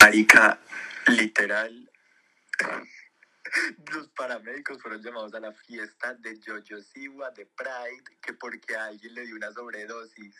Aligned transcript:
Marica, 0.00 0.60
literal, 1.08 1.90
los 3.94 4.08
paramédicos 4.08 4.80
fueron 4.80 5.02
llamados 5.02 5.34
a 5.34 5.40
la 5.40 5.52
fiesta 5.52 6.14
de 6.14 6.38
Jojo 6.44 6.82
Siwa 6.82 7.30
de 7.30 7.46
Pride 7.46 8.18
que 8.20 8.32
porque 8.34 8.74
a 8.74 8.86
alguien 8.86 9.14
le 9.14 9.26
dio 9.26 9.36
una 9.36 9.52
sobredosis. 9.52 10.34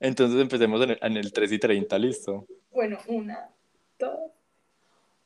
Entonces 0.00 0.40
empecemos 0.40 0.80
en 0.82 0.90
el, 0.90 0.98
en 1.02 1.16
el 1.16 1.32
3 1.32 1.52
y 1.52 1.58
30, 1.58 1.98
¿listo? 1.98 2.46
Bueno, 2.70 2.98
una, 3.06 3.50
dos. 3.98 4.32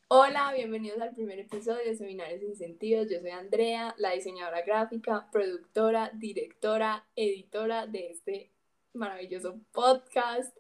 Hola, 0.09 0.53
bienvenidos 0.55 1.01
al 1.03 1.15
primer 1.15 1.39
episodio 1.39 1.85
de 1.85 1.95
Seminarios 1.95 2.41
Sin 2.41 2.57
Sentidos. 2.57 3.09
Yo 3.11 3.21
soy 3.21 3.31
Andrea, 3.31 3.95
la 3.99 4.13
diseñadora 4.13 4.63
gráfica, 4.63 5.29
productora, 5.31 6.11
directora, 6.15 7.07
editora 7.15 7.87
de 7.87 8.11
este 8.11 8.51
maravilloso 8.95 9.61
podcast. 9.71 10.57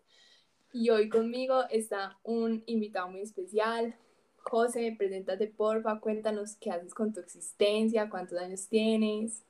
Y 0.72 0.90
hoy 0.90 1.08
conmigo 1.08 1.64
está 1.70 2.18
un 2.22 2.62
invitado 2.66 3.08
muy 3.08 3.20
especial. 3.22 3.96
José, 4.36 4.94
preséntate 4.96 5.46
porfa, 5.48 5.98
cuéntanos 6.00 6.56
qué 6.56 6.70
haces 6.70 6.94
con 6.94 7.12
tu 7.12 7.20
existencia, 7.20 8.08
cuántos 8.08 8.38
años 8.38 8.66
tienes. 8.68 9.42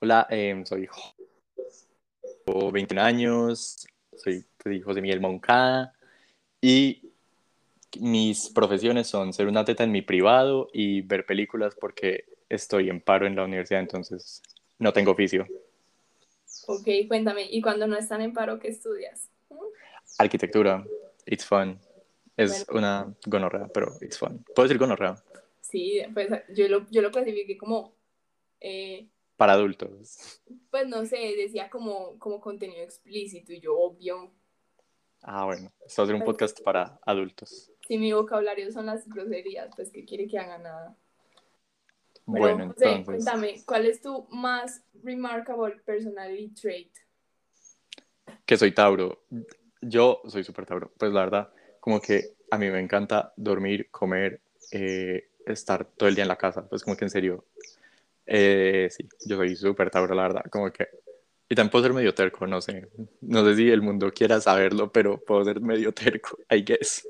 Hola, 0.00 0.26
em, 0.30 0.64
soy 0.64 0.86
Jo- 0.86 1.14
tengo 2.44 2.70
21 2.72 2.98
años, 3.02 3.86
soy 4.16 4.44
José 4.82 5.00
Miguel 5.00 5.20
Moncada 5.20 5.94
y 6.60 7.12
mis 8.00 8.48
profesiones 8.50 9.06
son 9.06 9.32
ser 9.32 9.46
un 9.46 9.56
atleta 9.56 9.84
en 9.84 9.92
mi 9.92 10.02
privado 10.02 10.68
y 10.72 11.02
ver 11.02 11.24
películas 11.24 11.74
porque 11.80 12.24
estoy 12.48 12.90
en 12.90 13.00
paro 13.00 13.26
en 13.26 13.36
la 13.36 13.44
universidad, 13.44 13.80
entonces 13.80 14.42
no 14.78 14.92
tengo 14.92 15.12
oficio. 15.12 15.46
Ok, 16.66 16.88
cuéntame, 17.08 17.46
¿y 17.50 17.60
cuando 17.60 17.86
no 17.86 17.96
están 17.96 18.22
en 18.22 18.32
paro, 18.32 18.58
qué 18.58 18.68
estudias? 18.68 19.28
Arquitectura, 20.18 20.84
it's 21.26 21.44
fun. 21.44 21.78
Es 22.36 22.66
una 22.70 23.14
gonorrea, 23.26 23.68
pero 23.68 23.92
it's 24.00 24.18
fun. 24.18 24.44
¿Puedo 24.54 24.68
decir 24.68 24.78
gonorrea? 24.78 25.22
Sí, 25.60 26.02
pues 26.14 26.28
yo 26.54 26.68
lo, 26.68 26.86
yo 26.90 27.02
lo 27.02 27.10
clasifiqué 27.10 27.56
como, 27.56 27.94
eh, 28.60 29.08
Para 29.36 29.52
adultos. 29.54 30.40
pues 30.70 30.86
no 30.88 31.04
sé, 31.04 31.16
decía 31.36 31.68
como, 31.70 32.18
como 32.18 32.40
contenido 32.40 32.82
explícito 32.82 33.52
y 33.52 33.60
yo 33.60 33.78
obvio. 33.78 34.32
Ah, 35.22 35.44
bueno, 35.44 35.70
esto 35.86 36.02
va 36.02 36.04
a 36.04 36.06
ser 36.08 36.16
un 36.16 36.24
podcast 36.24 36.60
para 36.62 36.98
adultos. 37.06 37.70
Si 37.86 37.96
mi 37.98 38.12
vocabulario 38.12 38.70
son 38.72 38.86
las 38.86 39.08
groserías, 39.08 39.70
pues 39.76 39.90
¿qué 39.92 40.04
quiere 40.04 40.26
que 40.26 40.38
haga 40.38 40.58
nada? 40.58 40.96
Bueno, 42.24 42.56
Bueno, 42.56 42.72
José, 42.72 42.84
entonces, 42.92 43.04
cuéntame, 43.24 43.62
¿cuál 43.66 43.86
es 43.86 44.00
tu 44.00 44.26
más 44.30 44.82
remarkable 45.02 45.76
personality 45.84 46.48
trait? 46.54 46.92
que 48.46 48.56
soy 48.56 48.72
Tauro. 48.72 49.24
Yo 49.82 50.22
soy 50.28 50.44
súper 50.44 50.64
Tauro. 50.64 50.90
Pues 50.96 51.12
la 51.12 51.20
verdad, 51.20 51.50
como 51.80 52.00
que 52.00 52.32
a 52.50 52.58
mí 52.58 52.70
me 52.70 52.80
encanta 52.80 53.32
dormir, 53.36 53.88
comer, 53.90 54.40
eh, 54.70 55.28
estar 55.44 55.84
todo 55.84 56.08
el 56.08 56.14
día 56.14 56.22
en 56.22 56.28
la 56.28 56.36
casa. 56.36 56.66
Pues 56.68 56.82
como 56.82 56.96
que 56.96 57.04
en 57.04 57.10
serio, 57.10 57.44
eh, 58.26 58.88
sí, 58.90 59.08
yo 59.26 59.36
soy 59.36 59.56
súper 59.56 59.90
Tauro, 59.90 60.14
la 60.14 60.22
verdad. 60.22 60.44
Como 60.50 60.70
que... 60.72 60.88
Y 61.48 61.54
también 61.54 61.70
puedo 61.70 61.84
ser 61.84 61.92
medio 61.92 62.14
terco, 62.14 62.46
no 62.46 62.60
sé. 62.62 62.88
No 63.20 63.44
sé 63.44 63.56
si 63.56 63.68
el 63.70 63.82
mundo 63.82 64.10
quiera 64.12 64.40
saberlo, 64.40 64.90
pero 64.90 65.18
puedo 65.18 65.44
ser 65.44 65.60
medio 65.60 65.92
terco, 65.92 66.38
I 66.50 66.64
guess. 66.64 67.06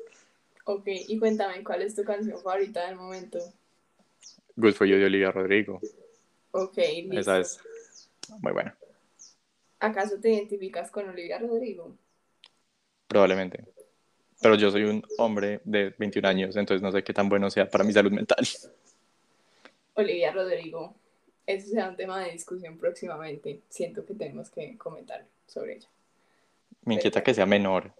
Ok, 0.64 0.86
y 0.86 1.18
cuéntame, 1.18 1.62
¿cuál 1.62 1.82
es 1.82 1.94
tu 1.94 2.04
canción 2.04 2.40
favorita 2.40 2.86
del 2.86 2.96
momento? 2.96 3.38
Good 4.56 4.74
for 4.74 4.86
You 4.86 4.96
de 4.96 5.06
Olivia 5.06 5.30
Rodrigo. 5.30 5.80
Ok, 6.52 6.76
listo. 6.76 7.18
Esa 7.18 7.40
es 7.40 7.60
muy 8.40 8.52
buena, 8.52 8.76
¿Acaso 9.80 10.20
te 10.20 10.30
identificas 10.30 10.90
con 10.90 11.08
Olivia 11.08 11.38
Rodrigo? 11.38 11.96
Probablemente. 13.12 13.64
Pero 14.40 14.56
yo 14.56 14.70
soy 14.70 14.84
un 14.84 15.04
hombre 15.18 15.60
de 15.64 15.94
21 15.98 16.26
años, 16.26 16.56
entonces 16.56 16.82
no 16.82 16.90
sé 16.90 17.04
qué 17.04 17.12
tan 17.12 17.28
bueno 17.28 17.50
sea 17.50 17.68
para 17.68 17.84
mi 17.84 17.92
salud 17.92 18.10
mental. 18.10 18.46
Olivia 19.94 20.32
Rodrigo. 20.32 20.94
Eso 21.46 21.68
será 21.68 21.88
un 21.88 21.96
tema 21.96 22.20
de 22.20 22.32
discusión 22.32 22.78
próximamente. 22.78 23.60
Siento 23.68 24.06
que 24.06 24.14
tenemos 24.14 24.48
que 24.48 24.76
comentar 24.78 25.26
sobre 25.46 25.76
ella. 25.76 25.88
Me 26.84 26.94
inquieta 26.94 27.22
que 27.22 27.34
sea 27.34 27.46
menor, 27.46 27.92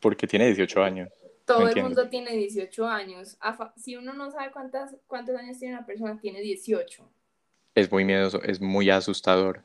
porque 0.00 0.26
tiene 0.26 0.46
18 0.46 0.82
años. 0.82 1.10
Todo 1.44 1.62
el 1.62 1.68
entiendo. 1.68 1.90
mundo 1.90 2.08
tiene 2.08 2.32
18 2.32 2.86
años. 2.86 3.36
Si 3.76 3.96
uno 3.96 4.14
no 4.14 4.30
sabe 4.30 4.50
cuántas, 4.50 4.96
cuántos 5.06 5.36
años 5.36 5.58
tiene 5.58 5.74
una 5.74 5.86
persona, 5.86 6.18
tiene 6.20 6.40
18. 6.40 7.08
Es 7.74 7.90
muy 7.90 8.04
miedoso, 8.04 8.42
es 8.42 8.60
muy 8.60 8.90
asustador. 8.90 9.62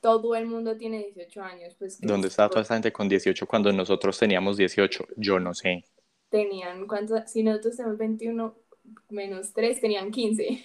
Todo 0.00 0.34
el 0.34 0.46
mundo 0.46 0.76
tiene 0.76 0.98
18 0.98 1.42
años. 1.42 1.74
Pues 1.78 2.00
¿Dónde 2.00 2.28
está 2.28 2.48
toda 2.48 2.62
esta 2.62 2.74
gente 2.74 2.92
con 2.92 3.08
18 3.08 3.46
cuando 3.46 3.72
nosotros 3.72 4.18
teníamos 4.18 4.56
18? 4.56 5.06
Yo 5.16 5.38
no 5.38 5.54
sé. 5.54 5.84
Tenían, 6.30 6.86
¿cuántos? 6.86 7.30
Si 7.30 7.42
nosotros 7.42 7.76
tenemos 7.76 7.98
21 7.98 8.54
menos 9.10 9.52
3, 9.52 9.80
tenían 9.80 10.10
15. 10.10 10.64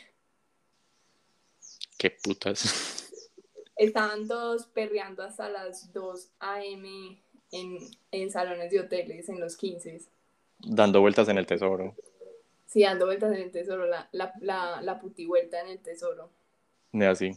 ¿Qué 1.98 2.12
putas? 2.24 3.12
Estaban 3.76 4.28
todos 4.28 4.68
perreando 4.68 5.24
hasta 5.24 5.50
las 5.50 5.92
2 5.92 6.30
a.m. 6.40 7.22
En, 7.52 7.78
en 8.12 8.32
salones 8.32 8.72
de 8.72 8.80
hoteles, 8.80 9.30
en 9.30 9.40
los 9.40 9.56
15. 9.56 10.02
Dando 10.60 11.02
vueltas 11.02 11.28
en 11.30 11.38
el 11.38 11.46
tesoro. 11.46 11.96
Sí, 12.66 12.82
dando 12.82 13.06
vueltas 13.06 13.34
en 13.34 13.44
el 13.44 13.52
tesoro, 13.52 13.86
la, 13.86 14.10
la, 14.12 14.34
la, 14.42 14.82
la 14.82 15.00
puti 15.00 15.26
vuelta 15.26 15.62
en 15.62 15.68
el 15.70 15.80
tesoro. 15.80 16.30
Así. 16.94 17.32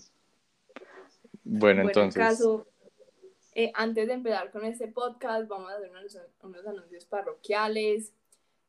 Bueno, 1.51 1.83
Bueno, 1.83 1.89
entonces. 1.89 2.21
en 2.21 2.29
caso, 2.29 2.67
eh, 3.55 3.73
antes 3.75 4.07
de 4.07 4.13
empezar 4.13 4.51
con 4.51 4.65
este 4.67 4.87
podcast, 4.89 5.49
vamos 5.49 5.71
a 5.73 5.77
hacer 5.77 5.91
unos, 5.91 6.19
unos 6.43 6.67
anuncios 6.67 7.07
parroquiales. 7.07 8.13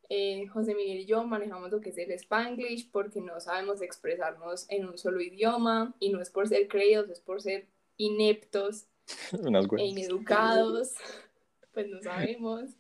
Eh, 0.08 0.48
José 0.48 0.74
Miguel 0.74 1.00
y 1.00 1.06
yo 1.06 1.24
manejamos 1.26 1.72
lo 1.72 1.82
que 1.82 1.90
es 1.90 1.98
el 1.98 2.12
Spanglish 2.12 2.90
porque 2.90 3.22
no 3.22 3.40
sabemos 3.40 3.82
expresarnos 3.82 4.66
en 4.70 4.88
un 4.88 4.98
solo 4.98 5.22
idioma 5.22 5.94
y 6.00 6.10
no 6.10 6.22
es 6.22 6.32
por 6.32 6.48
ser 6.48 6.68
creídos, 6.68 7.10
es 7.10 7.20
por 7.20 7.42
ser 7.42 7.68
ineptos 7.98 8.88
e 9.78 9.86
ineducados, 9.86 10.96
pues 11.74 11.88
no 11.90 12.02
sabemos. 12.02 12.72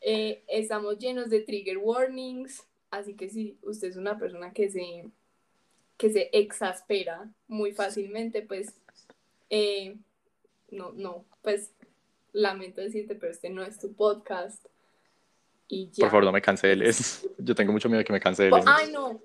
Eh, 0.00 0.44
estamos 0.46 0.98
llenos 0.98 1.28
de 1.28 1.40
trigger 1.40 1.78
warnings, 1.78 2.64
así 2.90 3.14
que 3.14 3.28
si 3.28 3.58
usted 3.62 3.88
es 3.88 3.96
una 3.96 4.16
persona 4.16 4.52
que 4.52 4.70
se, 4.70 5.10
que 5.96 6.10
se 6.10 6.30
exaspera 6.32 7.28
muy 7.48 7.72
fácilmente, 7.72 8.42
pues 8.42 8.74
eh, 9.52 9.98
no, 10.70 10.92
no, 10.92 11.26
pues 11.42 11.74
lamento 12.32 12.80
decirte, 12.80 13.14
pero 13.14 13.32
este 13.32 13.50
no 13.50 13.62
es 13.62 13.78
tu 13.78 13.94
podcast. 13.94 14.64
Y 15.68 15.90
ya. 15.90 16.06
Por 16.06 16.10
favor, 16.10 16.24
no 16.24 16.32
me 16.32 16.40
canceles. 16.40 17.28
Yo 17.38 17.54
tengo 17.54 17.70
mucho 17.70 17.90
miedo 17.90 17.98
de 17.98 18.04
que 18.06 18.14
me 18.14 18.20
canceles. 18.20 18.64
Ay, 18.66 18.90
no. 18.90 19.22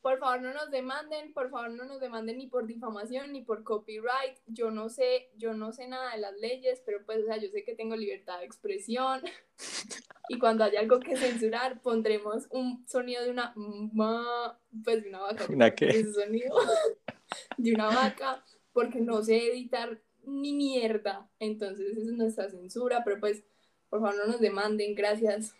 Por 0.00 0.18
favor, 0.18 0.40
no 0.40 0.54
nos 0.54 0.70
demanden, 0.70 1.32
por 1.34 1.50
favor, 1.50 1.70
no 1.72 1.84
nos 1.84 2.00
demanden 2.00 2.38
ni 2.38 2.46
por 2.46 2.64
difamación 2.66 3.32
ni 3.32 3.42
por 3.42 3.64
copyright. 3.64 4.38
Yo 4.46 4.70
no 4.70 4.88
sé, 4.88 5.30
yo 5.36 5.52
no 5.52 5.72
sé 5.72 5.88
nada 5.88 6.12
de 6.12 6.18
las 6.18 6.36
leyes, 6.36 6.80
pero 6.86 7.04
pues, 7.04 7.24
o 7.24 7.26
sea, 7.26 7.36
yo 7.36 7.48
sé 7.50 7.64
que 7.64 7.74
tengo 7.74 7.96
libertad 7.96 8.38
de 8.38 8.46
expresión. 8.46 9.22
Y 10.28 10.40
cuando 10.40 10.64
haya 10.64 10.80
algo 10.80 10.98
que 10.98 11.16
censurar, 11.16 11.80
pondremos 11.82 12.48
un 12.50 12.84
sonido 12.88 13.22
de 13.22 13.30
una 13.30 13.52
ma, 13.54 14.58
pues 14.82 15.04
de 15.04 15.08
una 15.08 15.20
vaca. 15.20 15.46
¿Una 15.48 15.72
qué? 15.72 15.86
Ese 15.86 16.12
sonido 16.12 16.52
de 17.56 17.72
una 17.72 17.86
vaca, 17.86 18.44
porque 18.76 19.00
no 19.00 19.22
sé 19.22 19.38
editar 19.52 19.98
ni 20.26 20.52
mierda. 20.52 21.26
Entonces, 21.38 21.96
esa 21.96 22.10
es 22.10 22.16
nuestra 22.18 22.50
censura, 22.50 23.02
pero 23.04 23.18
pues, 23.18 23.42
por 23.88 24.00
favor, 24.00 24.16
no 24.18 24.26
nos 24.26 24.40
demanden, 24.40 24.94
gracias. 24.94 25.54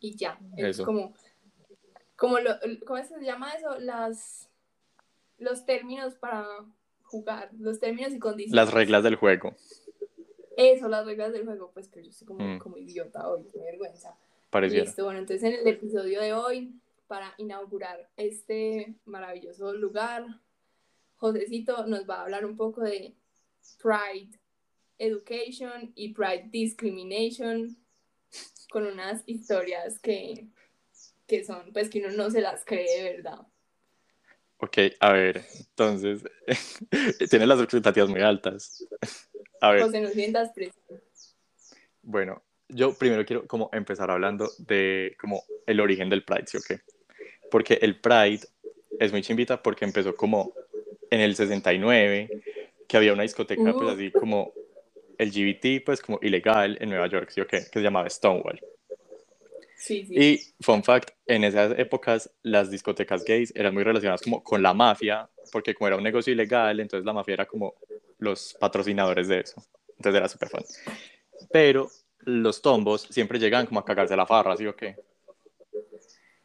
Y 0.00 0.16
ya, 0.16 0.38
eso 0.56 0.82
es 0.82 0.86
como 0.86 1.12
como 2.16 2.38
lo, 2.38 2.52
¿cómo 2.86 3.04
se 3.04 3.20
llama 3.22 3.52
eso? 3.52 3.78
Las 3.78 4.48
los 5.36 5.66
términos 5.66 6.14
para 6.14 6.46
jugar, 7.02 7.50
los 7.58 7.78
términos 7.78 8.14
y 8.14 8.18
condiciones. 8.18 8.56
Las 8.56 8.72
reglas 8.72 9.04
del 9.04 9.16
juego. 9.16 9.54
Eso, 10.56 10.88
las 10.88 11.04
reglas 11.04 11.32
del 11.34 11.44
juego, 11.44 11.72
pues 11.74 11.88
que 11.88 12.02
yo 12.02 12.08
estoy 12.08 12.26
como, 12.26 12.42
Mm. 12.42 12.58
como 12.58 12.78
idiota 12.78 13.28
hoy, 13.28 13.44
qué 13.52 13.58
vergüenza. 13.58 14.16
Pareciera. 14.48 14.84
Listo, 14.86 15.04
bueno, 15.04 15.18
entonces 15.18 15.42
en 15.42 15.60
el 15.60 15.66
episodio 15.66 16.22
de 16.22 16.32
hoy, 16.32 16.80
para 17.06 17.34
inaugurar 17.36 18.08
este 18.16 18.94
maravilloso 19.04 19.74
lugar, 19.74 20.24
Josecito 21.24 21.86
nos 21.86 22.06
va 22.06 22.16
a 22.16 22.22
hablar 22.24 22.44
un 22.44 22.54
poco 22.54 22.82
de 22.82 23.14
Pride 23.82 24.38
Education 24.98 25.90
y 25.94 26.12
Pride 26.12 26.50
Discrimination 26.50 27.78
con 28.68 28.86
unas 28.86 29.22
historias 29.24 29.98
que, 30.00 30.48
que 31.26 31.42
son, 31.42 31.72
pues 31.72 31.88
que 31.88 32.00
uno 32.00 32.10
no 32.10 32.30
se 32.30 32.42
las 32.42 32.62
cree 32.66 33.02
de 33.02 33.12
verdad. 33.14 33.38
Ok, 34.58 34.76
a 35.00 35.12
ver, 35.14 35.46
entonces. 35.58 36.24
Tiene 37.30 37.46
las 37.46 37.60
expectativas 37.60 38.10
muy 38.10 38.20
altas. 38.20 38.86
A 39.62 39.72
ver. 39.72 39.82
José, 39.82 40.02
no 40.02 40.10
sientas 40.10 40.52
presión. 40.52 41.02
Bueno, 42.02 42.42
yo 42.68 42.92
primero 42.92 43.24
quiero 43.24 43.46
como 43.46 43.70
empezar 43.72 44.10
hablando 44.10 44.50
de 44.58 45.16
como 45.18 45.42
el 45.66 45.80
origen 45.80 46.10
del 46.10 46.22
Pride, 46.22 46.48
¿sí 46.48 46.58
o 46.58 46.60
qué? 46.60 46.80
Porque 47.50 47.78
el 47.80 47.98
Pride 47.98 48.40
es 49.00 49.10
muy 49.10 49.22
chimbita 49.22 49.62
porque 49.62 49.86
empezó 49.86 50.14
como 50.14 50.52
en 51.14 51.20
el 51.20 51.36
69, 51.36 52.28
que 52.88 52.96
había 52.96 53.12
una 53.12 53.22
discoteca 53.22 53.72
pues 53.72 53.86
Uh. 53.86 53.90
así 53.90 54.10
como 54.10 54.52
LGBT, 55.18 55.84
pues 55.84 56.00
como 56.00 56.18
ilegal 56.22 56.76
en 56.80 56.90
Nueva 56.90 57.06
York, 57.06 57.30
¿sí 57.30 57.40
o 57.40 57.46
qué? 57.46 57.58
Que 57.58 57.78
se 57.78 57.82
llamaba 57.82 58.10
Stonewall. 58.10 58.60
Sí, 59.76 60.06
sí. 60.06 60.14
Y, 60.14 60.40
fun 60.62 60.82
fact, 60.82 61.10
en 61.26 61.44
esas 61.44 61.78
épocas 61.78 62.30
las 62.42 62.70
discotecas 62.70 63.24
gays 63.24 63.52
eran 63.54 63.74
muy 63.74 63.84
relacionadas 63.84 64.22
como 64.22 64.42
con 64.42 64.62
la 64.62 64.74
mafia, 64.74 65.28
porque 65.52 65.74
como 65.74 65.88
era 65.88 65.96
un 65.96 66.02
negocio 66.02 66.32
ilegal, 66.32 66.80
entonces 66.80 67.04
la 67.04 67.12
mafia 67.12 67.34
era 67.34 67.46
como 67.46 67.74
los 68.18 68.56
patrocinadores 68.58 69.28
de 69.28 69.40
eso. 69.40 69.62
Entonces 69.96 70.18
era 70.18 70.28
súper 70.28 70.48
fun. 70.48 70.64
Pero 71.52 71.88
los 72.20 72.60
tombos 72.62 73.02
siempre 73.02 73.38
llegaban 73.38 73.66
como 73.66 73.80
a 73.80 73.84
cagarse 73.84 74.16
la 74.16 74.26
farra, 74.26 74.56
¿sí 74.56 74.66
o 74.66 74.74
qué? 74.74 74.96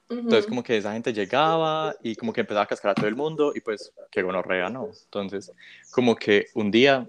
Entonces 0.09 0.47
como 0.47 0.63
que 0.63 0.77
esa 0.77 0.93
gente 0.93 1.13
llegaba 1.13 1.95
y 2.03 2.15
como 2.15 2.33
que 2.33 2.41
empezaba 2.41 2.63
a 2.63 2.67
cascar 2.67 2.91
a 2.91 2.95
todo 2.95 3.07
el 3.07 3.15
mundo 3.15 3.51
y 3.55 3.61
pues 3.61 3.93
qué 4.11 4.21
gonorrea, 4.23 4.69
¿no? 4.69 4.89
Entonces 5.05 5.51
como 5.91 6.15
que 6.15 6.47
un 6.55 6.71
día 6.71 7.07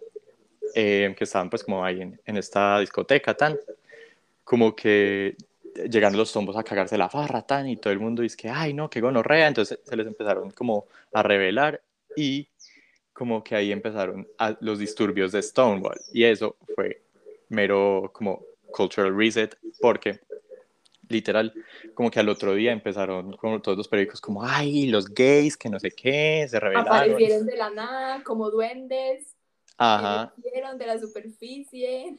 eh, 0.74 1.14
que 1.16 1.24
estaban 1.24 1.50
pues 1.50 1.64
como 1.64 1.84
ahí 1.84 2.02
en, 2.02 2.20
en 2.24 2.36
esta 2.36 2.78
discoteca 2.80 3.34
tan, 3.34 3.58
como 4.44 4.74
que 4.74 5.36
llegan 5.90 6.16
los 6.16 6.32
tombos 6.32 6.56
a 6.56 6.64
cagarse 6.64 6.98
la 6.98 7.08
farra 7.08 7.42
tan 7.42 7.68
y 7.68 7.76
todo 7.76 7.92
el 7.92 8.00
mundo 8.00 8.22
dice 8.22 8.36
que 8.36 8.48
ay 8.50 8.74
no, 8.74 8.90
qué 8.90 9.00
gonorrea, 9.00 9.48
entonces 9.48 9.78
se 9.84 9.96
les 9.96 10.06
empezaron 10.06 10.50
como 10.50 10.86
a 11.12 11.22
revelar 11.22 11.82
y 12.16 12.48
como 13.12 13.44
que 13.44 13.54
ahí 13.54 13.72
empezaron 13.72 14.26
a- 14.38 14.56
los 14.60 14.78
disturbios 14.78 15.32
de 15.32 15.42
Stonewall. 15.42 16.00
Y 16.12 16.24
eso 16.24 16.56
fue 16.74 17.02
mero 17.48 18.10
como 18.12 18.42
cultural 18.70 19.16
reset 19.16 19.56
porque 19.80 20.20
literal, 21.10 21.52
como 21.94 22.10
que 22.10 22.20
al 22.20 22.28
otro 22.28 22.54
día 22.54 22.72
empezaron 22.72 23.36
como 23.36 23.60
todos 23.60 23.76
los 23.76 23.88
periódicos 23.88 24.20
como, 24.20 24.44
ay, 24.44 24.86
los 24.86 25.12
gays, 25.12 25.56
que 25.56 25.68
no 25.68 25.78
sé 25.78 25.90
qué, 25.90 26.46
se 26.48 26.58
revelaron. 26.58 26.88
Aparecieron 26.88 27.46
de 27.46 27.56
la 27.56 27.70
nada 27.70 28.22
como 28.22 28.50
duendes, 28.50 29.36
Ajá. 29.76 30.32
de 30.36 30.86
la 30.86 30.98
superficie. 30.98 32.16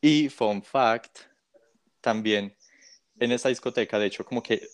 Y 0.00 0.28
fun 0.28 0.62
fact, 0.62 1.20
también 2.00 2.54
en 3.18 3.32
esa 3.32 3.48
discoteca, 3.48 3.98
de 3.98 4.06
hecho, 4.06 4.24
como 4.24 4.42
que 4.42 4.66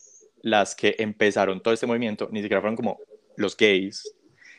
las 0.42 0.74
que 0.74 0.96
empezaron 0.98 1.62
todo 1.62 1.74
este 1.74 1.86
movimiento 1.86 2.28
ni 2.32 2.40
siquiera 2.40 2.60
fueron 2.60 2.76
como 2.76 2.98
los 3.36 3.56
gays, 3.56 4.14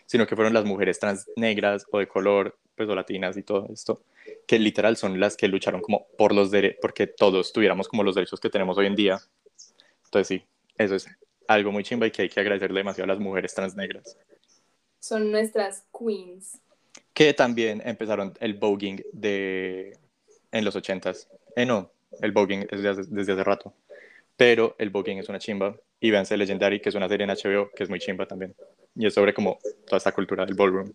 sino 0.05 0.27
que 0.27 0.35
fueron 0.35 0.53
las 0.53 0.65
mujeres 0.65 0.99
trans 0.99 1.29
negras 1.35 1.85
o 1.91 1.99
de 1.99 2.07
color, 2.07 2.57
latinas 2.87 3.37
y 3.37 3.43
todo 3.43 3.67
esto, 3.71 4.03
que 4.47 4.59
literal 4.59 4.97
son 4.97 5.19
las 5.19 5.37
que 5.37 5.47
lucharon 5.47 5.81
como 5.81 6.07
por 6.17 6.33
los 6.33 6.51
derechos, 6.51 6.79
porque 6.81 7.07
todos 7.07 7.53
tuviéramos 7.53 7.87
como 7.87 8.03
los 8.03 8.15
derechos 8.15 8.39
que 8.39 8.49
tenemos 8.49 8.77
hoy 8.77 8.87
en 8.87 8.95
día. 8.95 9.19
Entonces 10.05 10.27
sí, 10.27 10.43
eso 10.77 10.95
es 10.95 11.07
algo 11.47 11.71
muy 11.71 11.83
chimba 11.83 12.07
y 12.07 12.11
que 12.11 12.23
hay 12.23 12.29
que 12.29 12.39
agradecerle 12.39 12.79
demasiado 12.79 13.11
a 13.11 13.15
las 13.15 13.23
mujeres 13.23 13.53
trans 13.53 13.75
negras. 13.75 14.17
Son 14.99 15.31
nuestras 15.31 15.83
queens. 15.97 16.59
que 17.13 17.33
también 17.33 17.81
empezaron 17.85 18.33
el 18.39 18.53
voguing 18.53 19.03
de 19.11 19.97
en 20.51 20.65
los 20.65 20.75
ochentas. 20.75 21.27
Eh, 21.55 21.65
no, 21.65 21.91
el 22.21 22.31
voguing 22.31 22.61
es 22.69 22.81
desde 22.81 22.89
hace, 22.89 23.01
desde 23.09 23.33
hace 23.33 23.43
rato. 23.43 23.73
Pero 24.37 24.75
el 24.79 24.89
voguing 24.89 25.19
es 25.19 25.29
una 25.29 25.39
chimba. 25.39 25.75
Y 25.99 26.09
véanse 26.09 26.35
Legendary, 26.35 26.81
que 26.81 26.89
es 26.89 26.95
una 26.95 27.07
serie 27.07 27.25
en 27.25 27.31
HBO 27.31 27.69
que 27.75 27.83
es 27.83 27.89
muy 27.89 27.99
chimba 27.99 28.25
también. 28.25 28.55
Y 28.95 29.05
es 29.05 29.13
sobre 29.13 29.33
como 29.33 29.59
toda 29.85 29.97
esta 29.97 30.11
cultura 30.11 30.45
del 30.45 30.55
ballroom. 30.55 30.91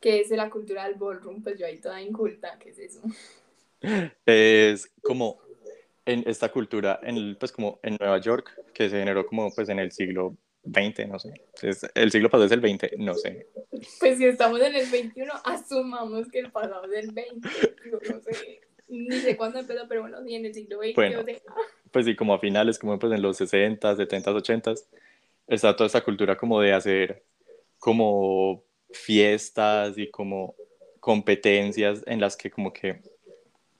Que 0.00 0.20
es 0.20 0.28
de 0.30 0.36
la 0.36 0.48
cultura 0.50 0.84
del 0.88 0.94
ballroom, 0.94 1.42
pues 1.42 1.58
yo 1.58 1.66
ahí 1.66 1.78
toda 1.78 2.00
inculta, 2.00 2.58
¿qué 2.58 2.70
es 2.70 2.78
eso? 2.78 3.02
Es 4.26 4.90
como 5.02 5.38
en 6.06 6.24
esta 6.26 6.50
cultura, 6.50 7.00
en 7.02 7.36
pues 7.36 7.52
como 7.52 7.78
en 7.82 7.96
Nueva 8.00 8.18
York, 8.18 8.50
que 8.72 8.88
se 8.88 8.98
generó 8.98 9.26
como 9.26 9.52
pues 9.54 9.68
en 9.68 9.78
el 9.78 9.92
siglo 9.92 10.36
XX, 10.64 11.06
no 11.08 11.18
sé. 11.18 11.34
Es- 11.62 11.86
el 11.94 12.10
siglo 12.10 12.28
pasado 12.28 12.46
es 12.46 12.52
el 12.52 12.60
20, 12.60 12.92
no 12.98 13.14
sé. 13.14 13.46
Pues 13.98 14.18
si 14.18 14.24
estamos 14.26 14.60
en 14.60 14.74
el 14.74 14.90
21, 14.90 15.32
asumamos 15.44 16.28
que 16.28 16.40
el 16.40 16.50
pasado 16.50 16.84
es 16.92 17.04
el 17.04 17.12
20, 17.12 17.48
yo 17.90 17.98
no 18.12 18.20
sé, 18.20 18.60
ni 18.88 19.16
sé 19.20 19.36
cuándo 19.36 19.58
empezó, 19.60 19.86
pero 19.88 20.02
bueno, 20.02 20.22
sí, 20.24 20.34
en 20.34 20.44
el 20.46 20.54
siglo 20.54 20.78
XX, 20.78 20.94
Bueno. 20.96 21.20
o 21.20 21.24
sea, 21.24 21.36
pues 21.90 22.06
sí, 22.06 22.16
como 22.16 22.34
a 22.34 22.38
finales, 22.38 22.78
como 22.78 22.98
pues 22.98 23.12
en 23.12 23.22
los 23.22 23.36
60, 23.36 23.96
70, 23.96 24.32
80, 24.32 24.74
está 25.46 25.74
toda 25.76 25.86
esta 25.86 26.02
cultura 26.04 26.36
como 26.36 26.60
de 26.60 26.72
hacer 26.72 27.22
como 27.78 28.62
fiestas 28.92 29.96
y 29.98 30.10
como 30.10 30.54
competencias 31.00 32.02
en 32.06 32.20
las 32.20 32.36
que 32.36 32.50
como 32.50 32.72
que 32.72 33.00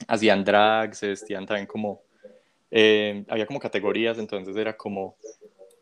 hacían 0.07 0.45
drags, 0.45 0.99
se 0.99 1.09
vestían 1.09 1.47
también 1.47 1.67
como, 1.67 2.03
eh, 2.71 3.25
había 3.29 3.47
como 3.47 3.61
categorías, 3.61 4.19
entonces 4.19 4.57
era 4.57 4.77
como 4.77 5.17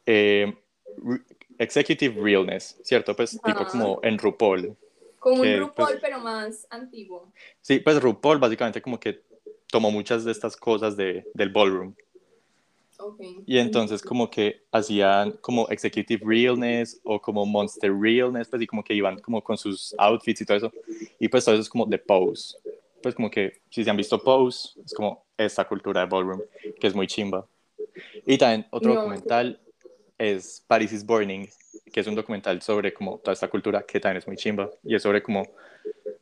eh, 0.07 0.53
re- 0.97 1.21
executive 1.59 2.21
realness, 2.21 2.79
¿cierto? 2.83 3.15
Pues 3.15 3.41
tipo 3.43 3.67
como 3.67 4.01
en 4.03 4.19
RuPaul. 4.19 4.77
como 5.19 5.43
que, 5.43 5.55
un 5.55 5.61
RuPaul, 5.61 5.89
pues- 5.89 5.99
pero 6.01 6.19
más 6.21 6.67
antiguo. 6.71 7.33
Sí, 7.61 7.79
pues 7.81 8.01
RuPaul 8.01 8.39
básicamente 8.39 8.81
como 8.83 8.99
que 8.99 9.23
tomó 9.71 9.91
muchas 9.91 10.25
de 10.25 10.33
estas 10.33 10.57
cosas 10.57 10.97
de, 10.97 11.27
del 11.35 11.51
ballroom. 11.51 11.95
Ok. 12.99 13.21
Y 13.47 13.59
entonces 13.59 14.03
como 14.03 14.29
que 14.31 14.63
hacían 14.73 15.33
como 15.41 15.69
executive 15.69 16.21
realness 16.25 17.01
o 17.05 17.21
como 17.21 17.47
monster 17.47 17.93
realness, 17.93 18.49
pues 18.49 18.63
y 18.63 18.67
como 18.67 18.83
que 18.83 18.95
iban 18.95 19.19
como 19.21 19.43
con 19.43 19.57
sus 19.57 19.95
outfits 19.99 20.41
y 20.41 20.45
todo 20.45 20.57
eso. 20.57 20.73
Y 21.19 21.29
pues 21.29 21.45
todo 21.45 21.55
eso 21.55 21.63
es 21.63 21.69
como 21.69 21.87
de 21.87 21.99
Pose. 21.99 22.57
Pues 23.03 23.15
como 23.15 23.31
que 23.31 23.61
si 23.71 23.85
se 23.85 23.91
han 23.91 23.97
visto 23.97 24.23
Pose, 24.23 24.81
es 24.85 24.93
como 24.93 25.25
esta 25.37 25.65
cultura 25.67 26.01
de 26.01 26.07
ballroom, 26.09 26.41
que 26.81 26.87
es 26.87 26.95
muy 26.95 27.07
chimba. 27.07 27.47
Y 28.27 28.37
también 28.37 28.67
otro 28.71 28.93
No. 28.93 29.01
documental 29.01 29.61
es 30.19 30.65
Paris 30.67 30.93
is 30.93 31.07
Burning, 31.07 31.47
que 31.93 32.01
es 32.01 32.07
un 32.09 32.17
documental 32.17 32.61
sobre 32.61 32.93
como 32.93 33.19
toda 33.19 33.33
esta 33.33 33.49
cultura 33.49 33.85
que 33.87 34.01
también 34.01 34.19
es 34.19 34.27
muy 34.27 34.37
chimba. 34.37 34.69
Y 34.83 34.97
es 34.97 35.03
sobre 35.03 35.23
como 35.23 35.45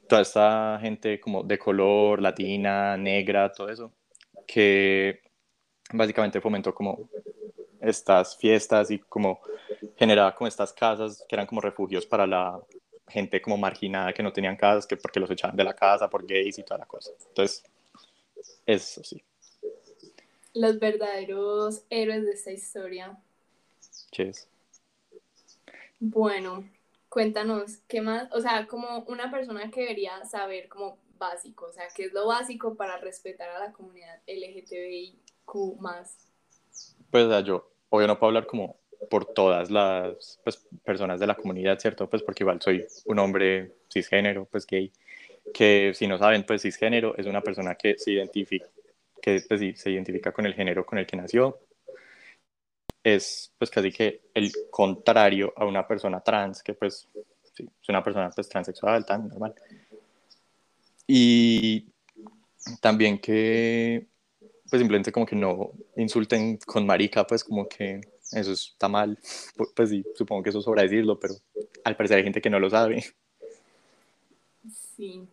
toda 0.08 0.22
esta 0.22 0.78
gente 0.80 1.18
como 1.18 1.42
de 1.42 1.58
color, 1.58 2.20
latina, 2.20 2.96
negra, 2.96 3.50
todo 3.50 3.70
eso, 3.70 3.90
que 4.46 5.20
básicamente 5.92 6.40
fomentó 6.40 6.74
como 6.74 7.08
estas 7.80 8.36
fiestas 8.36 8.90
y 8.90 8.98
como 8.98 9.40
generaba 9.96 10.34
como 10.34 10.48
estas 10.48 10.72
casas 10.72 11.24
que 11.28 11.36
eran 11.36 11.46
como 11.46 11.60
refugios 11.60 12.06
para 12.06 12.26
la 12.26 12.60
gente 13.08 13.40
como 13.40 13.56
marginada 13.56 14.12
que 14.12 14.22
no 14.22 14.32
tenían 14.32 14.56
casas, 14.56 14.86
que 14.86 14.96
porque 14.96 15.20
los 15.20 15.30
echaban 15.30 15.56
de 15.56 15.64
la 15.64 15.74
casa 15.74 16.10
por 16.10 16.26
gays 16.26 16.58
y 16.58 16.64
toda 16.64 16.78
la 16.78 16.86
cosa. 16.86 17.12
Entonces, 17.28 17.62
eso 18.66 19.02
sí, 19.04 19.22
Los 20.54 20.80
verdaderos 20.80 21.84
héroes 21.90 22.24
de 22.24 22.32
esta 22.32 22.50
historia. 22.50 23.16
cheers. 24.10 24.48
Bueno, 25.98 26.68
cuéntanos, 27.08 27.78
¿qué 27.88 28.00
más? 28.00 28.28
O 28.32 28.40
sea, 28.40 28.66
como 28.66 29.00
una 29.08 29.30
persona 29.30 29.70
que 29.70 29.80
debería 29.82 30.24
saber 30.24 30.68
como 30.68 30.98
básico, 31.18 31.66
o 31.66 31.72
sea, 31.72 31.92
¿qué 31.94 32.04
es 32.06 32.12
lo 32.12 32.26
básico 32.26 32.76
para 32.76 32.98
respetar 32.98 33.50
a 33.50 33.58
la 33.58 33.72
comunidad 33.72 34.20
LGTBIQ 35.46 35.80
más? 35.80 36.16
Pues 37.10 37.24
o 37.24 37.30
sea, 37.30 37.40
yo, 37.40 37.70
obvio 37.88 38.06
no 38.06 38.18
puedo 38.18 38.28
hablar 38.28 38.46
como 38.46 38.76
por 39.10 39.26
todas 39.26 39.70
las 39.70 40.40
pues, 40.42 40.66
personas 40.84 41.20
de 41.20 41.26
la 41.26 41.34
comunidad, 41.34 41.78
¿cierto? 41.78 42.08
Pues 42.08 42.22
porque 42.22 42.42
igual 42.42 42.60
soy 42.60 42.86
un 43.04 43.18
hombre 43.18 43.72
cisgénero, 43.92 44.46
pues 44.46 44.66
gay, 44.66 44.92
que 45.54 45.92
si 45.94 46.06
no 46.06 46.18
saben, 46.18 46.44
pues 46.44 46.62
cisgénero 46.62 47.16
es 47.16 47.26
una 47.26 47.40
persona 47.40 47.74
que 47.74 47.98
se 47.98 48.12
identifica, 48.12 48.66
que 49.22 49.42
pues, 49.46 49.80
se 49.80 49.90
identifica 49.90 50.32
con 50.32 50.46
el 50.46 50.54
género 50.54 50.84
con 50.84 50.98
el 50.98 51.06
que 51.06 51.16
nació. 51.16 51.58
Es 53.04 53.52
pues 53.56 53.70
casi 53.70 53.92
que 53.92 54.22
el 54.34 54.50
contrario 54.70 55.52
a 55.56 55.64
una 55.64 55.86
persona 55.86 56.20
trans, 56.20 56.62
que 56.62 56.74
pues 56.74 57.08
sí, 57.54 57.68
es 57.80 57.88
una 57.88 58.02
persona 58.02 58.30
pues 58.30 58.48
transexual, 58.48 59.06
tan 59.06 59.28
normal. 59.28 59.54
Y 61.06 61.86
también 62.80 63.20
que 63.20 64.08
pues 64.70 64.80
simplemente 64.80 65.12
como 65.12 65.26
que 65.26 65.36
no 65.36 65.72
insulten 65.96 66.58
con 66.58 66.86
marica, 66.86 67.26
pues 67.26 67.44
como 67.44 67.68
que 67.68 68.00
eso 68.32 68.52
está 68.52 68.88
mal. 68.88 69.18
Pu- 69.56 69.72
Pues 69.74 69.90
sí, 69.90 70.04
supongo 70.14 70.42
que 70.42 70.50
eso 70.50 70.60
sobra 70.62 70.82
decirlo, 70.82 71.18
pero 71.18 71.34
al 71.84 71.96
parecer 71.96 72.18
hay 72.18 72.24
gente 72.24 72.40
que 72.40 72.50
no 72.50 72.58
lo 72.60 72.68
sabe. 72.70 73.04
Sí. 74.96 75.26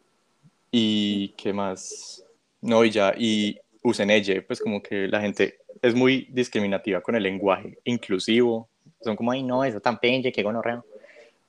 ¿Y 0.71 1.29
qué 1.29 1.53
más? 1.53 2.23
No, 2.61 2.83
y 2.85 2.91
ya, 2.91 3.13
y 3.17 3.59
usen 3.83 4.09
ella, 4.09 4.43
pues 4.45 4.59
como 4.61 4.81
que 4.81 5.07
la 5.07 5.21
gente 5.21 5.57
es 5.81 5.93
muy 5.95 6.27
discriminativa 6.31 7.01
con 7.01 7.15
el 7.15 7.23
lenguaje 7.23 7.77
inclusivo. 7.83 8.69
Son 9.01 9.15
como, 9.15 9.31
ay, 9.31 9.43
no, 9.43 9.63
eso 9.63 9.79
tan 9.81 9.99
penche, 9.99 10.31
qué 10.31 10.43
gonorrea. 10.43 10.83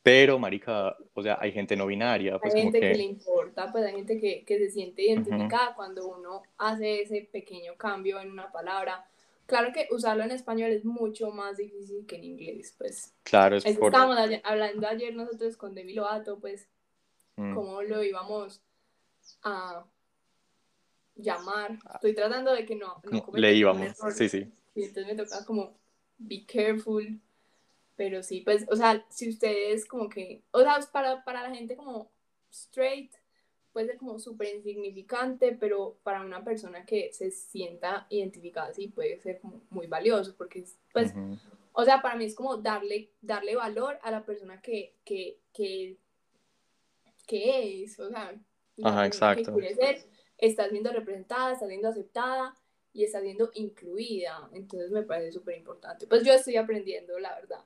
Pero, 0.04 0.38
marica, 0.38 0.96
o 1.14 1.23
sea, 1.23 1.38
hay 1.40 1.50
gente 1.50 1.75
no 1.76 1.87
binaria, 1.87 2.38
pues 2.38 2.54
hay 2.54 2.61
como 2.61 2.73
gente 2.73 2.80
que... 2.80 2.92
que... 2.92 2.99
le 2.99 3.04
importa, 3.04 3.73
pues 3.73 3.84
hay 3.87 3.94
gente 3.94 4.20
que, 4.20 4.44
que 4.44 4.58
se 4.58 4.70
siente 4.70 5.02
identificada 5.02 5.75
cuando 5.75 6.06
uno 6.06 6.42
hace 6.58 7.00
ese 7.00 7.26
pequeño 7.32 7.75
cambio 7.76 8.20
en 8.20 8.30
una 8.30 8.52
palabra. 8.52 9.06
Claro 9.46 9.73
que 9.73 9.88
usarlo 9.90 10.23
en 10.23 10.30
español 10.30 10.70
es 10.73 10.84
mucho 10.84 11.30
más 11.30 11.56
difícil 11.56 12.04
que 12.06 12.16
en 12.16 12.25
inglés, 12.25 12.75
pues. 12.76 13.14
Claro, 13.23 13.56
es 13.56 13.64
por... 13.78 13.88
Estábamos 13.94 14.18
ayer- 14.18 14.42
hablando 14.44 14.87
ayer 14.87 15.14
nosotros 15.14 15.56
con 15.56 15.75
Demi 15.75 15.94
Lovato, 15.94 16.38
pues, 16.38 16.68
Mm, 17.37 17.54
cómo 17.54 17.82
lo 17.82 18.00
íbamos 18.02 18.62
a 19.42 19.84
llamar. 21.16 21.78
Estoy 21.94 22.14
tratando 22.14 22.52
de 22.52 22.64
que 22.64 22.76
no, 22.76 23.02
no 23.11 23.25
como 23.25 23.38
le 23.38 23.54
íbamos, 23.54 23.96
sí, 24.14 24.28
sí. 24.28 24.46
Y 24.75 24.84
entonces 24.84 25.06
me 25.06 25.25
toca 25.25 25.44
como, 25.44 25.76
be 26.18 26.44
careful. 26.46 27.20
Pero 27.96 28.22
sí, 28.22 28.40
pues, 28.40 28.66
o 28.70 28.76
sea, 28.76 29.04
si 29.08 29.28
ustedes 29.28 29.86
como 29.86 30.08
que, 30.08 30.42
o 30.50 30.60
sea, 30.60 30.80
para, 30.92 31.24
para 31.24 31.48
la 31.48 31.54
gente 31.54 31.76
como 31.76 32.10
straight, 32.50 33.12
puede 33.72 33.88
ser 33.88 33.98
como 33.98 34.18
súper 34.18 34.54
insignificante, 34.54 35.56
pero 35.58 35.98
para 36.02 36.22
una 36.22 36.44
persona 36.44 36.86
que 36.86 37.12
se 37.12 37.30
sienta 37.30 38.06
identificada 38.08 38.68
así 38.68 38.88
puede 38.88 39.18
ser 39.20 39.40
como 39.40 39.62
muy 39.70 39.88
valioso, 39.88 40.34
porque 40.36 40.64
pues, 40.92 41.12
o 41.72 41.84
sea, 41.84 42.00
para 42.00 42.14
mí 42.14 42.24
es 42.24 42.36
como 42.36 42.56
darle, 42.56 43.10
darle 43.20 43.56
valor 43.56 43.98
a 44.02 44.12
la 44.12 44.24
persona 44.24 44.62
que, 44.62 44.94
que, 45.04 45.40
que, 45.52 45.98
que 47.26 47.82
es, 47.82 47.98
o 47.98 48.08
sea, 48.08 48.32
Ajá, 48.82 49.06
exacto. 49.06 49.54
que 49.54 49.60
quiere 49.60 49.74
ser, 49.74 50.06
está 50.38 50.68
siendo 50.68 50.92
representada, 50.92 51.52
está 51.52 51.66
siendo 51.66 51.88
aceptada 51.88 52.54
y 52.94 53.04
está 53.04 53.20
siendo 53.20 53.50
incluida, 53.54 54.48
entonces 54.52 54.90
me 54.90 55.02
parece 55.02 55.32
súper 55.32 55.58
importante. 55.58 56.06
Pues 56.06 56.22
yo 56.22 56.32
estoy 56.32 56.56
aprendiendo, 56.56 57.18
la 57.18 57.34
verdad. 57.34 57.60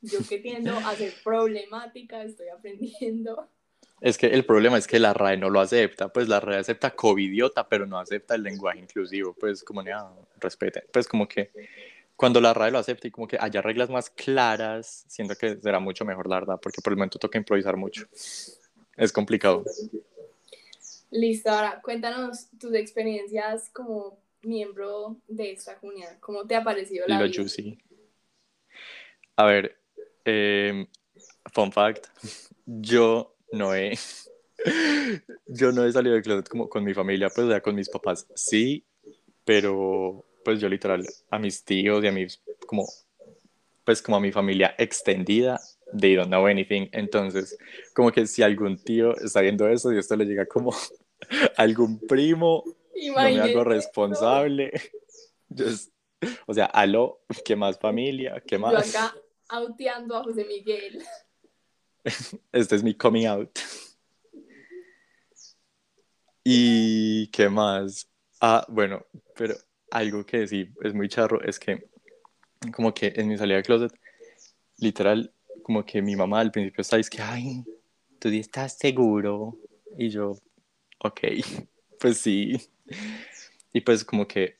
Yo 0.00 0.20
que 0.28 0.38
tiendo 0.38 0.72
a 0.72 0.94
ser 0.94 1.12
problemática, 1.24 2.22
estoy 2.22 2.48
aprendiendo. 2.48 3.48
Es 4.00 4.16
que 4.16 4.28
el 4.28 4.44
problema 4.44 4.78
es 4.78 4.86
que 4.86 5.00
la 5.00 5.12
RAE 5.12 5.36
no 5.38 5.50
lo 5.50 5.60
acepta, 5.60 6.12
pues 6.12 6.28
la 6.28 6.38
RAE 6.38 6.58
acepta 6.58 6.94
covidiota, 6.94 7.68
pero 7.68 7.84
no 7.84 7.98
acepta 7.98 8.36
el 8.36 8.44
lenguaje 8.44 8.78
inclusivo, 8.78 9.34
pues 9.34 9.64
como 9.64 9.82
ya 9.82 10.08
respete, 10.38 10.84
pues 10.92 11.08
como 11.08 11.26
que 11.26 11.50
cuando 12.14 12.40
la 12.40 12.54
RAE 12.54 12.70
lo 12.70 12.78
acepta 12.78 13.08
y 13.08 13.10
como 13.10 13.26
que 13.26 13.38
haya 13.40 13.60
reglas 13.60 13.90
más 13.90 14.08
claras, 14.10 15.04
siento 15.08 15.34
que 15.34 15.56
será 15.56 15.80
mucho 15.80 16.04
mejor, 16.04 16.28
la 16.28 16.36
verdad, 16.36 16.60
porque 16.62 16.80
por 16.80 16.92
el 16.92 16.96
momento 16.96 17.18
toca 17.18 17.38
improvisar 17.38 17.76
mucho. 17.76 18.06
Es 18.96 19.10
complicado. 19.10 19.64
Listo, 21.10 21.50
ahora 21.50 21.80
cuéntanos 21.82 22.48
tus 22.58 22.74
experiencias 22.74 23.68
como 23.70 24.23
miembro 24.44 25.16
de 25.28 25.52
esta 25.52 25.78
comunidad. 25.78 26.18
¿Cómo 26.20 26.46
te 26.46 26.54
ha 26.54 26.64
parecido 26.64 27.06
la 27.06 27.20
Lo 27.20 27.32
juicy. 27.32 27.78
A 29.36 29.44
ver, 29.46 29.76
eh, 30.24 30.86
fun 31.52 31.72
fact, 31.72 32.06
yo 32.66 33.36
no 33.52 33.74
he, 33.74 33.98
yo 35.46 35.72
no 35.72 35.84
he 35.84 35.92
salido 35.92 36.14
del 36.14 36.22
closet 36.22 36.48
como 36.48 36.68
con 36.68 36.84
mi 36.84 36.94
familia, 36.94 37.28
pues 37.30 37.48
ya 37.48 37.60
con 37.60 37.74
mis 37.74 37.88
papás 37.88 38.26
sí, 38.34 38.84
pero 39.44 40.24
pues 40.44 40.60
yo 40.60 40.68
literal 40.68 41.06
a 41.30 41.38
mis 41.38 41.64
tíos 41.64 42.04
y 42.04 42.06
a 42.06 42.12
mis, 42.12 42.40
como, 42.66 42.86
pues 43.84 44.02
como 44.02 44.18
a 44.18 44.20
mi 44.20 44.30
familia 44.30 44.74
extendida, 44.78 45.60
they 45.98 46.14
don't 46.14 46.28
know 46.28 46.46
anything, 46.46 46.88
entonces 46.92 47.56
como 47.94 48.12
que 48.12 48.26
si 48.26 48.42
algún 48.42 48.76
tío 48.76 49.16
está 49.16 49.40
viendo 49.40 49.68
eso 49.68 49.92
y 49.92 49.98
esto 49.98 50.16
le 50.16 50.26
llega 50.26 50.46
como 50.46 50.74
algún 51.56 51.98
primo, 51.98 52.64
no 52.94 53.14
me 53.14 53.40
hago 53.40 53.64
responsable, 53.64 54.72
o 56.46 56.54
sea, 56.54 56.66
aló, 56.66 57.20
¿qué 57.44 57.56
más 57.56 57.78
familia? 57.78 58.42
¿Qué 58.46 58.58
más? 58.58 58.92
Yo 58.92 58.98
acá 59.00 59.14
auteando 59.48 60.16
a 60.16 60.24
José 60.24 60.44
Miguel. 60.44 61.02
Este 62.52 62.76
es 62.76 62.82
mi 62.82 62.94
coming 62.94 63.26
out. 63.26 63.58
¿Y 66.44 67.28
qué 67.28 67.48
más? 67.48 68.06
Ah, 68.40 68.66
bueno, 68.68 69.06
pero 69.34 69.54
algo 69.90 70.26
que 70.26 70.46
sí 70.46 70.68
es 70.82 70.92
muy 70.92 71.08
charro 71.08 71.42
es 71.42 71.58
que 71.58 71.88
como 72.72 72.92
que 72.92 73.12
en 73.16 73.28
mi 73.28 73.38
salida 73.38 73.56
de 73.56 73.62
closet, 73.62 73.92
literal, 74.78 75.32
como 75.62 75.84
que 75.84 76.02
mi 76.02 76.14
mamá 76.14 76.40
al 76.40 76.50
principio 76.50 76.82
está 76.82 76.98
es 76.98 77.08
que, 77.08 77.22
ay, 77.22 77.64
tú 78.18 78.28
estás 78.28 78.76
seguro. 78.76 79.56
Y 79.96 80.10
yo, 80.10 80.36
ok, 80.98 81.20
pues 82.04 82.18
sí. 82.18 82.60
Y 83.72 83.80
pues 83.80 84.04
como 84.04 84.28
que 84.28 84.58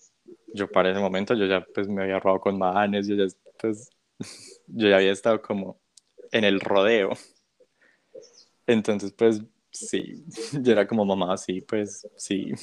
yo 0.55 0.67
para 0.67 0.91
ese 0.91 0.99
momento 0.99 1.35
yo 1.35 1.45
ya 1.45 1.63
pues 1.75 1.87
me 1.87 2.03
había 2.03 2.19
robado 2.19 2.41
con 2.41 2.59
manes, 2.59 3.07
yo 3.07 3.17
ya 3.17 3.27
pues 3.61 3.91
yo 4.67 4.89
ya 4.89 4.97
había 4.97 5.13
estado 5.13 5.43
como 5.43 5.79
en 6.33 6.45
el 6.45 6.59
rodeo. 6.59 7.11
Entonces, 8.67 9.13
pues 9.13 9.43
sí, 9.71 10.25
yo 10.63 10.73
era 10.73 10.87
como 10.87 11.05
mamá, 11.05 11.37
sí, 11.37 11.61
pues 11.61 12.09
sí. 12.17 12.55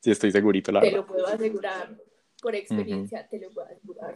Sí, 0.00 0.10
estoy 0.10 0.32
segurito, 0.32 0.72
la 0.72 0.80
Te 0.80 0.92
lo 0.92 1.04
puedo 1.04 1.26
asegurar, 1.26 1.98
por 2.40 2.54
experiencia 2.54 3.28
te 3.28 3.40
lo 3.40 3.50
puedo 3.50 3.66
asegurar. 3.66 4.14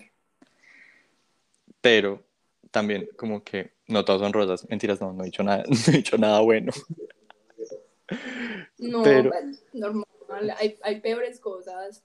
Pero 1.83 2.25
también 2.71 3.11
como 3.17 3.45
que 3.45 3.75
no 3.89 4.07
todas 4.07 4.23
son 4.23 4.33
rosas, 4.33 4.67
mentiras, 4.71 5.03
no, 5.03 5.13
no 5.13 5.23
he 5.23 5.27
dicho 5.27 5.43
nada, 5.43 5.65
no 5.69 5.77
he 5.89 5.97
dicho 5.99 6.17
nada 6.17 6.41
bueno. 6.41 6.73
No, 8.79 9.03
Pero... 9.03 9.31
Pues, 9.31 9.65
normal, 9.73 10.07
hay, 10.59 10.79
hay 10.83 11.01
peores 11.01 11.41
cosas. 11.41 12.03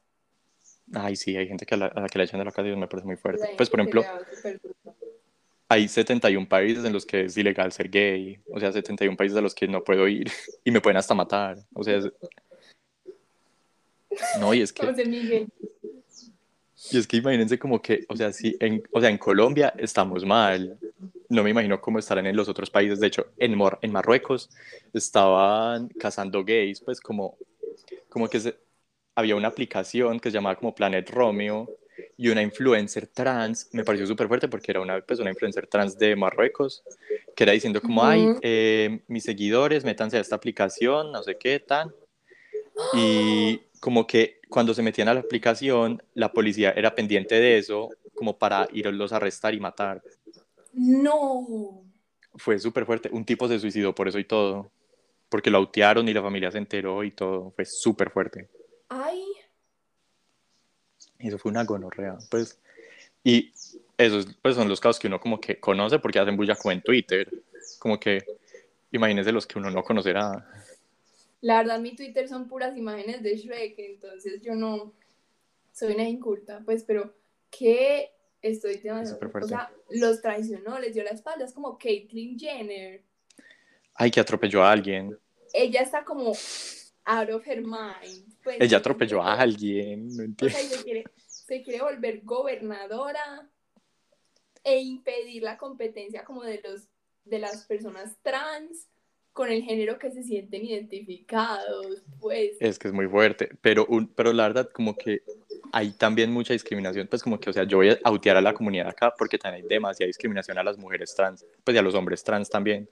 Ay, 0.94 1.16
sí, 1.16 1.36
hay 1.36 1.48
gente 1.48 1.66
que 1.66 1.76
a 1.76 1.78
la, 1.78 2.08
que 2.10 2.18
le 2.18 2.26
echan 2.26 2.40
de 2.40 2.46
la 2.46 2.52
casa 2.52 2.68
y 2.68 2.76
me 2.76 2.88
parece 2.88 3.06
muy 3.06 3.18
fuerte. 3.18 3.54
Pues, 3.58 3.70
por 3.70 3.80
ejemplo, 3.80 4.04
hay 5.70 5.88
71 5.88 6.48
países 6.48 6.86
en 6.86 6.94
los 6.94 7.06
que 7.06 7.26
es 7.26 7.38
ilegal 7.38 7.72
ser 7.72 7.90
gay, 7.90 8.40
o 8.48 8.60
sea, 8.60 8.72
71 8.72 9.18
países 9.18 9.38
a 9.38 9.42
los 9.42 9.54
que 9.54 9.68
no 9.68 9.84
puedo 9.84 10.08
ir 10.08 10.32
y 10.64 10.72
me 10.72 10.82
pueden 10.82 10.98
hasta 10.98 11.14
matar, 11.14 11.58
o 11.74 11.84
sea, 11.84 12.00
no, 14.40 14.54
y 14.54 14.62
es 14.62 14.74
que... 14.74 15.48
Y 16.90 16.98
es 16.98 17.08
que 17.08 17.18
imagínense 17.18 17.60
como 17.60 17.82
que, 17.82 18.06
o 18.08 18.16
sea, 18.16 18.32
si 18.32 18.56
en, 18.62 18.82
o 18.92 19.02
sea, 19.02 19.10
en 19.10 19.18
Colombia 19.18 19.74
estamos 19.78 20.24
mal, 20.24 20.78
no 21.30 21.44
me 21.44 21.50
imagino 21.50 21.82
cómo 21.82 22.00
estarán 22.00 22.26
en 22.26 22.36
los 22.36 22.50
otros 22.50 22.70
países, 22.70 23.00
de 23.00 23.08
hecho, 23.08 23.28
en, 23.38 23.58
en 23.82 23.92
Marruecos 23.92 24.50
estaban 24.94 25.90
cazando 25.90 26.44
gays, 26.44 26.82
pues 26.82 27.00
como, 27.00 27.38
como 28.10 28.30
que 28.30 28.56
había 29.16 29.36
una 29.36 29.48
aplicación 29.48 30.20
que 30.20 30.30
se 30.30 30.36
llamaba 30.36 30.56
como 30.56 30.76
Planet 30.76 31.10
Romeo, 31.10 31.68
y 32.18 32.30
una 32.30 32.42
influencer 32.42 33.08
trans, 33.08 33.70
me 33.72 33.84
pareció 33.84 34.08
súper 34.08 34.28
fuerte 34.28 34.48
porque 34.48 34.72
era 34.72 34.82
una, 34.82 35.00
pues, 35.02 35.20
una 35.20 35.30
influencer 35.30 35.68
trans 35.68 35.98
de 35.98 36.16
Marruecos, 36.16 36.84
que 37.36 37.44
era 37.44 37.54
diciendo 37.54 37.82
como, 37.82 38.04
ay, 38.04 38.36
eh, 38.42 39.02
mis 39.08 39.24
seguidores, 39.24 39.84
métanse 39.84 40.18
a 40.18 40.22
esta 40.22 40.36
aplicación, 40.36 41.12
no 41.12 41.22
sé 41.22 41.38
qué, 41.38 41.60
tan. 41.60 41.94
Y 42.94 43.62
como 43.80 44.08
que 44.08 44.40
cuando 44.50 44.74
se 44.74 44.82
metían 44.82 45.08
a 45.10 45.14
la 45.14 45.20
aplicación, 45.20 46.02
la 46.16 46.32
policía 46.32 46.72
era 46.72 46.96
pendiente 46.96 47.36
de 47.36 47.60
eso, 47.60 47.90
como 48.16 48.38
para 48.38 48.68
irlos 48.74 49.14
a 49.14 49.18
arrestar 49.18 49.54
y 49.54 49.60
matar. 49.60 50.02
No. 50.78 51.84
Fue 52.36 52.58
súper 52.60 52.86
fuerte. 52.86 53.10
Un 53.12 53.26
tipo 53.26 53.48
se 53.48 53.60
suicidó 53.60 53.94
por 53.94 54.08
eso 54.08 54.20
y 54.20 54.26
todo. 54.26 54.72
Porque 55.28 55.50
lo 55.50 55.58
autearon 55.58 56.08
y 56.08 56.14
la 56.14 56.22
familia 56.22 56.52
se 56.52 56.60
enteró 56.60 57.04
y 57.04 57.12
todo. 57.12 57.52
Fue 57.52 57.66
súper 57.66 58.12
fuerte. 58.12 58.48
Ay, 58.88 59.22
eso 61.20 61.38
fue 61.38 61.52
una 61.52 61.64
gonorrea, 61.64 62.18
pues. 62.30 62.60
Y 63.24 63.52
esos 63.98 64.28
pues, 64.42 64.56
son 64.56 64.70
los 64.70 64.80
casos 64.80 65.00
que 65.00 65.08
uno 65.08 65.20
como 65.20 65.40
que 65.40 65.60
conoce 65.60 66.00
porque 66.00 66.20
hacen 66.20 66.38
bulla 66.38 66.56
como 66.56 66.72
en 66.72 66.82
Twitter. 66.82 67.30
Como 67.80 68.00
que, 68.00 68.24
imagínense 68.92 69.32
los 69.32 69.48
que 69.48 69.60
uno 69.60 69.72
no 69.72 69.84
conocerá. 69.84 70.48
La 71.42 71.58
verdad, 71.58 71.80
mi 71.80 71.96
Twitter 71.96 72.28
son 72.28 72.48
puras 72.48 72.76
imágenes 72.78 73.22
de 73.22 73.38
Shrek, 73.38 73.78
entonces 73.78 74.42
yo 74.42 74.56
no 74.56 74.94
soy 75.72 75.94
una 75.94 76.08
inculta, 76.08 76.62
pues, 76.66 76.84
pero 76.84 77.14
que 77.52 78.12
estoy 78.42 78.78
demasiado... 78.78 79.20
O 79.34 79.48
sea, 79.48 79.72
los 79.90 80.22
traicionó, 80.22 80.80
les 80.80 80.94
dio 80.94 81.04
la 81.04 81.12
espalda, 81.12 81.46
es 81.46 81.54
como 81.54 81.78
Caitlyn 81.78 82.38
Jenner. 82.38 83.04
Ay, 83.96 84.12
que 84.12 84.20
atropelló 84.20 84.64
a 84.64 84.72
alguien. 84.72 85.18
Ella 85.54 85.82
está 85.82 86.04
como 86.04 86.34
out 87.06 87.30
of 87.30 87.48
her 87.48 87.62
mind. 87.62 88.36
Pues, 88.44 88.58
Ella 88.60 88.78
atropelló 88.78 89.22
a 89.22 89.40
alguien, 89.40 90.16
no 90.16 90.24
entiendo. 90.24 90.58
se, 90.58 90.84
quiere, 90.84 91.04
se 91.26 91.64
quiere 91.64 91.82
volver 91.82 92.22
gobernadora 92.24 93.50
e 94.64 94.80
impedir 94.80 95.44
la 95.44 95.58
competencia 95.58 96.24
como 96.24 96.44
de 96.44 96.62
los 96.64 96.88
de 97.30 97.40
las 97.40 97.66
personas 97.66 98.18
trans 98.22 98.88
con 99.34 99.52
el 99.52 99.62
género 99.62 100.00
que 100.00 100.10
se 100.12 100.24
sienten 100.24 100.66
identificados, 100.66 102.04
pues. 102.20 102.58
Es 102.60 102.80
que 102.80 102.88
es 102.88 102.94
muy 102.94 103.08
fuerte, 103.08 103.50
pero, 103.62 103.86
un, 103.86 104.08
pero 104.08 104.34
la 104.34 104.48
verdad 104.48 104.70
como 104.72 104.96
que 104.96 105.22
hay 105.72 105.92
también 105.92 106.32
mucha 106.32 106.54
discriminación, 106.54 107.08
pues 107.08 107.24
como 107.24 107.40
que, 107.40 107.50
o 107.50 107.54
sea, 107.54 107.64
yo 107.64 107.78
voy 107.78 107.90
a 107.90 108.00
autear 108.04 108.38
a 108.38 108.42
la 108.42 108.54
comunidad 108.54 108.88
acá 108.88 109.14
porque 109.18 109.38
también 109.38 109.64
hay 109.64 109.70
demasiada 109.70 110.08
discriminación 110.08 110.58
a 110.58 110.64
las 110.64 110.78
mujeres 110.78 111.14
trans, 111.16 111.46
pues 111.64 111.76
y 111.76 111.78
a 111.78 111.82
los 111.82 111.96
hombres 111.96 112.24
trans 112.24 112.50
también, 112.50 112.90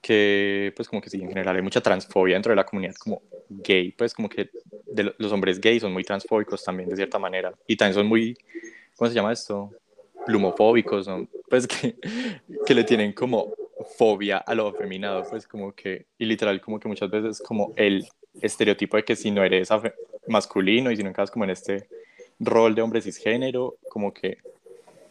que 0.00 0.72
pues 0.76 0.88
como 0.88 1.02
que 1.02 1.10
sí, 1.10 1.20
en 1.20 1.28
general 1.28 1.56
hay 1.56 1.62
mucha 1.62 1.80
transfobia 1.80 2.34
dentro 2.34 2.50
de 2.50 2.56
la 2.56 2.64
comunidad 2.64 2.94
como 2.94 3.22
gay, 3.48 3.92
pues 3.92 4.14
como 4.14 4.28
que 4.28 4.50
los 5.18 5.32
hombres 5.32 5.60
gays 5.60 5.82
son 5.82 5.92
muy 5.92 6.04
transfóbicos 6.04 6.62
también 6.62 6.88
de 6.88 6.96
cierta 6.96 7.18
manera 7.18 7.52
y 7.66 7.76
también 7.76 7.94
son 7.94 8.06
muy, 8.06 8.36
¿cómo 8.96 9.08
se 9.08 9.14
llama 9.14 9.32
esto? 9.32 9.70
Plumofóbicos. 10.24 11.08
Pues 11.48 11.66
que, 11.66 11.96
que 12.66 12.74
le 12.74 12.84
tienen 12.84 13.12
como 13.12 13.52
fobia 13.96 14.38
a 14.38 14.54
lo 14.54 14.72
feminado, 14.72 15.24
pues 15.28 15.46
como 15.46 15.72
que, 15.72 16.06
y 16.18 16.24
literal 16.24 16.60
como 16.60 16.80
que 16.80 16.88
muchas 16.88 17.10
veces 17.10 17.40
como 17.40 17.72
el 17.76 18.06
estereotipo 18.40 18.96
de 18.96 19.04
que 19.04 19.16
si 19.16 19.30
no 19.30 19.44
eres 19.44 19.70
masculino 20.28 20.90
y 20.90 20.96
si 20.96 21.02
no 21.02 21.10
encajas 21.10 21.30
como 21.30 21.44
en 21.44 21.50
este 21.50 21.88
rol 22.38 22.74
de 22.74 22.82
hombre 22.82 23.00
cisgénero, 23.00 23.76
como 23.88 24.12
que, 24.12 24.38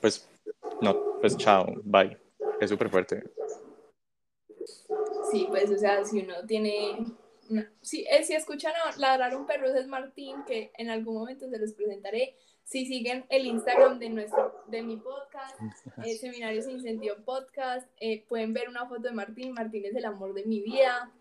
pues, 0.01 0.29
no, 0.81 1.19
pues 1.21 1.37
chao, 1.37 1.65
bye. 1.83 2.17
Es 2.59 2.69
súper 2.69 2.89
fuerte. 2.89 3.23
Sí, 5.31 5.45
pues, 5.49 5.69
o 5.71 5.77
sea, 5.77 6.03
si 6.05 6.19
uno 6.19 6.45
tiene 6.45 6.97
eh, 7.49 8.23
si 8.23 8.33
escuchan 8.33 8.73
a 8.75 8.97
ladrar 8.97 9.35
un 9.35 9.45
perro, 9.45 9.67
ese 9.67 9.79
es 9.79 9.87
Martín, 9.87 10.43
que 10.45 10.71
en 10.77 10.89
algún 10.89 11.15
momento 11.15 11.49
se 11.49 11.59
los 11.59 11.73
presentaré. 11.73 12.35
Si 12.63 12.87
siguen 12.87 13.25
el 13.29 13.45
Instagram 13.45 13.99
de 13.99 14.09
nuestro, 14.09 14.63
de 14.67 14.81
mi 14.81 14.97
podcast, 14.97 15.55
eh, 16.03 16.15
Seminario 16.19 16.63
Sin 16.63 16.81
Sentido 16.81 17.17
Podcast, 17.23 17.87
eh, 17.99 18.25
pueden 18.27 18.53
ver 18.53 18.69
una 18.69 18.87
foto 18.87 19.03
de 19.03 19.11
Martín. 19.11 19.53
Martín 19.53 19.85
es 19.85 19.95
el 19.95 20.05
amor 20.05 20.33
de 20.33 20.45
mi 20.45 20.61
vida, 20.61 21.11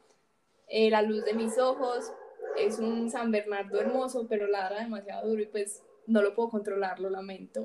eh, 0.68 0.88
la 0.88 1.02
luz 1.02 1.24
de 1.24 1.34
mis 1.34 1.58
ojos. 1.58 2.10
Es 2.58 2.78
un 2.78 3.10
San 3.10 3.30
Bernardo 3.30 3.80
hermoso, 3.80 4.26
pero 4.28 4.46
ladra 4.46 4.80
demasiado 4.80 5.28
duro 5.28 5.42
y 5.42 5.46
pues 5.46 5.82
no 6.06 6.22
lo 6.22 6.34
puedo 6.34 6.50
controlar, 6.50 7.00
lo 7.00 7.10
lamento. 7.10 7.64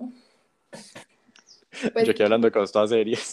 Pues, 1.93 2.05
Yo 2.05 2.12
aquí 2.12 2.24
hablando 2.24 2.48
de 2.48 2.51
cosas 2.51 2.72
todas 2.72 2.89
serias. 2.89 3.31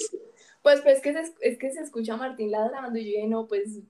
pues, 0.62 0.80
pues 0.82 1.00
que 1.00 1.12
se, 1.12 1.32
es 1.40 1.58
que 1.58 1.70
se 1.70 1.80
escucha 1.80 2.14
a 2.14 2.16
Martín 2.16 2.50
ladrando 2.50 2.98
y 2.98 3.04
yo 3.04 3.16
dije, 3.16 3.26
no, 3.26 3.46
pues, 3.46 3.80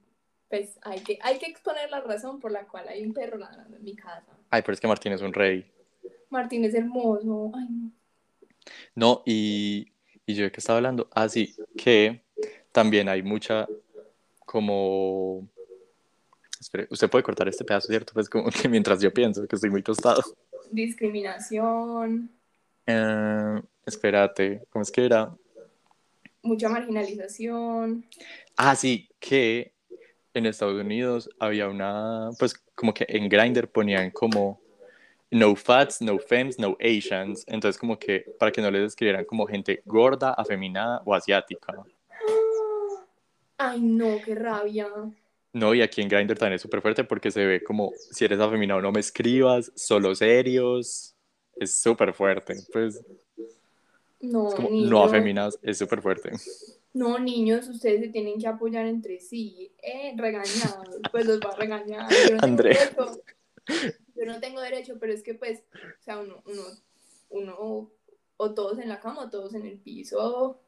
pues 0.49 0.77
hay, 0.81 0.99
que, 1.01 1.19
hay 1.21 1.37
que 1.37 1.47
exponer 1.47 1.89
la 1.91 2.01
razón 2.01 2.39
por 2.39 2.51
la 2.51 2.65
cual 2.65 2.87
hay 2.87 3.05
un 3.05 3.13
perro 3.13 3.37
ladrando 3.37 3.77
en 3.77 3.83
mi 3.83 3.95
casa. 3.95 4.37
Ay, 4.49 4.61
pero 4.61 4.73
es 4.73 4.79
que 4.79 4.87
Martín 4.87 5.11
es 5.11 5.21
un 5.21 5.33
rey. 5.33 5.69
Martín 6.29 6.63
es 6.65 6.73
hermoso. 6.73 7.51
Ay, 7.55 7.67
no. 7.69 7.91
No, 8.95 9.23
y, 9.25 9.91
y 10.25 10.33
yo 10.33 10.43
de 10.43 10.51
qué 10.51 10.59
estaba 10.59 10.77
hablando. 10.77 11.07
Ah, 11.13 11.29
sí, 11.29 11.55
que 11.77 12.21
también 12.71 13.09
hay 13.09 13.23
mucha 13.23 13.67
como... 14.45 15.47
Espere, 16.67 16.85
usted 16.89 17.09
puede 17.09 17.23
cortar 17.23 17.47
este 17.47 17.63
pedazo, 17.63 17.87
¿cierto? 17.87 18.11
Pues 18.13 18.29
como 18.29 18.49
que 18.49 18.67
mientras 18.67 18.99
yo 18.99 19.13
pienso 19.13 19.47
que 19.47 19.55
estoy 19.55 19.69
muy 19.69 19.81
tostado. 19.81 20.21
Discriminación, 20.69 22.29
Eh, 22.85 23.61
espérate, 23.85 24.65
¿cómo 24.69 24.83
es 24.83 24.91
que 24.91 25.05
era? 25.05 25.33
mucha 26.43 26.67
marginalización. 26.67 28.05
Ah, 28.57 28.75
sí, 28.75 29.09
que 29.17 29.71
en 30.33 30.45
Estados 30.45 30.79
Unidos 30.81 31.29
había 31.39 31.69
una, 31.69 32.31
pues 32.37 32.53
como 32.75 32.93
que 32.93 33.05
en 33.07 33.29
Grindr 33.29 33.69
ponían 33.69 34.11
como 34.11 34.59
no 35.31 35.55
fats, 35.55 36.01
no 36.01 36.19
femmes, 36.19 36.59
no 36.59 36.75
Asians. 36.81 37.45
Entonces 37.47 37.79
como 37.79 37.97
que 37.97 38.25
para 38.37 38.51
que 38.51 38.61
no 38.61 38.69
les 38.71 38.87
escribieran 38.87 39.23
como 39.23 39.45
gente 39.47 39.81
gorda, 39.85 40.33
afeminada 40.33 41.01
o 41.05 41.13
asiática. 41.13 41.73
Ay, 43.57 43.81
no, 43.81 44.17
qué 44.23 44.35
rabia. 44.35 44.87
No, 45.53 45.73
y 45.73 45.81
aquí 45.81 46.01
en 46.01 46.09
Grindr 46.09 46.37
también 46.37 46.55
es 46.55 46.61
súper 46.61 46.81
fuerte 46.81 47.03
porque 47.03 47.31
se 47.31 47.45
ve 47.45 47.63
como 47.63 47.91
si 48.11 48.25
eres 48.25 48.39
afeminado 48.39 48.81
no 48.81 48.91
me 48.91 48.99
escribas, 48.99 49.71
solo 49.75 50.13
serios. 50.13 51.15
Es 51.55 51.81
súper 51.81 52.13
fuerte. 52.13 52.55
Pues 52.71 53.03
No, 54.19 54.49
es 54.49 54.55
como 54.55 54.69
no 54.69 55.03
afeminados, 55.03 55.57
es 55.61 55.77
súper 55.77 56.01
fuerte. 56.01 56.31
No, 56.93 57.19
niños, 57.19 57.67
ustedes 57.67 58.01
se 58.01 58.07
tienen 58.09 58.39
que 58.39 58.47
apoyar 58.47 58.85
entre 58.85 59.19
sí. 59.19 59.71
Eh, 59.81 60.13
regañados, 60.17 60.99
pues 61.11 61.25
los 61.25 61.39
va 61.39 61.51
a 61.51 61.55
regañar. 61.55 62.09
Yo 62.09 62.35
no 62.35 62.41
tengo 62.41 62.43
Andrea. 62.43 62.79
derecho. 62.79 63.21
Yo 64.15 64.25
no 64.25 64.39
tengo 64.39 64.61
derecho, 64.61 64.97
pero 64.99 65.13
es 65.13 65.21
que 65.21 65.35
pues, 65.35 65.63
o 65.73 66.03
sea, 66.03 66.19
uno, 66.19 66.41
uno, 66.45 66.63
uno, 67.29 67.91
o 68.37 68.53
todos 68.53 68.79
en 68.79 68.89
la 68.89 68.99
cama 68.99 69.25
o 69.25 69.29
todos 69.29 69.53
en 69.53 69.65
el 69.65 69.77
piso. 69.77 70.59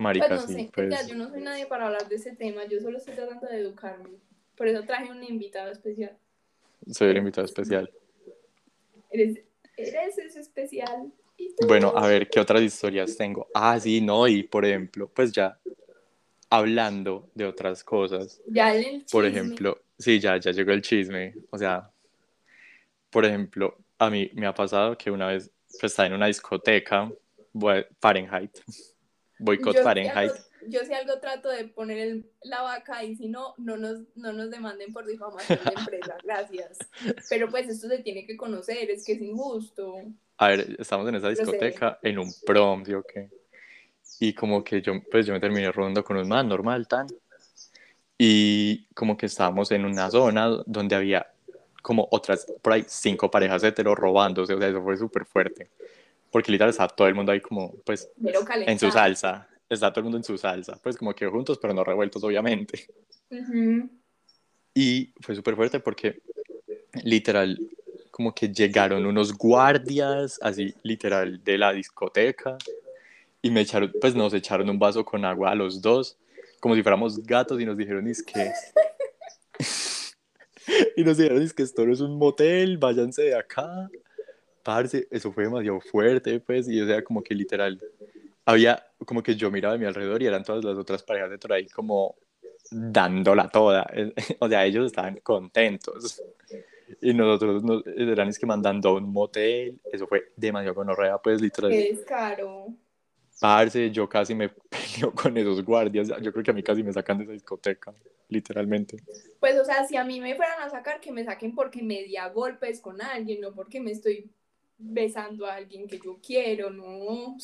Marica, 0.00 0.28
Pues 0.28 0.40
no 0.40 0.46
sí, 0.46 0.54
sé, 0.54 0.70
pues 0.72 1.08
yo 1.08 1.14
no 1.14 1.28
soy 1.28 1.42
nadie 1.42 1.66
para 1.66 1.86
hablar 1.86 2.08
de 2.08 2.16
ese 2.16 2.34
tema, 2.34 2.64
yo 2.64 2.80
solo 2.80 2.96
estoy 2.96 3.14
tratando 3.14 3.46
de 3.46 3.58
educarme. 3.58 4.08
Por 4.56 4.66
eso 4.66 4.82
traje 4.84 5.10
un 5.10 5.22
invitado 5.22 5.70
especial. 5.70 6.16
soy 6.90 7.10
el 7.10 7.18
invitado 7.18 7.44
especial. 7.44 7.92
Eres, 9.10 9.40
eres 9.76 10.18
ese 10.18 10.40
especial. 10.40 11.12
Bueno, 11.66 11.92
a 11.94 12.06
ver, 12.06 12.30
¿qué 12.30 12.40
otras 12.40 12.62
historias 12.62 13.14
tengo? 13.14 13.48
Ah, 13.52 13.78
sí, 13.78 14.00
no, 14.00 14.26
y 14.26 14.42
por 14.42 14.64
ejemplo, 14.64 15.10
pues 15.14 15.32
ya 15.32 15.58
hablando 16.48 17.28
de 17.34 17.44
otras 17.44 17.84
cosas, 17.84 18.40
Ya 18.46 18.74
el 18.74 19.04
por 19.12 19.24
chisme. 19.24 19.28
ejemplo, 19.28 19.82
sí, 19.98 20.18
ya, 20.18 20.38
ya 20.38 20.50
llegó 20.52 20.72
el 20.72 20.80
chisme, 20.80 21.34
o 21.50 21.58
sea, 21.58 21.90
por 23.10 23.26
ejemplo, 23.26 23.76
a 23.98 24.08
mí 24.08 24.30
me 24.32 24.46
ha 24.46 24.54
pasado 24.54 24.96
que 24.96 25.10
una 25.10 25.26
vez 25.26 25.50
pues, 25.78 25.92
estaba 25.92 26.06
en 26.06 26.14
una 26.14 26.26
discoteca, 26.26 27.12
Fahrenheit, 28.00 28.58
boicot 29.40 29.74
Yo 29.74 29.80
si 29.80 29.84
Fahrenheit, 29.84 30.16
algo- 30.32 30.44
yo 30.68 30.80
si 30.84 30.92
algo 30.92 31.18
trato 31.20 31.48
de 31.48 31.64
poner 31.64 31.98
el- 31.98 32.30
la 32.42 32.62
vaca 32.62 33.02
y 33.04 33.16
si 33.16 33.28
no, 33.28 33.54
no 33.58 33.76
nos, 33.76 33.98
no 34.14 34.32
nos 34.32 34.50
demanden 34.50 34.92
por 34.92 35.06
difamación 35.06 35.58
de 35.64 35.72
empresa, 35.74 36.16
gracias. 36.24 36.78
Pero 37.28 37.48
pues 37.50 37.68
esto 37.68 37.88
se 37.88 37.98
tiene 37.98 38.26
que 38.26 38.36
conocer, 38.36 38.90
es 38.90 39.04
que 39.04 39.12
es 39.12 39.20
injusto. 39.22 39.96
a 40.38 40.48
ver, 40.48 40.76
estamos 40.78 41.08
en 41.08 41.16
esa 41.16 41.28
discoteca, 41.28 41.98
en 42.02 42.18
un 42.18 42.32
prom, 42.46 42.84
¿sí 42.84 42.94
o 42.94 43.02
qué? 43.02 43.28
Y 44.20 44.32
como 44.34 44.62
que 44.62 44.80
yo, 44.82 44.92
pues 45.10 45.26
yo 45.26 45.32
me 45.32 45.40
terminé 45.40 45.70
rodando 45.72 46.04
con 46.04 46.16
un 46.16 46.28
man 46.28 46.46
normal, 46.48 46.86
tan. 46.86 47.06
Y 48.18 48.84
como 48.94 49.16
que 49.16 49.26
estábamos 49.26 49.70
en 49.72 49.84
una 49.84 50.10
zona 50.10 50.48
donde 50.66 50.94
había 50.94 51.26
como 51.82 52.06
otras, 52.10 52.46
por 52.60 52.74
ahí, 52.74 52.84
cinco 52.86 53.30
parejas 53.30 53.64
hetero 53.64 53.94
robándose, 53.94 54.52
o 54.52 54.58
sea, 54.58 54.68
eso 54.68 54.82
fue 54.82 54.96
súper 54.98 55.24
fuerte. 55.24 55.70
Porque 56.30 56.52
literal 56.52 56.70
estaba 56.70 56.88
todo 56.88 57.08
el 57.08 57.14
mundo 57.14 57.32
ahí 57.32 57.40
como, 57.40 57.74
pues, 57.84 58.10
en 58.66 58.78
su 58.78 58.90
salsa. 58.90 59.48
Está 59.68 59.92
todo 59.92 60.00
el 60.00 60.04
mundo 60.04 60.18
en 60.18 60.24
su 60.24 60.36
salsa. 60.38 60.78
Pues 60.82 60.96
como 60.96 61.14
que 61.14 61.26
juntos, 61.26 61.58
pero 61.58 61.74
no 61.74 61.84
revueltos, 61.84 62.22
obviamente. 62.22 62.86
Ujú. 63.30 63.88
Y 64.74 65.12
fue 65.20 65.34
súper 65.34 65.56
fuerte 65.56 65.80
porque 65.80 66.22
literal, 67.02 67.58
como 68.10 68.34
que 68.34 68.48
llegaron 68.48 69.06
unos 69.06 69.36
guardias, 69.36 70.38
así 70.42 70.74
literal, 70.82 71.42
de 71.42 71.58
la 71.58 71.72
discoteca 71.72 72.56
y 73.42 73.50
me 73.50 73.62
echaron, 73.62 73.92
pues 74.00 74.14
nos 74.14 74.34
echaron 74.34 74.68
un 74.68 74.78
vaso 74.78 75.04
con 75.04 75.24
agua 75.24 75.50
a 75.50 75.54
los 75.54 75.80
dos, 75.80 76.18
como 76.60 76.74
si 76.74 76.82
fuéramos 76.82 77.22
gatos 77.22 77.60
y 77.60 77.64
nos 77.64 77.76
dijeron, 77.76 78.06
es 78.06 78.22
que... 78.22 78.52
y 80.96 81.04
nos 81.04 81.16
dijeron, 81.16 81.42
es 81.42 81.52
que 81.52 81.62
esto 81.62 81.86
no 81.86 81.92
es 81.92 82.00
un 82.00 82.16
motel, 82.16 82.78
váyanse 82.78 83.22
de 83.22 83.34
acá. 83.34 83.90
Parce, 84.62 85.06
eso 85.10 85.32
fue 85.32 85.44
demasiado 85.44 85.80
fuerte, 85.80 86.40
pues, 86.40 86.68
y 86.68 86.80
o 86.80 86.86
sea, 86.86 87.02
como 87.02 87.22
que 87.22 87.34
literal, 87.34 87.78
había, 88.44 88.84
como 89.04 89.22
que 89.22 89.34
yo 89.34 89.50
miraba 89.50 89.74
a 89.74 89.78
mi 89.78 89.86
alrededor 89.86 90.22
y 90.22 90.26
eran 90.26 90.44
todas 90.44 90.64
las 90.64 90.76
otras 90.76 91.02
parejas 91.02 91.30
de 91.30 91.38
por 91.38 91.52
ahí 91.52 91.66
como 91.66 92.16
dándola 92.70 93.48
toda. 93.48 93.86
O 94.40 94.48
sea, 94.48 94.64
ellos 94.64 94.86
estaban 94.86 95.16
contentos. 95.22 96.22
Y 97.00 97.14
nosotros 97.14 97.62
nos 97.62 97.86
eran 97.86 98.28
es 98.28 98.38
que 98.38 98.46
mandando 98.46 98.90
a 98.90 98.94
un 98.94 99.12
motel. 99.12 99.80
Eso 99.92 100.06
fue 100.06 100.32
demasiado 100.36 100.74
gonorrea, 100.74 101.18
pues 101.18 101.40
literal. 101.40 101.70
Qué 101.70 101.94
descaro. 101.94 102.74
Parce, 103.40 103.90
yo 103.90 104.08
casi 104.08 104.34
me 104.34 104.48
peleo 104.68 105.12
con 105.14 105.36
esos 105.36 105.64
guardias. 105.64 106.08
Yo 106.20 106.32
creo 106.32 106.44
que 106.44 106.50
a 106.50 106.54
mí 106.54 106.62
casi 106.62 106.82
me 106.82 106.92
sacan 106.92 107.18
de 107.18 107.24
esa 107.24 107.32
discoteca, 107.32 107.94
literalmente. 108.28 108.98
Pues, 109.38 109.58
o 109.58 109.64
sea, 109.64 109.86
si 109.86 109.96
a 109.96 110.04
mí 110.04 110.20
me 110.20 110.34
fueran 110.34 110.60
a 110.60 110.68
sacar, 110.68 111.00
que 111.00 111.12
me 111.12 111.24
saquen 111.24 111.54
porque 111.54 111.82
me 111.82 112.02
di 112.02 112.16
a 112.16 112.28
golpes 112.28 112.80
con 112.80 113.00
alguien, 113.00 113.40
no 113.40 113.52
porque 113.52 113.80
me 113.80 113.92
estoy 113.92 114.30
besando 114.80 115.46
a 115.46 115.54
alguien 115.54 115.86
que 115.86 115.98
yo 115.98 116.18
quiero, 116.24 116.70
no. 116.70 117.36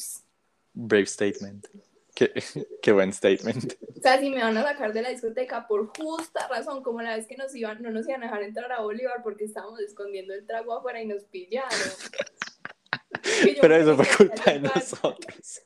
Brave 0.72 1.06
statement. 1.06 1.66
Qué, 2.14 2.32
qué 2.82 2.92
buen 2.92 3.12
statement. 3.12 3.74
O 3.96 4.00
sea, 4.00 4.18
si 4.18 4.30
me 4.30 4.42
van 4.42 4.56
a 4.56 4.62
sacar 4.62 4.92
de 4.92 5.02
la 5.02 5.10
discoteca 5.10 5.66
por 5.68 5.88
justa 5.96 6.48
razón, 6.48 6.82
como 6.82 7.02
la 7.02 7.16
vez 7.16 7.26
que 7.26 7.36
nos 7.36 7.54
iban, 7.54 7.82
no 7.82 7.90
nos 7.90 8.08
iban 8.08 8.22
a 8.22 8.26
dejar 8.26 8.42
entrar 8.42 8.72
a 8.72 8.80
Bolívar 8.80 9.22
porque 9.22 9.44
estábamos 9.44 9.80
escondiendo 9.80 10.32
el 10.34 10.46
trago 10.46 10.72
afuera 10.72 11.00
y 11.00 11.06
nos 11.06 11.24
pillaron. 11.24 11.70
Pero 13.60 13.76
eso 13.76 13.96
fue 13.96 14.28
culpa 14.28 14.52
de 14.52 14.60
nosotros. 14.60 15.62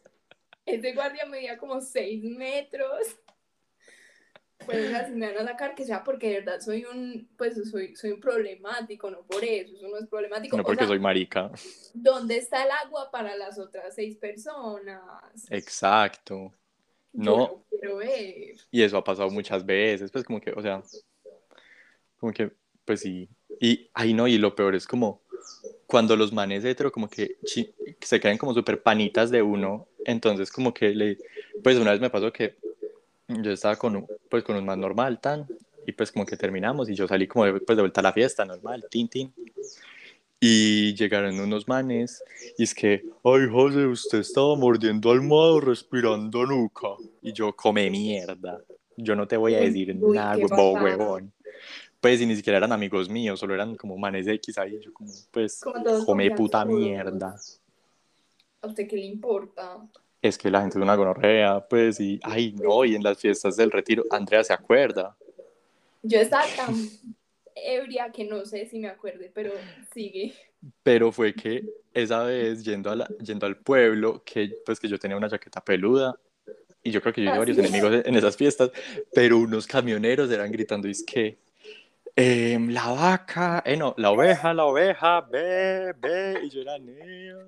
Ese 0.66 0.92
guardia 0.92 1.24
medía 1.26 1.58
como 1.58 1.80
6 1.80 2.24
metros. 2.24 3.16
Pues, 4.70 5.10
me 5.10 5.32
van 5.34 5.46
a 5.46 5.50
sacar, 5.50 5.74
que 5.74 5.84
sea 5.84 6.04
porque 6.04 6.28
de 6.28 6.34
verdad 6.40 6.60
soy 6.60 6.84
un, 6.84 7.28
pues 7.36 7.54
soy, 7.70 7.94
soy 7.96 8.12
un 8.12 8.20
problemático, 8.20 9.10
no 9.10 9.22
por 9.22 9.42
eso, 9.44 9.74
eso 9.76 9.88
no 9.88 9.98
es 9.98 10.06
problemático. 10.06 10.56
No 10.56 10.62
O 10.62 10.66
porque 10.66 10.80
sea, 10.80 10.88
soy 10.88 10.98
marica. 10.98 11.50
¿Dónde 11.94 12.36
está 12.38 12.64
el 12.64 12.70
agua 12.70 13.10
para 13.10 13.36
las 13.36 13.58
otras 13.58 13.94
seis 13.94 14.16
personas? 14.16 15.02
Exacto. 15.50 16.52
Yo 17.12 17.36
No. 17.36 17.64
quiero 17.70 17.96
ver. 17.96 18.56
Y 18.70 18.82
eso 18.82 18.96
ha 18.96 19.04
pasado 19.04 19.30
muchas 19.30 19.64
veces, 19.66 20.10
pues 20.10 20.24
como 20.24 20.40
que, 20.40 20.52
o 20.52 20.62
sea, 20.62 20.82
como 22.18 22.32
que, 22.32 22.52
pues 22.84 23.00
sí. 23.00 23.28
Y, 23.60 23.90
ay 23.94 24.14
no, 24.14 24.26
y 24.28 24.38
lo 24.38 24.54
peor 24.54 24.74
es 24.74 24.86
como 24.86 25.22
cuando 25.86 26.14
los 26.16 26.32
manes 26.32 26.64
hetero 26.64 26.92
como 26.92 27.08
que 27.08 27.36
se 28.00 28.20
quedan 28.20 28.38
como 28.38 28.54
súper 28.54 28.80
panitas 28.82 29.30
de 29.30 29.42
uno, 29.42 29.88
entonces 30.04 30.52
como 30.52 30.72
que 30.72 30.90
le, 30.90 31.18
pues 31.64 31.76
una 31.78 31.90
vez 31.90 32.00
me 32.00 32.10
pasó 32.10 32.32
que 32.32 32.56
yo 33.42 33.52
estaba 33.52 33.76
con 33.76 33.96
un, 33.96 34.06
pues 34.28 34.42
con 34.44 34.56
un 34.56 34.64
man 34.64 34.80
normal, 34.80 35.20
tan, 35.20 35.46
y 35.86 35.92
pues 35.92 36.12
como 36.12 36.26
que 36.26 36.36
terminamos 36.36 36.88
y 36.88 36.94
yo 36.94 37.06
salí 37.08 37.26
como 37.26 37.44
de, 37.44 37.60
pues 37.60 37.76
de 37.76 37.82
vuelta 37.82 38.00
a 38.00 38.04
la 38.04 38.12
fiesta, 38.12 38.44
normal, 38.44 38.86
tin, 38.90 39.08
tin. 39.08 39.32
Y 40.42 40.94
llegaron 40.94 41.38
unos 41.38 41.68
manes 41.68 42.24
y 42.56 42.62
es 42.62 42.74
que, 42.74 43.04
ay 43.24 43.46
José, 43.50 43.86
usted 43.86 44.20
estaba 44.20 44.56
mordiendo 44.56 45.10
almohado, 45.10 45.60
respirando 45.60 46.46
nuca. 46.46 46.88
Y 47.20 47.32
yo, 47.32 47.54
come 47.54 47.90
mierda. 47.90 48.62
Yo 48.96 49.14
no 49.14 49.28
te 49.28 49.36
voy 49.36 49.54
a 49.54 49.60
decir 49.60 49.94
uy, 50.00 50.16
nada, 50.16 50.36
huevo, 50.36 50.72
huevón. 50.72 51.32
Pues 52.00 52.20
y 52.22 52.26
ni 52.26 52.34
siquiera 52.36 52.56
eran 52.56 52.72
amigos 52.72 53.10
míos, 53.10 53.38
solo 53.38 53.54
eran 53.54 53.76
como 53.76 53.98
manes 53.98 54.26
X 54.26 54.56
ahí. 54.56 54.80
Yo 54.80 54.92
como, 54.94 55.12
pues, 55.30 55.60
come 56.06 56.30
puta 56.30 56.64
mierda. 56.64 57.36
¿A 58.62 58.66
usted 58.66 58.88
qué 58.88 58.96
le 58.96 59.06
importa? 59.06 59.86
Es 60.22 60.36
que 60.36 60.50
la 60.50 60.60
gente 60.60 60.78
es 60.78 60.82
una 60.82 60.94
gonorrea, 60.96 61.66
pues, 61.66 61.98
y, 62.00 62.20
ay 62.22 62.52
no, 62.52 62.84
y 62.84 62.94
en 62.94 63.02
las 63.02 63.18
fiestas 63.18 63.56
del 63.56 63.70
retiro, 63.70 64.04
Andrea 64.10 64.44
se 64.44 64.52
acuerda. 64.52 65.16
Yo 66.02 66.18
estaba 66.20 66.44
tan 66.56 66.74
ebria 67.54 68.10
que 68.12 68.24
no 68.24 68.44
sé 68.44 68.66
si 68.66 68.78
me 68.78 68.88
acuerde, 68.88 69.30
pero 69.34 69.52
sigue. 69.94 70.34
Pero 70.82 71.10
fue 71.10 71.34
que 71.34 71.64
esa 71.94 72.22
vez 72.24 72.62
yendo, 72.62 72.90
a 72.90 72.96
la- 72.96 73.08
yendo 73.22 73.46
al 73.46 73.56
pueblo, 73.56 74.22
que 74.24 74.50
pues 74.64 74.78
que 74.78 74.88
yo 74.88 74.98
tenía 74.98 75.16
una 75.16 75.28
chaqueta 75.30 75.62
peluda 75.62 76.14
y 76.82 76.90
yo 76.90 77.00
creo 77.00 77.14
que 77.14 77.22
yo 77.22 77.26
hice 77.28 77.36
Ah, 77.36 77.38
varios 77.38 77.58
enemigos 77.58 78.02
en 78.04 78.14
esas 78.14 78.36
fiestas, 78.36 78.70
pero 79.14 79.38
unos 79.38 79.66
camioneros 79.66 80.30
eran 80.30 80.52
gritando, 80.52 80.86
es 80.88 81.02
que 81.02 81.38
em, 82.14 82.68
la 82.70 82.88
vaca, 82.90 83.62
eh 83.64 83.76
no, 83.76 83.94
la 83.96 84.10
oveja, 84.10 84.52
la 84.52 84.64
oveja, 84.66 85.22
ve, 85.22 85.94
ve, 85.98 86.40
y 86.44 86.50
yo 86.50 86.60
era 86.60 86.78
niño. 86.78 87.38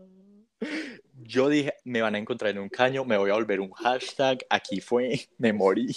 Yo 1.25 1.49
dije, 1.49 1.75
me 1.85 2.03
van 2.03 2.15
a 2.15 2.19
encontrar 2.19 2.51
en 2.51 2.59
un 2.59 2.69
caño, 2.69 3.05
me 3.05 3.17
voy 3.17 3.31
a 3.31 3.35
volver 3.35 3.61
un 3.61 3.71
hashtag, 3.73 4.45
aquí 4.49 4.81
fue, 4.81 5.21
me 5.39 5.53
morí. 5.53 5.95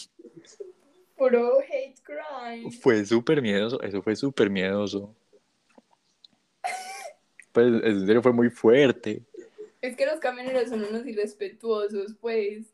Puro 1.17 1.59
hate 1.59 1.99
crime. 2.03 2.71
Fue 2.81 3.05
súper 3.05 3.41
miedoso, 3.41 3.81
eso 3.81 4.01
fue 4.01 4.15
súper 4.15 4.49
miedoso. 4.49 5.15
Pues 7.51 7.67
en 7.67 8.05
serio 8.05 8.21
fue 8.21 8.33
muy 8.33 8.49
fuerte. 8.49 9.23
Es 9.81 9.95
que 9.95 10.05
los 10.05 10.19
camioneros 10.19 10.69
son 10.69 10.83
unos 10.83 11.05
irrespetuosos, 11.05 12.15
pues. 12.19 12.65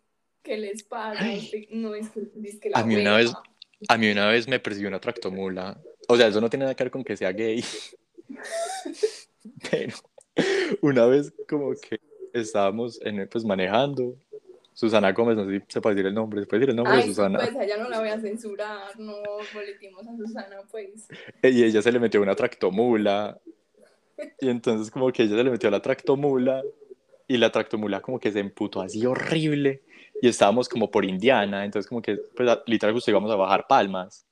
que 0.41 0.57
les 0.57 0.81
pasa? 0.81 1.23
No, 1.69 1.93
es 1.93 2.09
que, 2.09 2.21
es 2.43 2.59
que 2.59 2.69
la 2.71 2.79
A 2.79 2.83
mí 2.83 2.95
una 2.95 3.17
vez, 3.17 3.31
a 3.87 3.97
mí 3.97 4.09
una 4.09 4.27
vez 4.27 4.47
me 4.47 4.59
persiguió 4.59 4.89
una 4.89 4.99
tractomula. 4.99 5.79
O 6.07 6.17
sea, 6.17 6.27
eso 6.27 6.41
no 6.41 6.49
tiene 6.49 6.65
nada 6.65 6.75
que 6.75 6.83
ver 6.83 6.91
con 6.91 7.03
que 7.03 7.15
sea 7.15 7.31
gay. 7.31 7.63
Pero 9.71 9.93
una 10.81 11.05
vez 11.05 11.33
como 11.47 11.71
que 11.71 11.99
estábamos 12.33 12.99
en, 13.01 13.27
pues 13.27 13.43
manejando. 13.45 14.15
Susana 14.73 15.11
Gómez, 15.11 15.35
no 15.35 15.45
sé 15.45 15.59
si 15.59 15.65
se 15.67 15.81
puede 15.81 15.95
decir 15.95 16.07
el 16.07 16.13
nombre, 16.13 16.41
¿se 16.41 16.47
puede 16.47 16.61
decir 16.61 16.69
el 16.71 16.75
nombre 16.77 16.95
Ay, 16.95 17.01
de 17.01 17.07
Susana? 17.07 17.39
pues 17.39 17.55
a 17.55 17.63
ella 17.63 17.77
no 17.77 17.89
la 17.89 17.99
voy 17.99 18.09
a 18.09 18.19
censurar, 18.19 18.97
no 18.99 19.13
boletimos 19.53 20.07
a 20.07 20.15
Susana, 20.15 20.57
pues. 20.71 21.07
Y 21.43 21.63
ella 21.63 21.81
se 21.81 21.91
le 21.91 21.99
metió 21.99 22.21
una 22.21 22.35
tractomula. 22.35 23.37
Y 24.39 24.49
entonces 24.49 24.89
como 24.89 25.11
que 25.11 25.23
ella 25.23 25.35
se 25.35 25.43
le 25.43 25.51
metió 25.51 25.69
la 25.69 25.81
tractomula 25.81 26.63
y 27.27 27.37
la 27.37 27.51
tractomula 27.51 28.01
como 28.01 28.19
que 28.19 28.31
se 28.31 28.39
emputó 28.39 28.81
así 28.81 29.05
horrible. 29.05 29.81
Y 30.21 30.27
estábamos 30.27 30.69
como 30.69 30.89
por 30.89 31.03
Indiana, 31.03 31.65
entonces 31.65 31.89
como 31.89 32.01
que 32.01 32.15
pues 32.35 32.49
literal 32.65 32.93
justo 32.93 33.11
íbamos 33.11 33.31
a 33.31 33.35
bajar 33.35 33.67
palmas. 33.67 34.25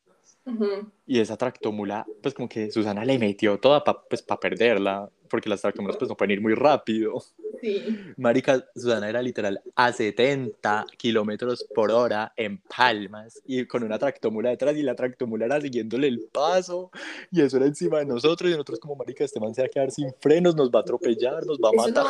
Ujú. 0.46 0.92
Y 1.06 1.20
esa 1.20 1.38
tractomula, 1.38 2.06
pues 2.22 2.34
como 2.34 2.48
que 2.48 2.72
Susana 2.72 3.06
le 3.06 3.20
metió 3.20 3.60
toda 3.60 3.84
para 3.84 4.02
pues, 4.02 4.22
pa 4.22 4.40
perderla, 4.40 5.10
porque 5.30 5.50
las 5.50 5.62
tractomulas 5.62 5.98
pues 5.98 6.10
no 6.10 6.18
pueden 6.18 6.32
ir 6.32 6.42
muy 6.42 6.54
rápido. 6.54 7.24
Sí. 7.62 7.84
Marica, 8.18 8.66
Susana 8.76 9.10
era 9.10 9.22
literal 9.22 9.62
a 9.76 9.92
70 9.92 10.86
kilómetros 10.98 11.66
por 11.76 11.92
hora 11.92 12.32
en 12.38 12.58
palmas 12.60 13.42
y 13.46 13.66
con 13.66 13.84
una 13.84 14.00
tractomula 14.00 14.50
detrás 14.50 14.76
y 14.78 14.82
la 14.84 14.96
tractomula 14.96 15.46
era 15.46 15.60
siguiéndole 15.60 16.08
el 16.08 16.22
paso 16.32 16.90
y 17.32 17.42
eso 17.42 17.58
era 17.58 17.66
encima 17.66 18.00
de 18.00 18.06
nosotros 18.06 18.50
y 18.50 18.54
nosotros 18.54 18.80
como 18.80 18.96
marica, 18.96 19.24
este 19.26 19.40
man 19.40 19.54
se 19.54 19.62
va 19.62 19.66
a 19.68 19.70
quedar 19.70 19.92
sin 19.92 20.14
frenos, 20.20 20.56
nos 20.56 20.70
va 20.72 20.80
a 20.80 20.82
atropellar, 20.84 21.46
nos 21.46 21.58
va 21.60 21.70
a 21.70 21.74
matar. 21.74 22.06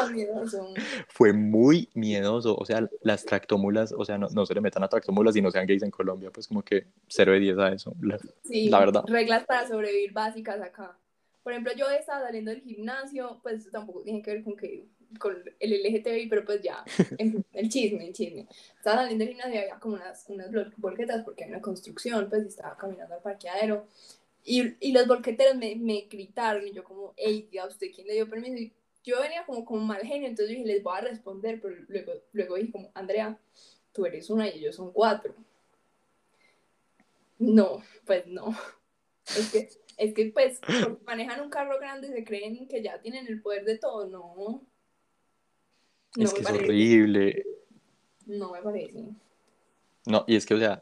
Fue 1.08 1.34
muy 1.34 1.90
miedoso, 1.96 2.56
o 2.56 2.66
sea, 2.66 2.88
las 3.02 3.26
tractomulas, 3.26 3.92
o 3.98 4.06
sea, 4.06 4.18
no, 4.18 4.28
no 4.30 4.46
se 4.46 4.54
le 4.54 4.62
metan 4.62 4.84
a 4.84 4.88
tractomulas 4.88 5.36
y 5.36 5.42
no 5.42 5.50
sean 5.52 5.66
gays 5.66 5.82
en 5.84 5.92
Colombia, 5.92 6.30
pues 6.32 6.48
como 6.48 6.62
que 6.64 6.86
0 7.08 7.32
de 7.34 7.40
10 7.40 7.58
a 7.58 7.70
eso. 7.74 7.94
La- 8.02 8.20
Sí, 8.44 8.70
La 8.70 8.80
verdad. 8.80 9.04
reglas 9.08 9.46
para 9.46 9.68
sobrevivir 9.68 10.12
básicas 10.12 10.60
acá. 10.62 10.96
Por 11.50 11.54
ejemplo, 11.54 11.74
yo 11.74 11.90
estaba 11.90 12.28
saliendo 12.28 12.52
del 12.52 12.62
gimnasio, 12.62 13.40
pues 13.42 13.62
eso 13.62 13.72
tampoco 13.72 14.04
tiene 14.04 14.22
que 14.22 14.34
ver 14.34 14.44
con 14.44 14.56
que 14.56 14.86
con 15.18 15.36
el 15.60 15.74
LGTBI, 15.82 16.30
pero 16.30 16.46
pues 16.46 16.62
ya, 16.62 16.86
en 17.18 17.44
el 17.54 17.70
chisme, 17.70 18.06
el 18.06 18.14
chisme. 18.14 18.46
Estaba 18.78 18.98
saliendo 18.98 19.26
del 19.26 19.34
gimnasio 19.34 19.56
y 19.56 19.58
había 19.64 19.80
como 19.80 19.96
unas, 19.96 20.26
unas 20.30 20.52
volquetas 20.78 21.24
porque 21.24 21.46
hay 21.46 21.50
una 21.50 21.60
construcción, 21.60 22.30
pues 22.30 22.46
y 22.46 22.50
estaba 22.50 22.78
caminando 22.78 23.16
al 23.16 23.24
parqueadero. 23.24 23.88
Y, 24.44 24.76
y 24.80 24.92
los 24.92 25.08
volqueteros 25.08 25.56
me, 25.56 25.76
me 25.76 26.02
gritaron 26.02 26.68
y 26.68 26.72
yo 26.72 26.84
como, 26.84 27.16
hey, 27.18 27.50
¿a 27.60 27.66
usted 27.66 27.88
quién 27.96 28.06
le 28.06 28.14
dio 28.14 28.30
permiso? 28.30 28.56
Y 28.56 28.72
yo 29.04 29.20
venía 29.20 29.44
como 29.44 29.66
con 29.66 29.88
mal 29.88 30.04
genio, 30.04 30.28
entonces 30.28 30.50
yo 30.50 30.60
dije, 30.60 30.68
les 30.72 30.84
voy 30.84 31.00
a 31.00 31.02
responder, 31.02 31.60
pero 31.60 31.74
luego, 31.88 32.12
luego 32.32 32.56
dije 32.58 32.72
como, 32.72 32.92
Andrea, 32.94 33.40
tú 33.92 34.06
eres 34.06 34.30
una 34.30 34.48
y 34.48 34.60
ellos 34.60 34.76
son 34.76 34.94
cuatro. 34.94 35.34
No, 37.40 37.82
pues 38.06 38.28
no. 38.28 38.56
Es 39.38 39.52
que, 39.52 39.70
es 40.00 40.14
que 40.14 40.32
pues, 40.34 40.60
porque 40.60 40.98
manejan 41.06 41.42
un 41.42 41.50
carro 41.50 41.78
grande 41.80 42.08
y 42.08 42.12
se 42.12 42.24
creen 42.24 42.68
que 42.68 42.82
ya 42.82 43.00
tienen 43.02 43.28
el 43.28 43.42
poder 43.42 43.66
de 43.66 43.78
todo, 43.78 44.08
no. 44.08 44.64
No 46.16 46.24
es 46.24 46.34
que 46.34 46.42
es 46.42 46.50
horrible. 46.50 47.46
No 48.26 48.52
me 48.52 48.62
parece. 48.62 49.06
No, 50.06 50.24
y 50.26 50.36
es 50.36 50.46
que, 50.46 50.56
o 50.56 50.60
sea, 50.60 50.82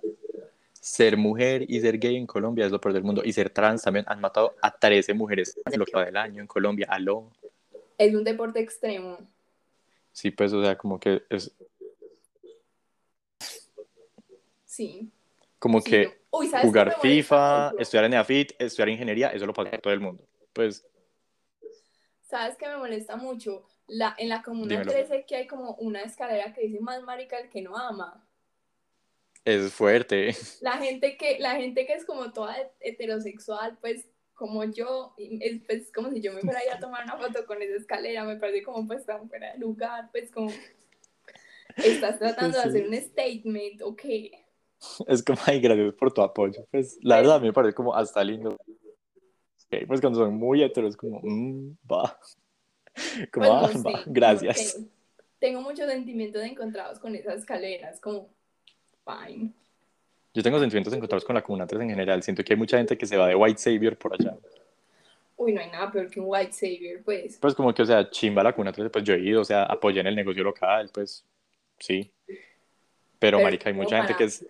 ser 0.74 1.18
mujer 1.18 1.66
y 1.68 1.82
ser 1.82 1.98
gay 1.98 2.16
en 2.16 2.28
Colombia 2.28 2.66
es 2.66 2.72
lo 2.72 2.80
peor 2.80 2.94
del 2.94 3.04
mundo. 3.04 3.22
Y 3.26 3.34
ser 3.34 3.50
trans 3.50 3.82
también 3.82 4.06
han 4.08 4.22
matado 4.22 4.56
a 4.62 4.78
13 4.78 5.14
mujeres 5.14 5.60
en 5.66 5.80
lo 5.80 5.86
que 5.86 5.94
va 5.94 6.06
del 6.06 6.16
año 6.16 6.42
en 6.42 6.48
Colombia. 6.48 6.88
Aló. 6.90 7.30
Es 7.98 8.16
un 8.16 8.24
deporte 8.24 8.60
extremo. 8.60 9.18
Sí, 10.14 10.32
pues, 10.32 10.54
o 10.54 10.64
sea, 10.64 10.78
como 10.78 11.00
que 11.00 11.24
es 11.30 11.52
Sí. 14.78 15.10
Como 15.60 15.82
sí, 15.82 15.92
que 15.92 16.06
no. 16.06 16.12
Uy, 16.32 16.48
¿sabes 16.48 16.64
qué 16.64 16.68
jugar 16.68 16.96
FIFA, 17.02 17.74
estudiar 17.80 18.06
en 18.06 18.14
EAFIT, 18.14 18.52
estudiar 18.60 18.90
ingeniería, 18.90 19.30
eso 19.30 19.46
lo 19.46 19.54
paga 19.54 19.78
todo 19.78 19.94
el 19.94 20.00
mundo. 20.00 20.28
Pues, 20.54 20.86
¿Sabes 22.28 22.58
qué 22.58 22.68
me 22.68 22.78
molesta 22.78 23.16
mucho? 23.16 23.66
La, 23.88 24.14
en 24.18 24.28
la 24.28 24.42
comuna 24.42 24.72
Dímelo. 24.72 24.92
13 24.92 25.26
que 25.26 25.38
hay 25.38 25.48
como 25.48 25.76
una 25.76 26.02
escalera 26.02 26.54
que 26.54 26.62
dice 26.62 26.82
más 26.82 27.02
marica 27.04 27.40
el 27.40 27.50
que 27.50 27.62
no 27.62 27.78
ama. 27.78 28.28
es 29.46 29.74
fuerte. 29.74 30.36
La 30.62 30.74
gente 30.74 31.16
que, 31.16 31.40
la 31.40 31.56
gente 31.56 31.86
que 31.86 31.94
es 31.94 32.06
como 32.06 32.34
toda 32.34 32.56
heterosexual, 32.82 33.78
pues 33.80 34.10
como 34.34 34.66
yo, 34.66 35.16
es 35.18 35.62
pues, 35.66 35.92
como 35.94 36.12
si 36.12 36.22
yo 36.22 36.34
me 36.34 36.42
fuera 36.42 36.60
a 36.74 36.80
tomar 36.82 37.06
una 37.06 37.18
foto 37.18 37.46
con 37.46 37.62
esa 37.62 37.78
escalera, 37.78 38.26
me 38.26 38.36
parece 38.36 38.62
como 38.62 38.86
pues 38.86 39.06
tan 39.06 39.30
fuera 39.30 39.54
de 39.54 39.60
lugar, 39.60 40.10
pues 40.12 40.30
como 40.30 40.52
estás 41.78 42.20
tratando 42.20 42.58
de 42.58 42.64
hacer 42.64 42.88
un 42.88 42.96
statement, 42.96 43.82
ok. 43.84 44.04
Es 45.08 45.24
como, 45.24 45.40
ay, 45.46 45.60
gracias 45.60 45.94
por 45.94 46.14
tu 46.14 46.22
apoyo. 46.22 46.66
Pues, 46.72 46.98
la 47.02 47.18
verdad, 47.18 47.38
a 47.38 47.40
mí 47.40 47.48
me 47.48 47.54
parece 47.54 47.74
como 47.74 47.96
hasta 47.96 48.24
lindo. 48.24 48.52
Ok, 48.52 49.86
Pues 49.88 50.02
cuando 50.02 50.20
son 50.20 50.36
muy 50.36 50.64
heteros, 50.64 50.96
como, 50.96 51.20
mm, 51.22 51.78
va. 51.92 52.18
Como, 53.32 53.62
Pues, 53.62 53.76
ah, 53.76 53.82
va, 53.86 54.04
gracias. 54.08 54.80
Tengo 55.38 55.62
muchos 55.62 55.88
sentimientos 55.88 56.42
encontrados 56.44 56.98
con 56.98 57.14
esas 57.14 57.36
escaleras, 57.36 58.00
como, 58.00 58.28
fine. 59.06 59.54
Yo 60.34 60.42
tengo 60.42 60.60
sentimientos 60.60 60.94
encontrados 60.94 61.24
con 61.24 61.36
la 61.36 61.44
Comuna 61.44 61.68
3 61.68 61.82
en 61.82 61.90
general. 61.90 62.24
Siento 62.24 62.44
que 62.44 62.54
hay 62.54 62.58
mucha 62.60 62.78
gente 62.78 62.98
que 62.98 63.06
se 63.06 63.18
va 63.18 63.28
de 63.28 63.36
White 63.36 63.60
Savior 63.60 63.96
por 63.98 64.14
allá. 64.14 64.36
Uy, 65.36 65.54
no 65.54 65.62
hay 65.62 65.70
nada 65.70 65.92
peor 65.92 66.10
que 66.10 66.20
un 66.20 66.26
white 66.28 66.52
savior, 66.52 67.02
pues. 67.06 67.38
Pues 67.40 67.54
como 67.54 67.72
que, 67.74 67.84
o 67.84 67.86
sea, 67.86 68.10
chimba 68.10 68.42
la 68.42 68.54
Comuna 68.54 68.72
13, 68.72 68.90
pues 68.90 69.04
yo 69.04 69.14
he 69.14 69.20
ido, 69.20 69.42
o 69.42 69.46
sea, 69.46 69.64
apoyé 69.64 70.02
en 70.02 70.08
el 70.08 70.16
negocio 70.16 70.44
local, 70.44 70.90
pues 70.92 71.24
sí. 71.78 72.12
Pero, 73.20 73.38
Pero 73.38 73.44
marica, 73.44 73.70
hay 73.70 73.76
mucha 73.76 73.98
gente 73.98 74.16
que 74.16 74.24
es... 74.26 74.46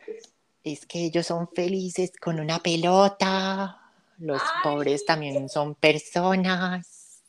Es 0.64 0.86
que 0.86 1.06
ellos 1.06 1.26
son 1.26 1.48
felices 1.48 2.12
con 2.20 2.40
una 2.40 2.60
pelota. 2.60 3.80
Los 4.20 4.42
Ay. 4.42 4.48
pobres 4.64 5.06
también 5.06 5.48
son 5.48 5.76
personas. 5.76 7.24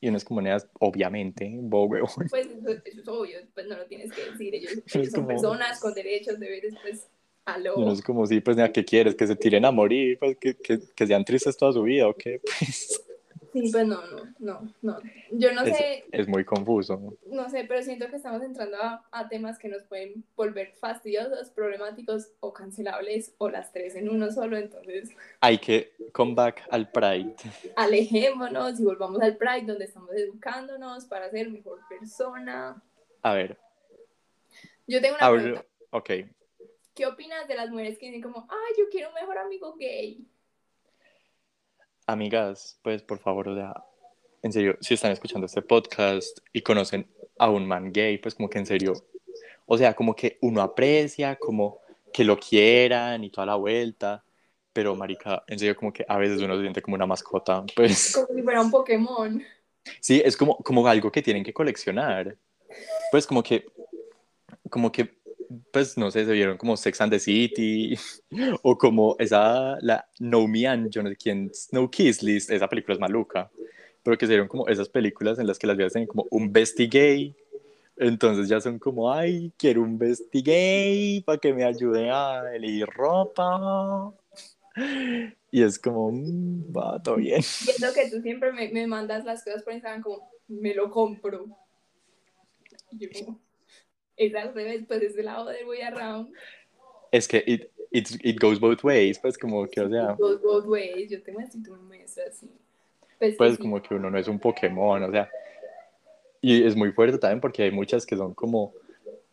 Y 0.00 0.08
unas 0.08 0.22
comunidades, 0.24 0.66
obviamente, 0.80 1.50
bo. 1.62 1.88
Pues 1.88 2.46
eso, 2.46 2.70
eso 2.84 3.00
es 3.00 3.08
obvio, 3.08 3.38
pues 3.54 3.66
no 3.66 3.76
lo 3.76 3.86
tienes 3.86 4.12
que 4.12 4.30
decir. 4.30 4.54
Ellos, 4.54 4.82
son 4.86 5.06
como- 5.12 5.28
personas 5.28 5.80
con 5.80 5.94
derechos, 5.94 6.38
deberes, 6.38 6.74
pues, 6.82 7.06
aló. 7.46 7.74
Y 7.78 7.84
no 7.86 7.92
es 7.92 8.02
como, 8.02 8.26
sí, 8.26 8.40
pues, 8.40 8.56
nada, 8.58 8.70
¿qué 8.70 8.84
quieres? 8.84 9.14
¿Que 9.14 9.26
se 9.26 9.36
tiren 9.36 9.64
a 9.64 9.70
morir? 9.70 10.18
Pues, 10.18 10.36
que, 10.36 10.54
que, 10.54 10.78
que 10.94 11.06
sean 11.06 11.24
tristes 11.24 11.56
toda 11.56 11.72
su 11.72 11.82
vida, 11.82 12.06
¿o 12.06 12.14
qué? 12.14 12.40
Pues, 12.58 13.02
Sí, 13.54 13.70
pues 13.70 13.86
no, 13.86 14.02
no, 14.08 14.34
no, 14.40 14.74
no. 14.82 14.98
Yo 15.30 15.52
no 15.52 15.62
Es- 15.62 15.76
sé, 15.76 16.04
es 16.10 16.26
muy 16.26 16.44
confuso. 16.44 17.16
no 17.26 17.48
sé, 17.48 17.64
pero 17.68 17.82
siento 17.82 18.08
que 18.10 18.16
estamos 18.16 18.42
entrando 18.42 18.76
a, 18.82 19.06
a 19.12 19.28
temas 19.28 19.58
que 19.60 19.68
nos 19.68 19.84
pueden 19.84 20.24
volver 20.36 20.72
fastidiosos, 20.72 21.50
problemáticos 21.50 22.32
o 22.40 22.52
cancelables, 22.52 23.32
o 23.38 23.48
las 23.48 23.72
tres 23.72 23.94
en 23.94 24.08
uno 24.08 24.30
solo. 24.32 24.56
Entonces, 24.56 25.10
Hay 25.40 25.58
que 25.58 25.92
come 26.12 26.34
back 26.34 26.66
al 26.70 26.90
Pride. 26.90 27.34
alejémonos 27.76 28.80
y 28.80 28.84
volvamos 28.84 29.22
al 29.22 29.36
Pride, 29.36 29.62
donde 29.66 29.84
estamos 29.84 30.10
educándonos 30.12 31.04
para 31.06 31.30
ser 31.30 31.48
mejor 31.48 31.78
persona. 31.88 32.82
A 33.22 33.34
ver, 33.34 33.56
Yo 34.88 35.00
tengo 35.00 35.14
una 35.14 35.26
hablo... 35.26 35.40
pregunta. 35.42 35.66
Ok, 35.90 36.10
¿Qué 36.92 37.06
opinas 37.06 37.46
de 37.48 37.54
las 37.54 37.70
mujeres 37.70 37.98
que 37.98 38.06
dicen 38.06 38.20
como, 38.22 38.48
ay, 38.50 38.74
yo 38.78 38.84
quiero 38.90 39.08
un 39.10 39.14
mejor 39.14 39.38
amigo 39.38 39.74
gay? 39.78 40.26
Amigas, 42.06 42.78
pues, 42.82 43.02
por 43.02 43.18
favor, 43.18 43.48
o 43.48 43.54
sea, 43.54 43.74
en 44.42 44.52
serio, 44.52 44.76
si 44.80 44.94
están 44.94 45.12
escuchando 45.12 45.46
este 45.46 45.62
podcast 45.62 46.38
y 46.52 46.62
conocen 46.62 47.06
a 47.38 47.48
un 47.50 47.66
man 47.66 47.92
gay, 47.92 48.18
pues, 48.18 48.34
como 48.34 48.48
que 48.48 48.58
en 48.58 48.66
serio, 48.66 48.94
o 49.66 49.78
sea, 49.78 49.94
como 49.94 50.14
que 50.14 50.38
uno 50.42 50.60
aprecia, 50.62 51.36
como 51.36 51.80
que 52.12 52.24
lo 52.24 52.38
quieran 52.38 53.24
y 53.24 53.30
toda 53.30 53.46
la 53.46 53.56
vuelta, 53.56 54.24
pero, 54.72 54.94
marica, 54.94 55.44
en 55.46 55.58
serio, 55.58 55.76
como 55.76 55.92
que 55.92 56.04
a 56.08 56.18
veces 56.18 56.40
uno 56.40 56.56
se 56.56 56.62
siente 56.62 56.82
como 56.82 56.96
una 56.96 57.06
mascota, 57.06 57.64
pues... 57.74 58.12
Como 58.14 58.26
si 58.34 58.42
fuera 58.42 58.60
un 58.60 58.70
Pokémon. 58.70 59.42
Sí, 60.00 60.22
es 60.24 60.36
como, 60.36 60.56
como 60.58 60.86
algo 60.86 61.12
que 61.12 61.22
tienen 61.22 61.44
que 61.44 61.52
coleccionar. 61.52 62.36
Pues 63.10 63.26
como 63.26 63.42
que, 63.42 63.66
como 64.70 64.90
que 64.90 65.18
pues 65.72 65.96
no 65.98 66.10
sé, 66.10 66.24
se 66.24 66.32
vieron 66.32 66.56
como 66.56 66.76
Sex 66.76 67.00
and 67.00 67.12
the 67.12 67.18
City 67.18 67.94
o 68.62 68.76
como 68.78 69.16
esa, 69.18 69.76
la 69.80 70.06
No 70.18 70.46
Me 70.46 70.66
and 70.66 70.90
yo 70.90 71.02
no 71.02 71.08
sé 71.08 71.16
quién, 71.16 71.50
No 71.72 71.90
Kiss 71.90 72.22
List, 72.22 72.50
esa 72.50 72.68
película 72.68 72.94
es 72.94 73.00
maluca, 73.00 73.50
pero 74.02 74.16
que 74.18 74.26
se 74.26 74.32
vieron 74.32 74.48
como 74.48 74.68
esas 74.68 74.88
películas 74.88 75.38
en 75.38 75.46
las 75.46 75.58
que 75.58 75.66
las 75.66 75.76
viejas 75.76 75.92
tienen 75.92 76.08
como 76.08 76.26
un 76.30 76.52
bestie 76.52 76.88
gay, 76.88 77.34
entonces 77.96 78.48
ya 78.48 78.60
son 78.60 78.78
como, 78.78 79.12
ay, 79.12 79.52
quiero 79.56 79.82
un 79.82 79.98
bestie 79.98 80.42
gay 80.42 81.20
para 81.22 81.38
que 81.38 81.52
me 81.52 81.64
ayude 81.64 82.10
a 82.10 82.54
elegir 82.54 82.86
ropa. 82.86 84.12
Y 85.54 85.62
es 85.62 85.78
como, 85.78 86.10
"Mm, 86.10 86.76
va, 86.76 87.00
todo 87.00 87.14
bien. 87.14 87.40
Lo 87.80 87.92
que 87.92 88.10
tú 88.10 88.20
siempre 88.20 88.52
me, 88.52 88.70
me 88.70 88.88
mandas 88.88 89.24
las 89.24 89.44
cosas 89.44 89.62
por 89.62 89.72
Instagram 89.72 90.02
como, 90.02 90.28
me 90.48 90.74
lo 90.74 90.90
compro. 90.90 91.46
Yo 92.90 93.08
es 94.16 94.34
al 94.34 94.54
revés, 94.54 94.84
pues 94.86 95.02
es 95.02 95.16
del 95.16 95.26
lado 95.26 95.46
del 95.46 95.66
way 95.66 95.80
around. 95.82 96.32
Es 97.10 97.28
que 97.28 97.42
it, 97.46 97.70
it, 97.90 98.08
it 98.22 98.40
goes 98.40 98.58
both 98.58 98.82
ways, 98.84 99.18
pues 99.18 99.38
como 99.38 99.66
que, 99.66 99.80
o 99.80 99.88
sea, 99.88 100.12
Both, 100.14 100.42
both 100.42 100.66
ways, 100.66 101.10
yo 101.10 101.22
te 101.22 101.32
muestro 101.32 101.60
y 101.60 101.62
tú 101.62 101.72
me 101.72 101.96
muestras, 101.96 102.36
sí. 102.36 102.50
Pues, 103.18 103.36
pues 103.36 103.56
sí, 103.56 103.62
como 103.62 103.80
que 103.80 103.94
uno 103.94 104.10
no 104.10 104.18
es 104.18 104.28
un 104.28 104.38
Pokémon, 104.38 105.02
o 105.02 105.10
sea, 105.10 105.30
y 106.40 106.62
es 106.62 106.76
muy 106.76 106.92
fuerte 106.92 107.18
también 107.18 107.40
porque 107.40 107.62
hay 107.62 107.70
muchas 107.70 108.04
que 108.04 108.16
son 108.16 108.34
como, 108.34 108.74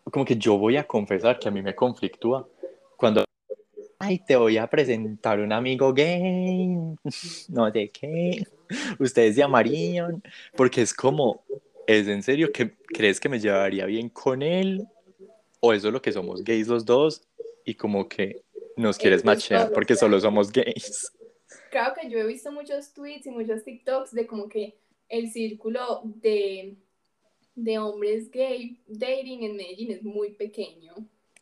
como 0.05 0.23
que 0.23 0.37
yo 0.37 0.57
voy 0.57 0.77
a 0.77 0.85
confesar 0.85 1.39
que 1.39 1.49
a 1.49 1.51
mí 1.51 1.61
me 1.61 1.75
conflictúa 1.75 2.47
cuando, 2.95 3.25
ay, 3.99 4.19
te 4.19 4.35
voy 4.35 4.57
a 4.57 4.67
presentar 4.67 5.39
un 5.39 5.51
amigo 5.51 5.93
gay, 5.93 6.69
no 7.49 7.71
sé 7.71 7.89
qué, 7.89 8.43
ustedes 8.99 9.35
se 9.35 9.43
amarían, 9.43 10.21
porque 10.55 10.83
es 10.83 10.93
como, 10.93 11.43
¿es 11.87 12.07
en 12.07 12.23
serio 12.23 12.51
que 12.51 12.75
crees 12.87 13.19
que 13.19 13.29
me 13.29 13.39
llevaría 13.39 13.85
bien 13.85 14.09
con 14.09 14.41
él? 14.41 14.87
¿O 15.59 15.73
eso 15.73 15.87
es 15.87 15.93
lo 15.93 16.01
que 16.01 16.11
somos 16.11 16.43
gays 16.43 16.67
los 16.67 16.85
dos? 16.85 17.21
Y 17.65 17.75
como 17.75 18.07
que 18.07 18.43
nos 18.77 18.97
quieres 18.97 19.23
machear 19.23 19.71
porque 19.71 19.95
solo 19.95 20.19
somos 20.19 20.51
gays. 20.51 21.11
Claro 21.69 21.93
que 21.99 22.09
yo 22.09 22.17
he 22.19 22.25
visto 22.25 22.51
muchos 22.51 22.93
tweets 22.93 23.27
y 23.27 23.31
muchos 23.31 23.63
TikToks 23.63 24.11
de 24.11 24.25
como 24.27 24.49
que 24.49 24.77
el 25.09 25.29
círculo 25.31 26.01
de, 26.03 26.75
de 27.55 27.77
hombres 27.79 28.31
gay 28.31 28.81
dating 28.87 29.43
en 29.43 29.55
Medellín 29.55 29.91
es 29.91 30.03
muy 30.03 30.31
pequeño. 30.31 30.95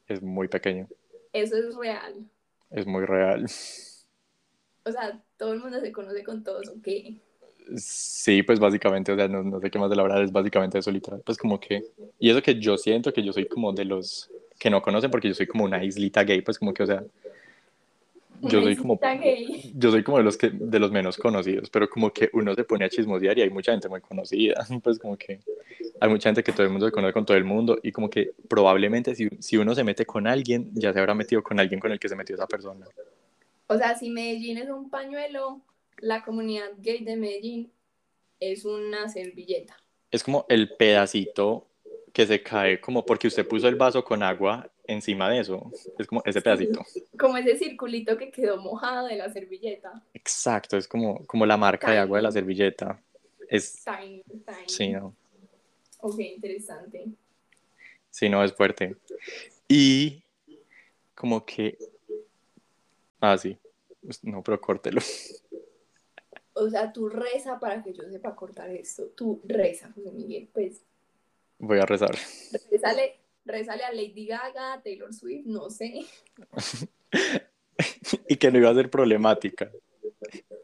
Es 0.08 0.22
muy 0.22 0.48
pequeño, 0.48 0.88
Eso 1.34 1.56
es 1.56 1.76
real. 1.76 2.28
es 2.72 2.86
muy 2.88 3.06
real. 3.06 3.46
O 4.86 4.92
sea, 4.92 5.24
todo 5.38 5.54
el 5.54 5.60
mundo 5.60 5.80
se 5.80 5.92
conoce 5.92 6.24
con 6.24 6.44
todos, 6.44 6.68
¿ok? 6.70 6.88
Sí, 7.78 8.44
pues 8.44 8.60
básicamente, 8.60 9.12
o 9.12 9.16
sea, 9.16 9.28
no, 9.28 9.44
no 9.44 9.60
sé 9.60 9.70
qué 9.70 9.80
más 9.80 9.90
de 9.90 9.96
la 9.96 10.04
verdad, 10.04 10.24
es 10.24 10.32
básicamente 10.32 10.78
eso 10.80 10.92
literal, 10.92 11.22
pues 11.26 11.38
como 11.38 11.60
que, 11.60 11.84
y 12.20 12.30
eso 12.30 12.42
que 12.42 12.60
yo 12.60 12.78
siento 12.78 13.14
que 13.14 13.24
yo 13.24 13.34
soy 13.34 13.46
como 13.48 13.74
de 13.74 13.86
los 13.86 14.30
que 14.58 14.70
no 14.70 14.82
conocen 14.82 15.10
porque 15.10 15.30
yo 15.30 15.34
soy 15.34 15.48
como 15.48 15.64
una 15.64 15.84
islita 15.84 16.24
gay, 16.24 16.42
pues 16.42 16.60
como 16.60 16.74
que, 16.74 16.84
o 16.84 16.86
sea, 16.86 17.04
yo 18.42 18.62
soy 18.62 18.76
como, 18.76 18.98
gay. 18.98 19.74
yo 19.76 19.92
soy 19.92 20.04
como 20.04 20.18
de 20.18 20.24
los 20.24 20.38
que, 20.38 20.50
de 20.50 20.80
los 20.80 20.92
menos 20.92 21.18
conocidos, 21.18 21.70
pero 21.70 21.90
como 21.90 22.12
que 22.12 22.30
uno 22.34 22.56
se 22.56 22.64
pone 22.64 22.86
a 22.86 22.90
chismosear 22.90 23.38
y 23.38 23.42
hay 23.42 23.50
mucha 23.50 23.72
gente 23.72 23.90
muy 23.90 24.02
conocida, 24.02 24.66
pues 24.84 25.00
como 25.00 25.18
que 25.18 25.40
hay 26.00 26.10
mucha 26.10 26.30
gente 26.30 26.44
que 26.44 26.52
todo 26.52 26.64
el 26.64 26.72
mundo 26.72 26.86
se 26.86 26.92
conoce 26.92 27.14
con 27.14 27.26
todo 27.26 27.38
el 27.38 27.44
mundo 27.44 27.80
y 27.84 27.92
como 27.92 28.10
que 28.10 28.32
probablemente 28.48 29.16
si, 29.16 29.30
si 29.40 29.58
uno 29.58 29.76
se 29.76 29.84
mete 29.84 30.06
con 30.06 30.28
alguien, 30.28 30.72
ya 30.74 30.94
se 30.94 31.00
habrá 31.00 31.14
metido 31.14 31.44
con 31.44 31.60
alguien 31.60 31.80
con 31.80 31.92
el 31.92 32.00
que 32.00 32.10
se 32.10 32.16
metió 32.16 32.36
esa 32.36 32.48
persona. 32.48 32.86
O 33.68 33.78
sea, 33.78 33.96
si 33.96 34.10
Medellín 34.10 34.58
es 34.58 34.70
un 34.70 34.90
pañuelo, 34.90 35.62
la 36.02 36.24
comunidad 36.24 36.72
gay 36.78 37.04
de 37.04 37.16
Medellín 37.16 37.72
es 38.40 38.66
una 38.66 39.10
servilleta. 39.10 39.78
Es 40.12 40.24
como 40.24 40.46
el 40.50 40.76
pedacito 40.76 41.68
que 42.14 42.26
se 42.26 42.42
cae 42.42 42.82
como 42.82 43.06
porque 43.06 43.28
usted 43.28 43.48
puso 43.48 43.68
el 43.68 43.76
vaso 43.76 44.04
con 44.04 44.24
agua 44.24 44.70
encima 44.86 45.30
de 45.30 45.40
eso. 45.40 45.72
Es 45.98 46.08
como 46.08 46.22
ese 46.26 46.42
pedacito. 46.42 46.84
Como 47.18 47.38
ese 47.38 47.58
circulito 47.58 48.18
que 48.18 48.32
quedó 48.32 48.58
mojado 48.58 49.08
de 49.08 49.16
la 49.16 49.32
servilleta. 49.32 50.04
Exacto, 50.14 50.78
es 50.78 50.88
como, 50.88 51.26
como 51.28 51.46
la 51.46 51.58
marca 51.58 51.92
de 51.92 52.00
agua 52.00 52.18
de 52.18 52.24
la 52.24 52.32
servilleta. 52.32 53.02
Es, 53.48 53.84
tiny. 53.84 54.24
sí, 54.68 54.90
no, 54.90 55.16
Ok, 56.02 56.20
interesante. 56.20 57.06
sí, 58.10 58.30
no, 58.30 58.44
es 58.44 58.54
fuerte. 58.54 58.96
Y 59.68 60.24
como 61.14 61.46
que, 61.46 61.78
ah, 63.20 63.38
sí, 63.38 63.58
no, 64.24 64.42
pero 64.42 64.60
córtelo. 64.62 65.02
O 66.60 66.70
sea, 66.70 66.92
tú 66.92 67.08
reza 67.08 67.58
para 67.58 67.82
que 67.82 67.94
yo 67.94 68.04
sepa 68.10 68.36
cortar 68.36 68.70
esto. 68.70 69.08
Tú 69.16 69.42
reza, 69.46 69.92
José 69.96 70.12
Miguel. 70.12 70.50
Pues, 70.52 70.84
Voy 71.58 71.80
a 71.80 71.86
rezar. 71.86 72.16
rezale, 72.70 73.20
rezale 73.46 73.84
a 73.84 73.94
Lady 73.94 74.26
Gaga, 74.26 74.82
Taylor 74.84 75.14
Swift, 75.14 75.46
no 75.46 75.70
sé. 75.70 76.06
Y 78.28 78.36
que 78.36 78.52
no 78.52 78.58
iba 78.60 78.70
a 78.70 78.76
ser 78.76 78.90
problemática. 78.90 79.72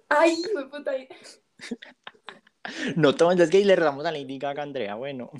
Ay, 0.10 0.36
fue 0.52 0.70
puta. 0.70 0.92
No 2.98 3.16
todos 3.16 3.38
los 3.38 3.50
gays 3.50 3.66
le 3.66 3.76
rezamos 3.78 4.06
a 4.06 4.12
Lady 4.12 4.38
Gaga, 4.38 4.64
Andrea, 4.64 4.96
bueno. 4.96 5.32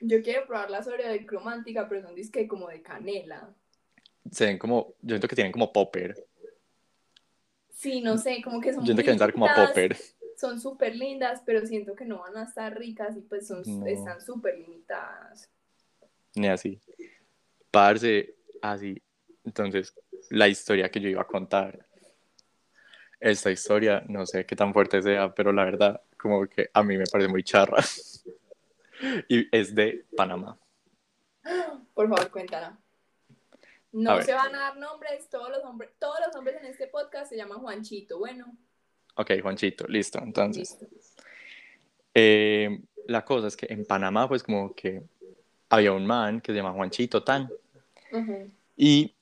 Yo 0.00 0.22
quiero 0.22 0.46
probar 0.46 0.70
la 0.70 0.78
Oreo 0.78 1.10
de 1.10 1.26
cromántica, 1.26 1.86
pero 1.86 2.00
son 2.00 2.14
disque 2.14 2.48
como 2.48 2.68
de 2.68 2.80
canela. 2.80 3.54
Se 4.30 4.46
ven 4.46 4.58
como, 4.58 4.94
yo 5.02 5.16
siento 5.16 5.28
que 5.28 5.34
tienen 5.34 5.52
como 5.52 5.70
popper. 5.70 6.14
Sí, 7.84 8.00
no 8.00 8.16
sé, 8.16 8.40
como 8.42 8.62
que 8.62 8.72
son 8.72 8.82
Yo 8.82 8.96
que 8.96 9.10
estar 9.10 9.30
como 9.30 9.44
lindas, 9.44 9.68
popper. 9.68 9.94
Son 10.38 10.58
súper 10.58 10.96
lindas, 10.96 11.42
pero 11.44 11.66
siento 11.66 11.94
que 11.94 12.06
no 12.06 12.20
van 12.20 12.34
a 12.38 12.44
estar 12.44 12.74
ricas 12.78 13.14
y 13.14 13.20
pues 13.20 13.46
son, 13.46 13.62
No. 13.66 13.86
están 13.86 14.22
súper 14.22 14.58
limitadas. 14.58 15.50
Ni 16.34 16.48
así. 16.48 16.80
Parce, 17.70 18.36
así. 18.62 19.02
Entonces, 19.44 19.92
la 20.30 20.48
historia 20.48 20.90
que 20.90 20.98
yo 20.98 21.10
iba 21.10 21.20
a 21.20 21.26
contar. 21.26 21.86
Esta 23.20 23.50
historia, 23.50 24.02
no 24.08 24.24
sé 24.24 24.46
qué 24.46 24.56
tan 24.56 24.72
fuerte 24.72 25.02
sea, 25.02 25.34
pero 25.34 25.52
la 25.52 25.66
verdad, 25.66 26.00
como 26.16 26.46
que 26.46 26.70
a 26.72 26.82
mí 26.82 26.96
me 26.96 27.04
parece 27.04 27.28
muy 27.28 27.42
charra. 27.44 27.84
Y 29.28 29.46
es 29.54 29.74
de 29.74 30.06
Panamá. 30.16 30.56
Por 31.92 32.08
favor, 32.08 32.30
cuéntala. 32.30 32.78
A 33.94 33.96
No 33.96 34.16
ver. 34.16 34.24
se 34.24 34.32
van 34.34 34.54
a 34.54 34.58
dar 34.58 34.76
nombres, 34.76 35.28
todos 35.30 35.48
los 35.50 35.62
hombres, 35.64 35.90
todos 35.98 36.16
los 36.26 36.34
hombres 36.36 36.56
en 36.60 36.66
este 36.66 36.86
podcast 36.88 37.30
se 37.30 37.36
llaman 37.36 37.60
Juanchito. 37.60 38.18
Bueno, 38.18 38.56
Ok, 39.16 39.30
Juanchito, 39.42 39.86
listo. 39.86 40.18
Entonces, 40.20 40.76
listo. 40.90 41.22
eh, 42.14 42.80
la 43.06 43.24
cosa 43.24 43.46
es 43.48 43.56
que 43.56 43.66
en 43.72 43.84
Panamá, 43.84 44.26
pues 44.28 44.42
como 44.42 44.74
que 44.74 45.02
había 45.68 45.92
un 45.92 46.04
man 46.06 46.40
que 46.40 46.52
se 46.52 46.56
llama 46.56 46.72
Juanchito 46.72 47.22
Tan. 47.22 47.48
Y 48.76 49.14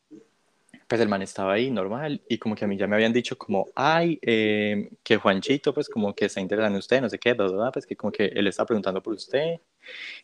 pues 0.88 1.00
el 1.00 1.08
man 1.08 1.22
estaba 1.22 1.54
ahí 1.54 1.70
normal 1.70 2.20
y 2.28 2.38
como 2.38 2.54
que 2.54 2.64
a 2.66 2.68
mí 2.68 2.76
ya 2.76 2.86
me 2.86 2.96
habían 2.96 3.12
dicho 3.14 3.36
como, 3.38 3.68
ay, 3.74 4.18
eh, 4.22 4.90
que 5.02 5.16
Juanchito 5.16 5.72
pues 5.72 5.88
como 5.88 6.14
que 6.14 6.26
está 6.26 6.40
interesado 6.40 6.70
en 6.74 6.78
usted, 6.78 7.00
no 7.00 7.08
sé 7.08 7.18
qué, 7.18 7.32
bla, 7.32 7.70
pues 7.72 7.86
que 7.86 7.96
como 7.96 8.12
que 8.12 8.26
él 8.26 8.46
está 8.46 8.66
preguntando 8.66 9.02
por 9.02 9.14
usted. 9.14 9.60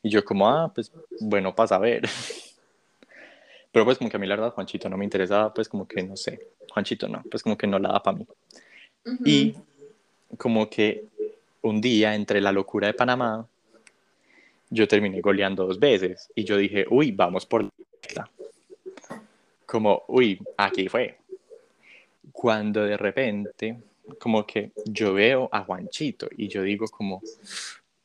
Y 0.03 0.11
yo 0.11 0.23
como, 0.25 0.49
ah, 0.49 0.71
pues 0.75 0.93
bueno, 1.21 1.55
para 1.55 1.69
saber. 1.69 2.03
Pero 3.71 3.85
pues 3.85 3.99
como 3.99 4.11
que 4.11 4.17
a 4.17 4.21
mí 4.21 4.27
la 4.27 4.37
verdad 4.37 4.53
Juanchito 4.53 4.89
no 4.89 4.97
me 4.97 5.05
interesaba, 5.05 5.53
pues 5.53 5.69
como 5.69 5.87
que 5.87 6.03
no 6.03 6.17
sé, 6.17 6.41
Juanchito 6.73 7.07
no, 7.09 7.23
pues 7.31 7.43
como 7.43 7.57
que 7.57 7.67
no 7.67 7.79
la 7.79 7.91
da 7.93 8.03
para 8.03 8.19
mí. 8.19 8.27
Ujú. 9.05 9.23
Y 9.25 9.55
como 10.37 10.69
que 10.69 11.05
un 11.63 11.81
día 11.81 12.15
entre 12.15 12.41
la 12.41 12.53
locura 12.53 12.87
de 12.89 12.95
Panamá, 12.95 13.47
yo 14.71 14.87
terminé 14.89 15.21
goleando 15.21 15.67
dos 15.67 15.79
veces 15.79 16.31
y 16.35 16.45
yo 16.45 16.57
dije, 16.57 16.87
uy, 16.91 17.11
vamos 17.13 17.47
por 17.47 17.69
esta. 18.03 18.31
Como, 19.67 20.03
uy, 20.09 20.41
aquí 20.57 20.89
fue. 20.89 21.19
Cuando 22.33 22.85
de 22.85 22.97
repente, 22.97 23.79
como 24.19 24.47
que 24.47 24.71
yo 24.87 25.13
veo 25.15 25.49
a 25.53 25.63
Juanchito 25.65 26.29
y 26.37 26.49
yo 26.49 26.63
digo 26.63 26.87
como, 26.89 27.23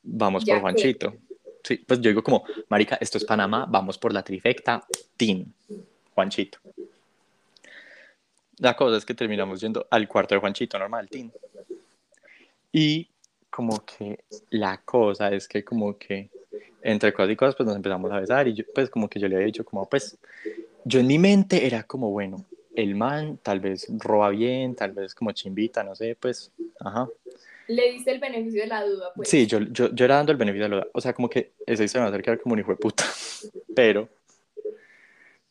vamos 0.03 0.43
Ya 0.45 0.53
por 0.53 0.57
que- 0.57 0.61
Juanchito. 0.61 1.13
Sí, 1.63 1.77
pues 1.77 2.01
yo 2.01 2.09
digo 2.09 2.23
como, 2.23 2.43
marica, 2.69 2.97
esto 2.99 3.17
es 3.17 3.25
Panamá, 3.25 3.65
vamos 3.69 3.97
por 3.97 4.13
la 4.13 4.21
trifecta, 4.21 4.85
Team, 5.15 5.45
Juanchito. 6.13 6.59
La 8.57 8.75
cosa 8.75 8.97
es 8.97 9.05
que 9.05 9.13
terminamos 9.13 9.61
yendo 9.61 9.87
al 9.89 10.07
cuarto 10.07 10.35
de 10.35 10.41
Juanchito, 10.41 10.77
normal, 10.77 11.09
Team. 11.09 11.31
Y 12.71 13.07
como 13.49 13.85
que 13.85 14.23
la 14.49 14.77
cosa 14.77 15.31
es 15.31 15.47
que 15.47 15.63
como 15.63 15.97
que 15.97 16.29
entre 16.81 17.13
cosas 17.13 17.31
y 17.31 17.35
cosas 17.35 17.55
pues 17.55 17.67
nos 17.67 17.75
empezamos 17.75 18.11
a 18.11 18.19
besar 18.19 18.47
y 18.47 18.53
yo 18.53 18.65
pues 18.73 18.89
como 18.89 19.07
que 19.07 19.19
yo 19.19 19.27
le 19.27 19.35
había 19.35 19.45
dicho 19.45 19.63
como 19.63 19.87
pues 19.87 20.17
yo 20.83 20.99
en 20.99 21.07
mi 21.07 21.17
mente 21.17 21.65
era 21.65 21.83
como 21.83 22.09
bueno, 22.09 22.43
el 22.75 22.95
man 22.95 23.39
tal 23.41 23.59
vez 23.59 23.87
roba 23.99 24.29
bien, 24.29 24.75
tal 24.75 24.91
vez 24.91 25.13
como 25.13 25.31
chimbita, 25.31 25.83
no 25.83 25.95
sé, 25.95 26.17
pues, 26.19 26.51
ajá. 26.79 27.07
Le 27.67 27.91
diste 27.91 28.11
el 28.11 28.19
beneficio 28.19 28.61
de 28.61 28.67
la 28.67 28.85
duda, 28.85 29.11
pues. 29.15 29.29
Sí, 29.29 29.47
yo, 29.47 29.59
yo, 29.59 29.93
yo 29.93 30.05
era 30.05 30.15
dando 30.15 30.31
el 30.31 30.37
beneficio 30.37 30.63
de 30.63 30.69
la 30.69 30.75
duda. 30.77 30.87
O 30.93 31.01
sea, 31.01 31.13
como 31.13 31.29
que 31.29 31.53
esa 31.65 31.83
historia 31.83 32.01
me 32.01 32.05
va 32.05 32.07
a 32.07 32.13
hacer 32.15 32.23
quedar 32.23 32.39
como 32.39 32.53
un 32.53 32.59
hijo 32.59 32.71
de 32.71 32.77
puta. 32.77 33.05
Pero, 33.75 34.09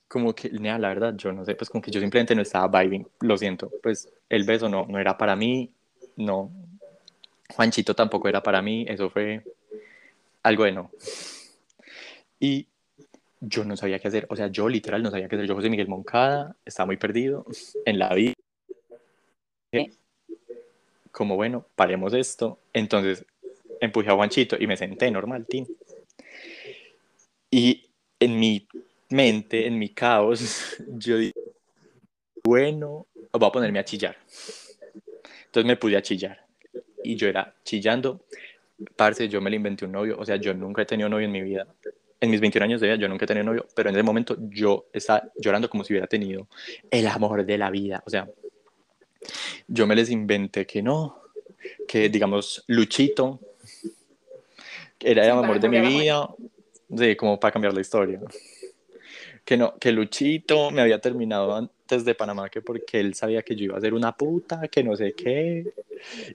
como 0.08 0.34
que, 0.34 0.50
nea, 0.50 0.78
la 0.78 0.88
verdad, 0.88 1.14
yo 1.16 1.32
no 1.32 1.44
sé, 1.44 1.54
pues 1.54 1.70
como 1.70 1.80
que 1.80 1.90
yo 1.90 2.00
simplemente 2.00 2.34
no 2.34 2.42
estaba 2.42 2.82
vibing. 2.82 3.06
Lo 3.20 3.38
siento, 3.38 3.70
pues 3.82 4.12
el 4.28 4.44
beso 4.44 4.68
no, 4.68 4.86
no 4.86 4.98
era 4.98 5.16
para 5.16 5.34
mí, 5.36 5.70
no. 6.16 6.50
Juanchito 7.54 7.94
tampoco 7.94 8.28
era 8.28 8.42
para 8.42 8.60
mí, 8.62 8.84
eso 8.88 9.10
fue 9.10 9.42
algo 10.42 10.64
de 10.64 10.72
no. 10.72 10.90
Y 12.38 12.66
yo 13.40 13.64
no 13.64 13.76
sabía 13.76 13.98
qué 13.98 14.08
hacer. 14.08 14.26
O 14.28 14.36
sea, 14.36 14.48
yo 14.48 14.68
literal 14.68 15.02
no 15.02 15.10
sabía 15.10 15.28
qué 15.28 15.36
hacer. 15.36 15.46
Yo, 15.46 15.54
José 15.54 15.70
Miguel 15.70 15.88
Moncada, 15.88 16.56
estaba 16.64 16.86
muy 16.86 16.96
perdido 16.96 17.46
en 17.84 17.98
la 17.98 18.12
vida. 18.14 18.34
Como 21.22 21.36
bueno, 21.36 21.64
paremos 21.76 22.12
esto. 22.14 22.58
Entonces 22.72 23.24
empujé 23.80 24.10
a 24.10 24.14
Juanchito 24.16 24.56
y 24.58 24.66
me 24.66 24.76
senté 24.76 25.08
normal, 25.08 25.46
Tim. 25.48 25.64
Y 27.48 27.88
en 28.18 28.40
mi 28.40 28.66
mente, 29.08 29.68
en 29.68 29.78
mi 29.78 29.90
caos, 29.90 30.74
yo 30.88 31.18
dije, 31.18 31.32
bueno, 32.42 33.06
voy 33.32 33.48
a 33.48 33.52
ponerme 33.52 33.78
a 33.78 33.84
chillar. 33.84 34.16
Entonces 35.44 35.64
me 35.64 35.76
pude 35.76 35.96
a 35.96 36.02
chillar. 36.02 36.44
Y 37.04 37.14
yo 37.14 37.28
era 37.28 37.54
chillando. 37.62 38.24
Parce, 38.96 39.28
yo 39.28 39.40
me 39.40 39.48
le 39.48 39.54
inventé 39.54 39.84
un 39.84 39.92
novio. 39.92 40.16
O 40.18 40.24
sea, 40.24 40.34
yo 40.34 40.52
nunca 40.54 40.82
he 40.82 40.86
tenido 40.86 41.08
novio 41.08 41.26
en 41.26 41.32
mi 41.32 41.42
vida. 41.42 41.68
En 42.20 42.30
mis 42.30 42.40
21 42.40 42.64
años 42.64 42.80
de 42.80 42.88
vida 42.88 42.96
yo 42.96 43.08
nunca 43.08 43.26
he 43.26 43.28
tenido 43.28 43.44
novio, 43.44 43.64
pero 43.76 43.90
en 43.90 43.94
ese 43.94 44.02
momento 44.02 44.36
yo 44.40 44.86
estaba 44.92 45.22
llorando 45.36 45.70
como 45.70 45.84
si 45.84 45.92
hubiera 45.92 46.08
tenido 46.08 46.48
el 46.90 47.06
amor 47.06 47.46
de 47.46 47.58
la 47.58 47.70
vida. 47.70 48.02
O 48.04 48.10
sea, 48.10 48.28
yo 49.66 49.86
me 49.86 49.94
les 49.94 50.10
inventé 50.10 50.66
que 50.66 50.82
no, 50.82 51.22
que 51.86 52.08
digamos 52.08 52.64
Luchito 52.66 53.40
era 55.00 55.24
el 55.24 55.30
amor 55.30 55.60
de 55.60 55.68
mi 55.68 55.80
vida, 55.80 56.28
sí, 56.96 57.16
como 57.16 57.38
para 57.38 57.52
cambiar 57.52 57.74
la 57.74 57.80
historia. 57.80 58.20
Que 59.44 59.56
no, 59.56 59.76
que 59.78 59.90
Luchito 59.90 60.70
me 60.70 60.82
había 60.82 61.00
terminado 61.00 61.56
antes 61.56 62.04
de 62.04 62.14
Panamá 62.14 62.48
que 62.48 62.62
porque 62.62 63.00
él 63.00 63.14
sabía 63.14 63.42
que 63.42 63.56
yo 63.56 63.64
iba 63.64 63.76
a 63.76 63.80
ser 63.80 63.92
una 63.92 64.16
puta, 64.16 64.68
que 64.68 64.84
no 64.84 64.94
sé 64.96 65.12
qué. 65.14 65.72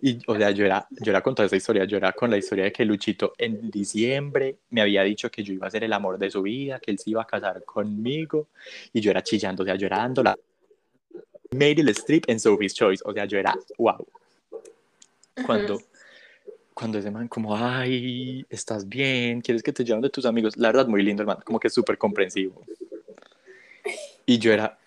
Y, 0.02 0.20
o 0.28 0.36
sea, 0.36 0.52
yo 0.52 0.66
era, 0.66 0.86
yo 0.92 1.12
era 1.12 1.22
con 1.22 1.34
toda 1.34 1.46
esa 1.46 1.56
historia, 1.56 1.86
yo 1.86 1.98
era 1.98 2.12
con 2.12 2.30
la 2.30 2.38
historia 2.38 2.66
de 2.66 2.72
que 2.74 2.84
Luchito 2.84 3.34
en 3.38 3.72
diciembre 3.72 4.58
me 4.72 4.82
había 4.82 5.04
dicho 5.04 5.32
que 5.32 5.44
yo 5.44 5.54
iba 5.54 5.68
a 5.68 5.72
ser 5.72 5.86
el 5.86 5.94
amor 5.94 6.18
de 6.18 6.30
su 6.30 6.42
vida, 6.42 6.80
que 6.80 6.92
él 6.92 7.00
se 7.00 7.12
iba 7.12 7.22
a 7.22 7.28
casar 7.28 7.64
conmigo, 7.64 8.50
y 8.92 9.00
yo 9.00 9.12
era 9.12 9.24
chillando, 9.24 9.64
o 9.64 9.66
sea, 9.66 9.76
llorando 9.76 10.22
la 10.22 10.38
Meryl 11.52 11.90
Streep 11.90 12.26
en 12.28 12.40
Sophie's 12.40 12.74
Choice, 12.74 13.04
o 13.06 13.14
sea, 13.14 13.26
yo 13.26 13.38
era, 13.38 13.56
wow. 13.78 14.06
Cuando, 15.46 15.80
cuando 16.74 16.98
ese 16.98 17.12
man 17.12 17.28
como, 17.28 17.56
ay, 17.56 18.46
estás 18.50 18.88
bien, 18.88 19.42
quieres 19.42 19.64
que 19.64 19.74
te 19.74 19.84
lleven 19.84 20.02
de 20.02 20.10
tus 20.10 20.26
amigos, 20.26 20.58
la 20.58 20.70
verdad, 20.70 20.88
muy 20.88 21.04
lindo 21.04 21.24
el 21.24 21.28
man, 21.28 21.40
como 21.44 21.60
que 21.60 21.70
súper 21.70 21.98
comprensivo. 21.98 22.64
Y 24.26 24.40
yo 24.40 24.52
era, 24.52 24.78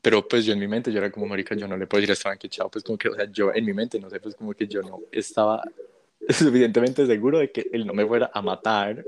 pero 0.00 0.26
pues 0.26 0.44
yo 0.44 0.52
en 0.52 0.58
mi 0.58 0.68
mente, 0.68 0.92
yo 0.92 0.98
era 0.98 1.10
como, 1.10 1.26
marica, 1.26 1.54
yo 1.54 1.66
no 1.66 1.76
le 1.76 1.86
puedo 1.86 2.00
decir 2.00 2.10
a 2.10 2.12
Esteban 2.12 2.38
que 2.38 2.48
chao, 2.48 2.70
pues 2.70 2.84
como 2.84 2.98
que, 2.98 3.08
o 3.08 3.14
sea, 3.14 3.24
yo 3.30 3.52
en 3.52 3.64
mi 3.64 3.72
mente, 3.72 3.98
no 3.98 4.10
sé, 4.10 4.20
pues 4.20 4.34
como 4.34 4.52
que 4.52 4.66
yo 4.66 4.82
no 4.82 5.00
estaba 5.10 5.62
suficientemente 6.28 7.06
seguro 7.06 7.38
de 7.38 7.50
que 7.50 7.68
él 7.72 7.86
no 7.86 7.94
me 7.94 8.06
fuera 8.06 8.30
a 8.32 8.42
matar 8.42 9.04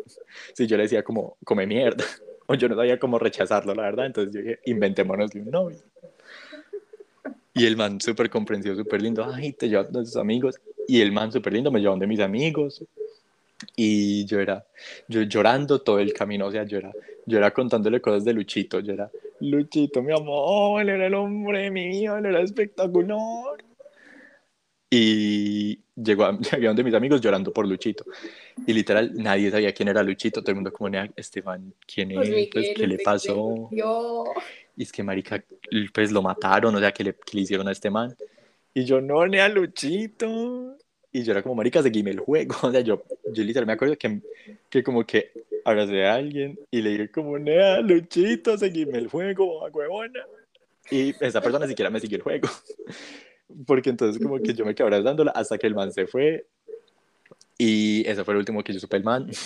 si 0.54 0.66
yo 0.66 0.76
le 0.76 0.84
decía 0.84 1.02
como, 1.02 1.36
come 1.44 1.66
mierda, 1.66 2.04
o 2.46 2.54
yo 2.54 2.68
no 2.68 2.76
sabía 2.76 2.98
cómo 2.98 3.18
rechazarlo, 3.18 3.74
la 3.74 3.82
verdad, 3.82 4.06
entonces 4.06 4.34
yo 4.34 4.40
dije, 4.40 4.60
inventémonos 4.64 5.30
de 5.30 5.40
un 5.40 5.50
novio. 5.50 5.78
Y 7.56 7.64
el 7.64 7.74
man 7.74 7.98
súper 8.02 8.28
comprensivo, 8.28 8.76
súper 8.76 9.00
lindo, 9.00 9.24
ay, 9.24 9.54
te 9.54 9.66
llevan 9.66 9.90
de 9.90 10.00
tus 10.00 10.16
amigos, 10.16 10.60
y 10.86 11.00
el 11.00 11.10
man 11.10 11.32
súper 11.32 11.54
lindo 11.54 11.72
me 11.72 11.80
llevan 11.80 11.98
de 11.98 12.06
mis 12.06 12.20
amigos, 12.20 12.84
y 13.74 14.26
yo 14.26 14.40
era, 14.40 14.66
yo 15.08 15.22
llorando 15.22 15.80
todo 15.80 15.98
el 15.98 16.12
camino, 16.12 16.48
o 16.48 16.52
sea, 16.52 16.64
yo 16.64 16.76
era, 16.76 16.92
yo 17.24 17.38
era 17.38 17.50
contándole 17.52 18.02
cosas 18.02 18.24
de 18.26 18.34
Luchito, 18.34 18.80
yo 18.80 18.92
era, 18.92 19.10
Luchito, 19.40 20.02
mi 20.02 20.12
amor, 20.12 20.82
él 20.82 20.90
era 20.90 21.06
el 21.06 21.14
hombre 21.14 21.70
mío, 21.70 22.18
él 22.18 22.26
era 22.26 22.42
espectacular. 22.42 23.56
Y 24.90 25.80
llegó 25.94 26.24
a, 26.24 26.38
llegué 26.52 26.66
a 26.66 26.68
donde 26.68 26.84
mis 26.84 26.94
amigos 26.94 27.22
llorando 27.22 27.52
por 27.54 27.66
Luchito. 27.66 28.04
Y 28.66 28.74
literal, 28.74 29.12
nadie 29.14 29.50
sabía 29.50 29.72
quién 29.72 29.88
era 29.88 30.02
Luchito, 30.02 30.42
todo 30.42 30.50
el 30.50 30.56
mundo 30.56 30.72
como, 30.72 30.90
"Nea, 30.90 31.10
Esteban, 31.16 31.72
¿quién 31.86 32.10
es? 32.10 32.16
Pues, 32.16 32.28
Pues, 32.28 32.54
Miguel, 32.54 32.74
¿Qué 32.76 32.86
le 32.86 32.98
pasó? 32.98 33.70
Y 34.76 34.82
es 34.82 34.92
que, 34.92 35.02
marica, 35.02 35.42
pues 35.92 36.12
lo 36.12 36.22
mataron, 36.22 36.74
o 36.74 36.78
sea, 36.78 36.92
¿qué 36.92 37.02
le, 37.02 37.14
qué 37.14 37.36
le 37.36 37.40
hicieron 37.40 37.66
a 37.66 37.72
este 37.72 37.90
man? 37.90 38.14
Y 38.74 38.84
yo, 38.84 39.00
no, 39.00 39.26
Nea, 39.26 39.48
Luchito. 39.48 40.76
Y 41.10 41.22
yo 41.22 41.32
era 41.32 41.42
como, 41.42 41.54
marica, 41.54 41.82
seguime 41.82 42.10
el 42.10 42.20
juego. 42.20 42.54
O 42.62 42.70
sea, 42.70 42.80
yo, 42.80 43.02
yo 43.32 43.42
literal 43.42 43.66
me 43.66 43.72
acuerdo 43.72 43.96
que, 43.96 44.20
que 44.68 44.82
como 44.82 45.04
que 45.04 45.32
abracé 45.64 46.04
a 46.04 46.14
alguien 46.14 46.58
y 46.70 46.82
le 46.82 46.90
dije 46.90 47.10
como, 47.10 47.38
Nea, 47.38 47.80
Luchito, 47.80 48.58
seguime 48.58 48.98
el 48.98 49.08
juego, 49.08 49.66
huevona. 49.72 50.26
Y 50.90 51.14
esa 51.24 51.40
persona 51.40 51.64
ni 51.64 51.70
siquiera 51.70 51.90
me 51.90 52.00
siguió 52.00 52.18
el 52.18 52.22
juego. 52.22 52.48
Porque 53.66 53.90
entonces 53.90 54.22
como 54.22 54.38
que 54.40 54.52
yo 54.52 54.66
me 54.66 54.74
quedé 54.74 54.84
abrazándola 54.84 55.30
hasta 55.30 55.56
que 55.56 55.66
el 55.66 55.74
man 55.74 55.90
se 55.90 56.06
fue. 56.06 56.46
Y 57.56 58.06
ese 58.06 58.24
fue 58.24 58.34
el 58.34 58.38
último 58.38 58.62
que 58.62 58.74
yo 58.74 58.80
supe 58.80 58.96
el 58.96 59.04
man. 59.04 59.30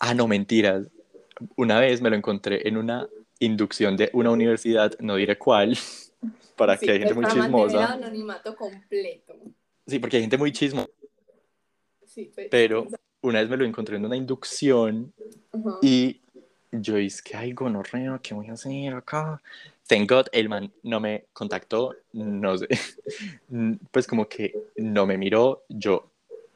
Ah, 0.00 0.12
no, 0.12 0.26
mentiras. 0.26 0.90
Una 1.54 1.78
vez 1.78 2.02
me 2.02 2.10
lo 2.10 2.16
encontré 2.16 2.66
en 2.66 2.76
una 2.76 3.08
inducción 3.38 3.96
de 3.96 4.10
una 4.12 4.30
universidad, 4.30 4.96
no 5.00 5.16
diré 5.16 5.36
cuál, 5.38 5.76
para 6.56 6.76
sí, 6.76 6.86
que 6.86 6.92
hay 6.92 6.98
gente 6.98 7.14
muy 7.14 7.26
chismosa. 7.26 7.92
anonimato 7.92 8.54
completo. 8.56 9.34
Sí, 9.86 9.98
porque 9.98 10.16
hay 10.16 10.22
gente 10.22 10.38
muy 10.38 10.52
chismosa, 10.52 10.88
Sí, 12.06 12.30
pues, 12.34 12.46
pero 12.50 12.86
una 13.22 13.40
vez 13.40 13.48
me 13.48 13.56
lo 13.56 13.64
encontré 13.64 13.96
en 13.96 14.04
una 14.04 14.16
inducción 14.16 15.12
Ajá. 15.52 15.78
y 15.82 16.20
yo 16.70 16.94
dije, 16.96 17.20
que 17.24 17.36
ay, 17.36 17.52
gonorrea, 17.52 18.20
¿qué 18.22 18.34
voy 18.34 18.48
a 18.48 18.52
hacer 18.52 18.94
acá? 18.94 19.40
Thank 19.86 20.10
God, 20.10 20.26
el 20.32 20.48
man 20.48 20.72
no 20.82 21.00
me 21.00 21.24
contactó, 21.32 21.94
no 22.12 22.56
sé, 22.56 22.68
pues 23.90 24.06
como 24.06 24.28
que 24.28 24.54
no 24.76 25.06
me 25.06 25.18
miró, 25.18 25.64
yo 25.68 26.10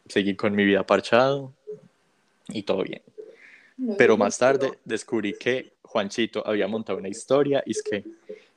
seguí 0.09 0.35
con 0.37 0.55
mi 0.55 0.65
vida 0.65 0.87
parchado 0.87 1.53
y 2.49 2.63
todo 2.63 2.83
bien. 2.83 3.03
No 3.77 3.97
Pero 3.97 4.17
más 4.17 4.39
tarde 4.39 4.79
descubrí 4.85 5.35
que 5.35 5.73
Juanchito 5.89 6.47
había 6.47 6.69
montado 6.69 6.99
una 6.99 7.09
historia 7.09 7.63
y 7.65 7.71
es 7.73 7.83
que 7.83 8.05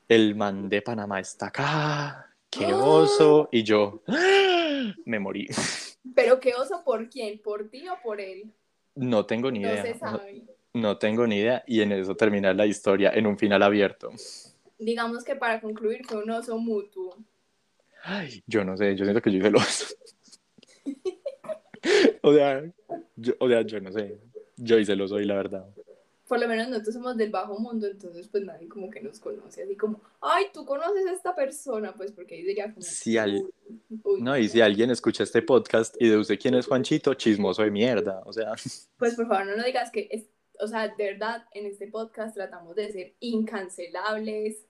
el 0.09 0.35
man 0.35 0.67
de 0.67 0.81
Panamá 0.81 1.19
está 1.21 1.47
acá, 1.47 2.29
qué 2.49 2.65
¡Ah! 2.65 2.75
oso, 2.77 3.47
y 3.51 3.63
yo 3.63 4.03
¡ah! 4.07 4.93
me 5.05 5.17
morí. 5.19 5.47
Pero 6.15 6.39
qué 6.41 6.53
oso, 6.55 6.83
¿por 6.83 7.09
quién? 7.09 7.39
¿Por 7.39 7.69
ti 7.69 7.87
o 7.87 7.95
por 8.03 8.19
él? 8.19 8.51
No 8.95 9.25
tengo 9.25 9.49
ni 9.49 9.59
No 9.59 9.69
idea. 9.69 9.83
se 9.83 9.93
No, 9.93 9.99
sabe. 9.99 10.43
no 10.73 10.97
tengo 10.97 11.25
ni 11.25 11.37
idea 11.37 11.63
y 11.65 11.81
en 11.81 11.93
eso 11.93 12.15
termina 12.15 12.53
la 12.53 12.65
historia 12.65 13.11
en 13.13 13.25
un 13.27 13.37
final 13.37 13.63
abierto. 13.63 14.09
Digamos 14.77 15.23
que 15.23 15.35
para 15.37 15.61
concluir 15.61 16.05
fue 16.05 16.21
un 16.23 16.31
oso 16.31 16.57
mutuo. 16.57 17.15
Ay, 18.03 18.43
yo 18.47 18.65
no 18.65 18.75
sé, 18.75 18.95
yo 18.95 19.05
siento 19.05 19.21
que 19.21 19.31
yo 19.31 19.37
hice 19.37 19.47
el 19.47 19.55
oso. 19.55 19.85
o 22.23 22.33
sea, 22.33 22.63
yo, 23.15 23.33
o 23.39 23.47
sea, 23.47 23.61
yo 23.61 23.79
no 23.79 23.91
sé. 23.93 24.17
Yo 24.57 24.77
hice 24.79 24.93
el 24.93 25.01
oso 25.01 25.19
y 25.19 25.25
la 25.25 25.35
verdad. 25.35 25.65
Por 26.31 26.39
lo 26.39 26.47
menos 26.47 26.69
nosotros 26.69 26.93
somos 26.93 27.17
del 27.17 27.29
bajo 27.29 27.59
mundo, 27.59 27.87
entonces 27.87 28.25
pues 28.29 28.45
nadie 28.45 28.69
como 28.69 28.89
que 28.89 29.01
nos 29.01 29.19
conoce, 29.19 29.63
así 29.63 29.75
como, 29.75 29.99
ay, 30.21 30.45
tú 30.53 30.63
conoces 30.63 31.05
a 31.05 31.11
esta 31.11 31.35
persona, 31.35 31.93
pues 31.93 32.13
porque 32.13 32.35
ahí 32.35 32.43
diría 32.43 32.73
como, 32.73 32.81
Si 32.81 33.17
al- 33.17 33.51
uy, 34.05 34.21
No, 34.21 34.37
y 34.37 34.47
si 34.47 34.61
alguien 34.61 34.91
escucha 34.91 35.23
este 35.23 35.41
podcast 35.41 35.93
y 35.99 36.07
deduce 36.07 36.37
quién 36.37 36.53
es 36.53 36.67
Juanchito, 36.67 37.15
chismoso 37.15 37.63
de 37.63 37.71
mierda. 37.71 38.23
O 38.25 38.31
sea, 38.31 38.53
pues 38.97 39.15
por 39.15 39.27
favor 39.27 39.45
no 39.47 39.57
nos 39.57 39.65
digas 39.65 39.91
que, 39.91 40.07
es, 40.09 40.29
o 40.61 40.67
sea, 40.69 40.87
de 40.87 41.03
verdad, 41.03 41.43
en 41.53 41.65
este 41.65 41.87
podcast 41.87 42.33
tratamos 42.33 42.77
de 42.77 42.89
ser 42.93 43.13
incancelables, 43.19 44.65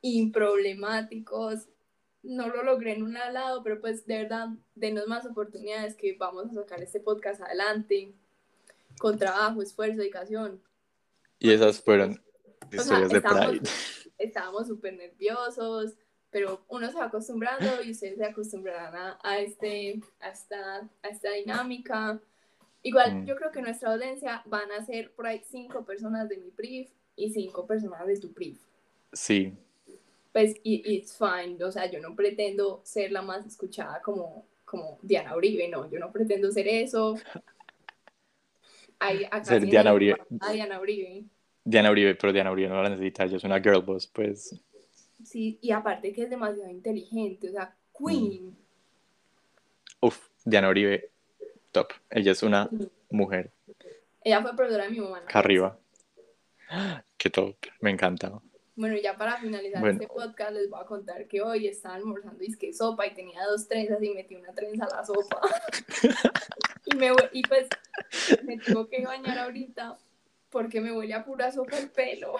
improblemáticos, 0.00 1.68
no 2.24 2.48
lo 2.48 2.64
logré 2.64 2.94
en 2.94 3.04
un 3.04 3.12
lado, 3.12 3.62
pero 3.62 3.80
pues 3.80 4.04
de 4.08 4.24
verdad, 4.24 4.48
denos 4.74 5.06
más 5.06 5.26
oportunidades 5.26 5.94
que 5.94 6.16
vamos 6.16 6.46
a 6.50 6.54
sacar 6.54 6.82
este 6.82 6.98
podcast 6.98 7.40
adelante, 7.40 8.16
con 8.98 9.16
trabajo, 9.16 9.62
esfuerzo, 9.62 9.98
dedicación. 9.98 10.60
Y 11.42 11.52
esas 11.52 11.80
fueron 11.80 12.14
sea, 12.70 12.80
historias 12.80 13.10
de 13.10 13.16
estamos- 13.18 13.46
Pride. 13.46 13.68
estábamos 14.18 14.66
súper 14.68 14.94
nerviosos, 14.94 15.94
pero 16.30 16.64
uno 16.68 16.90
se 16.90 16.96
va 16.98 17.06
acostumbrando 17.06 17.82
y 17.84 17.90
ustedes 17.90 18.16
se 18.16 18.24
acostumbrarán 18.24 18.94
a, 18.96 19.18
a 19.22 19.38
este, 19.40 20.00
a, 20.20 20.30
esta, 20.30 20.88
a 21.02 21.08
esta 21.08 21.30
dinámica. 21.32 22.20
Igual, 22.82 23.22
Mm. 23.22 23.26
yo 23.26 23.36
creo 23.36 23.50
que 23.52 23.62
nuestra 23.62 23.92
audiencia 23.92 24.42
van 24.46 24.70
a 24.72 24.84
ser 24.84 25.12
por 25.12 25.26
ahí 25.26 25.40
cinco 25.48 25.84
personas 25.84 26.28
de 26.28 26.36
mi 26.38 26.50
brief 26.50 26.90
y 27.16 27.30
cinco 27.30 27.66
personas 27.66 28.06
de 28.06 28.18
tu 28.18 28.28
brief. 28.30 28.58
Sí, 29.12 29.52
Pues, 30.32 30.54
y 30.62 30.82
it's 30.96 31.16
fine, 31.18 31.62
o 31.62 31.70
sea, 31.70 31.90
yo 31.90 32.00
no 32.00 32.16
pretendo 32.16 32.80
ser 32.84 33.12
la 33.12 33.20
más 33.20 33.44
escuchada 33.46 34.00
como, 34.00 34.46
como 34.64 34.98
Diana 35.02 35.36
Uribe, 35.36 35.68
no, 35.68 35.90
yo 35.90 35.98
no 35.98 36.10
pretendo 36.10 36.50
ser 36.50 36.66
eso. 36.68 37.16
Hay, 39.02 39.24
acá 39.30 39.44
sí 39.44 39.66
Diana 39.66 39.92
Uribe. 39.94 40.16
a 40.40 40.52
Diana 40.52 40.80
Uribe. 40.80 41.24
Diana 41.64 41.90
Uribe, 41.90 42.14
pero 42.14 42.32
Diana 42.32 42.50
Uribe 42.52 42.68
no 42.68 42.82
la 42.82 42.88
necesita, 42.90 43.24
ella 43.24 43.36
es 43.36 43.44
una 43.44 43.60
girl 43.60 43.82
boss, 43.82 44.06
pues. 44.06 44.60
Sí, 45.24 45.58
y 45.60 45.70
aparte 45.70 46.12
que 46.12 46.22
es 46.24 46.30
demasiado 46.30 46.68
inteligente, 46.70 47.48
o 47.48 47.52
sea, 47.52 47.74
Queen. 47.96 48.56
Uf, 50.00 50.18
Diana 50.44 50.68
Uribe, 50.68 51.10
top. 51.70 51.88
Ella 52.10 52.32
es 52.32 52.42
una 52.42 52.68
mujer 53.10 53.52
Ella 54.24 54.42
fue 54.42 54.56
profesora 54.56 54.84
de 54.84 54.90
mi 54.90 54.98
mamá. 55.00 55.20
¿no? 55.20 55.26
acá 55.26 55.38
arriba. 55.38 55.78
Qué 57.16 57.30
top, 57.30 57.56
me 57.80 57.90
encanta. 57.90 58.32
Bueno, 58.74 58.96
ya 59.00 59.16
para 59.16 59.36
finalizar 59.38 59.80
Bueno. 59.80 60.00
este 60.00 60.12
podcast 60.12 60.52
les 60.52 60.68
voy 60.70 60.80
a 60.80 60.86
contar 60.86 61.28
que 61.28 61.42
hoy 61.42 61.68
estaba 61.68 61.94
almorzando 61.94 62.38
disque 62.38 62.72
sopa 62.72 63.06
y 63.06 63.14
tenía 63.14 63.44
dos 63.44 63.68
trenzas 63.68 64.02
y 64.02 64.10
metí 64.10 64.34
una 64.34 64.52
trenza 64.54 64.86
a 64.86 64.96
la 64.96 65.04
sopa. 65.04 65.40
y, 66.86 66.94
me, 66.96 67.10
y 67.32 67.42
pues 67.42 67.68
me 68.44 68.58
tengo 68.58 68.88
que 68.88 69.04
bañar 69.04 69.38
ahorita 69.38 69.96
Porque 70.50 70.80
me 70.80 70.92
huele 70.92 71.14
a 71.14 71.24
pura 71.24 71.50
sopa 71.50 71.78
el 71.78 71.90
pelo. 71.90 72.34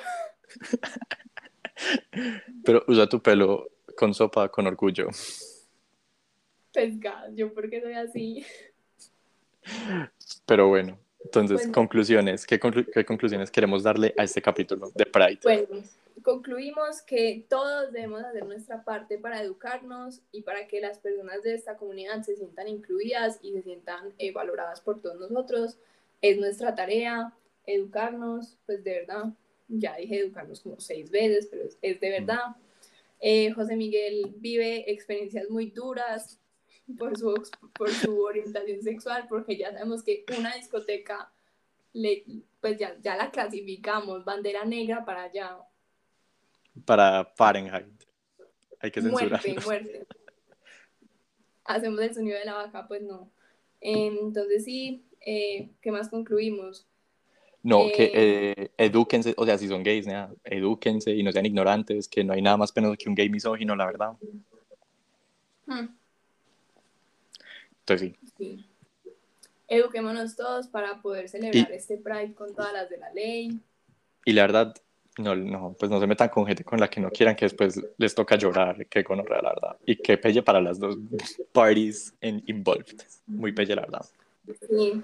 Pero 2.65 2.85
usa 2.87 3.09
tu 3.09 3.21
pelo 3.23 3.69
con 3.97 4.15
sopa 4.15 4.49
con 4.49 4.67
orgullo. 4.67 5.09
Pescado, 6.73 7.35
yo 7.35 7.53
porque 7.53 7.81
soy 7.81 7.95
así. 7.95 8.45
Pero 10.47 10.69
bueno, 10.69 10.99
entonces, 11.25 11.59
Bueno. 11.61 11.73
conclusiones. 11.73 12.47
¿Qué, 12.47 12.61
conclu- 12.61 12.89
qué 12.93 13.05
conclusiones 13.05 13.51
queremos 13.51 13.83
darle 13.83 14.15
a 14.19 14.25
este 14.25 14.43
capítulo 14.43 14.91
de 14.95 15.07
Pride? 15.07 15.41
Bueno, 15.43 15.83
concluimos 16.23 17.03
que 17.03 17.47
todos 17.49 17.93
debemos 17.93 18.23
hacer 18.23 18.45
nuestra 18.47 18.85
parte 18.85 19.19
para 19.19 19.43
educarnos 19.43 20.23
y 20.33 20.43
para 20.43 20.67
que 20.69 20.81
las 20.81 20.99
personas 20.99 21.43
de 21.43 21.55
esta 21.55 21.77
comunidad 21.77 22.23
se 22.23 22.37
sientan 22.37 22.69
incluidas 22.69 23.39
y 23.43 23.53
se 23.53 23.63
sientan 23.63 24.13
eh, 24.19 24.33
valoradas 24.33 24.81
por 24.81 25.01
todos 25.01 25.19
nosotros. 25.19 25.79
Es 26.21 26.39
nuestra 26.39 26.75
tarea 26.75 27.33
educarnos, 27.67 28.59
pues 28.67 28.83
de 28.85 29.01
verdad, 29.01 29.33
ya 29.69 29.97
dije 29.97 30.21
educarnos 30.21 30.61
como 30.61 30.81
seis 30.81 31.11
veces, 31.11 31.49
pero 31.51 31.65
es, 31.65 31.79
es 31.83 32.01
de 32.01 32.11
verdad. 32.11 32.57
Eh, 33.21 33.53
José 33.53 33.77
Miguel 33.77 34.35
vive 34.37 34.91
experiencias 34.91 35.49
muy 35.49 35.71
duras 35.71 36.41
por 36.99 37.17
su, 37.17 37.35
por 37.75 37.91
su 37.91 38.21
orientación 38.23 38.83
sexual, 38.83 39.27
porque 39.29 39.57
ya 39.57 39.73
sabemos 39.73 40.03
que 40.03 40.25
una 40.37 40.55
discoteca, 40.55 41.33
le, 41.93 42.25
pues 42.61 42.79
ya, 42.79 42.97
ya 43.01 43.17
la 43.17 43.31
clasificamos, 43.31 44.25
bandera 44.25 44.65
negra 44.65 45.05
para 45.05 45.25
allá, 45.25 45.59
Para 46.85 47.25
Fahrenheit. 47.37 47.87
Hay 48.81 48.91
que 48.91 49.01
censurar. 49.03 49.41
muerte, 49.45 49.57
muerte. 49.65 50.07
Hacemos 51.65 52.01
el 52.01 52.15
sonido 52.15 52.39
de 52.39 52.45
la 52.45 52.55
vaca, 52.55 52.89
pues 52.89 53.03
no. 53.03 53.31
Entonces 53.81 54.65
sí, 54.65 55.05
eh, 55.21 55.71
¿qué 55.81 55.91
más 55.93 56.09
concluimos? 56.09 56.87
No, 57.63 57.83
Eh, 57.87 57.93
que 57.95 58.11
eh, 58.13 58.71
edúquense, 58.77 59.35
o 59.37 59.45
sea, 59.47 59.57
si 59.57 59.69
son 59.69 59.85
gays, 59.85 60.07
nada, 60.07 60.33
edúquense 60.45 61.13
y 61.13 61.23
no 61.23 61.31
sean 61.31 61.47
ignorantes, 61.47 62.09
que 62.09 62.25
no 62.25 62.33
hay 62.33 62.43
nada 62.43 62.57
más 62.57 62.73
penoso 62.73 62.97
que 62.99 63.09
un 63.09 63.15
gay 63.15 63.29
misógino, 63.29 63.77
la 63.77 63.87
verdad. 63.87 64.13
Hmm, 65.67 65.87
Entonces 67.81 68.15
sí, 68.21 68.31
sí. 68.37 68.67
Eduquémonos 69.69 70.37
todos 70.37 70.67
para 70.69 71.01
poder 71.01 71.29
celebrar 71.29 71.71
este 71.73 71.97
Pride 71.97 72.35
con 72.35 72.53
todas 72.55 72.73
las 72.73 72.91
de 72.91 72.99
la 72.99 73.13
ley. 73.13 73.61
y 74.25 74.33
la 74.33 74.43
verdad, 74.43 74.75
no, 75.19 75.37
no, 75.37 75.77
pues 75.79 75.91
no 75.91 76.01
se 76.01 76.07
metan 76.07 76.29
con 76.29 76.47
gente 76.47 76.65
con 76.65 76.81
la 76.81 76.89
que 76.89 77.01
no 77.01 77.11
quieran 77.11 77.37
que 77.37 77.45
después 77.45 77.81
les 77.99 78.15
toca 78.15 78.37
llorar, 78.37 78.87
que 78.87 79.05
con 79.05 79.19
la 79.19 79.25
verdad. 79.25 79.77
Y 79.85 79.97
que 79.97 80.17
pelle 80.19 80.43
para 80.43 80.61
las 80.61 80.79
dos 80.79 80.97
parties 81.53 82.15
involved. 82.21 83.03
Muy 83.27 83.53
pelle, 83.53 83.75
la 83.75 83.83
verdad. 83.83 84.07
Sí. 84.69 85.03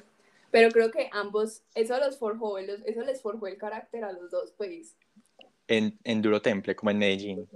Pero 0.51 0.71
creo 0.71 0.91
que 0.91 1.11
ambos, 1.13 1.63
eso 1.75 1.99
los 1.99 2.17
forjó, 2.17 2.57
eso 2.59 3.03
les 3.03 3.21
forjó 3.21 3.47
el 3.47 3.59
carácter 3.59 4.05
a 4.05 4.13
los 4.13 4.31
dos, 4.31 4.53
pues. 4.57 4.97
En, 5.67 5.99
en 6.05 6.23
Duro 6.23 6.41
Temple, 6.41 6.75
como 6.75 6.91
en 6.91 6.99
Medellín. 6.99 7.47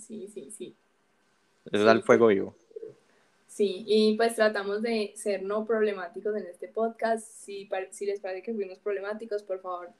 Sí, 0.00 0.26
sí, 0.32 0.50
sí. 0.50 0.74
Ese 1.66 1.82
es 1.82 1.86
al 1.86 2.02
fuego 2.02 2.28
vivo. 2.28 2.56
Sí, 3.46 3.84
y 3.86 4.16
pues 4.16 4.34
tratamos 4.34 4.80
de 4.80 5.12
ser 5.14 5.42
no 5.42 5.66
problemáticos 5.66 6.34
en 6.34 6.46
este 6.46 6.68
podcast. 6.68 7.22
Si, 7.22 7.66
par- 7.66 7.88
si 7.90 8.06
les 8.06 8.18
parece 8.18 8.42
que 8.42 8.54
fuimos 8.54 8.78
problemáticos, 8.78 9.42
por 9.42 9.60
favor, 9.60 9.90